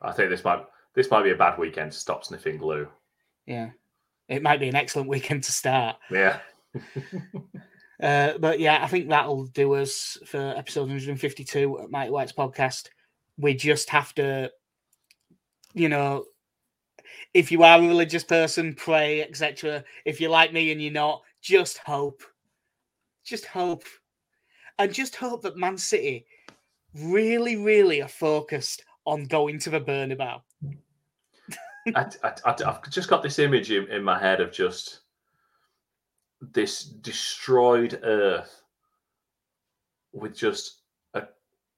I 0.00 0.12
think 0.12 0.30
this 0.30 0.42
might 0.42 0.64
this 0.94 1.10
might 1.10 1.24
be 1.24 1.32
a 1.32 1.36
bad 1.36 1.58
weekend 1.58 1.92
to 1.92 1.98
stop 1.98 2.24
sniffing 2.24 2.56
glue. 2.56 2.88
Yeah, 3.44 3.72
it 4.26 4.42
might 4.42 4.58
be 4.58 4.70
an 4.70 4.74
excellent 4.74 5.10
weekend 5.10 5.44
to 5.44 5.52
start. 5.52 5.96
Yeah. 6.10 6.40
uh, 8.02 8.38
but 8.38 8.58
yeah, 8.58 8.82
I 8.82 8.86
think 8.86 9.10
that'll 9.10 9.48
do 9.48 9.74
us 9.74 10.16
for 10.24 10.40
episode 10.56 10.88
152 10.88 11.80
at 11.80 11.90
Mike 11.90 12.10
White's 12.10 12.32
podcast. 12.32 12.88
We 13.36 13.52
just 13.52 13.90
have 13.90 14.14
to, 14.14 14.50
you 15.74 15.90
know, 15.90 16.24
if 17.36 17.52
you 17.52 17.62
are 17.62 17.78
a 17.78 17.86
religious 17.86 18.24
person, 18.24 18.72
pray, 18.72 19.20
etc. 19.20 19.84
If 20.06 20.22
you're 20.22 20.30
like 20.30 20.54
me 20.54 20.72
and 20.72 20.80
you're 20.80 20.90
not, 20.90 21.20
just 21.42 21.76
hope. 21.76 22.22
Just 23.26 23.44
hope. 23.44 23.84
And 24.78 24.92
just 24.92 25.14
hope 25.14 25.42
that 25.42 25.58
Man 25.58 25.76
City 25.76 26.24
really, 26.94 27.56
really 27.56 28.00
are 28.00 28.08
focused 28.08 28.84
on 29.04 29.26
going 29.26 29.58
to 29.60 29.70
the 29.70 29.80
Bernabeu. 29.80 30.40
I, 31.94 32.06
have 32.54 32.90
just 32.90 33.10
got 33.10 33.22
this 33.22 33.38
image 33.38 33.70
in, 33.70 33.86
in 33.90 34.02
my 34.02 34.18
head 34.18 34.40
of 34.40 34.50
just 34.50 35.00
this 36.40 36.84
destroyed 36.84 38.00
earth 38.02 38.62
with 40.14 40.34
just 40.34 40.80
a 41.12 41.24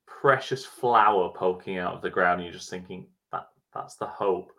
precious 0.06 0.64
flower 0.64 1.32
poking 1.34 1.78
out 1.78 1.94
of 1.94 2.02
the 2.02 2.10
ground. 2.10 2.40
And 2.40 2.44
you're 2.44 2.54
just 2.54 2.70
thinking, 2.70 3.08
that 3.32 3.48
that's 3.74 3.96
the 3.96 4.06
hope 4.06 4.52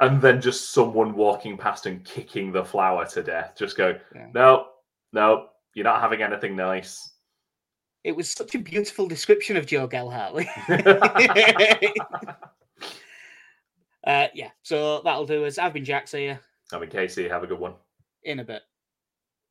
and 0.00 0.22
then 0.22 0.40
just 0.40 0.72
someone 0.72 1.14
walking 1.14 1.56
past 1.56 1.86
and 1.86 2.04
kicking 2.04 2.52
the 2.52 2.64
flower 2.64 3.04
to 3.06 3.22
death. 3.22 3.54
Just 3.56 3.76
go, 3.76 3.98
yeah. 4.14 4.28
no, 4.32 4.66
no, 5.12 5.48
you're 5.74 5.84
not 5.84 6.00
having 6.00 6.22
anything 6.22 6.54
nice. 6.56 7.12
It 8.04 8.14
was 8.16 8.30
such 8.30 8.54
a 8.54 8.58
beautiful 8.58 9.08
description 9.08 9.56
of 9.56 9.66
Joe 9.66 9.86
Gelhardt. 9.86 10.34
uh, 14.06 14.28
yeah, 14.34 14.50
so 14.62 15.02
that'll 15.04 15.26
do 15.26 15.44
us. 15.44 15.58
I've 15.58 15.72
been 15.72 15.84
Jack. 15.84 16.06
See 16.08 16.26
you. 16.26 16.38
I've 16.72 16.80
been 16.80 16.90
Casey. 16.90 17.28
Have 17.28 17.42
a 17.42 17.46
good 17.46 17.58
one. 17.58 17.74
In 18.22 18.38
a 18.40 18.44
bit. 18.44 18.62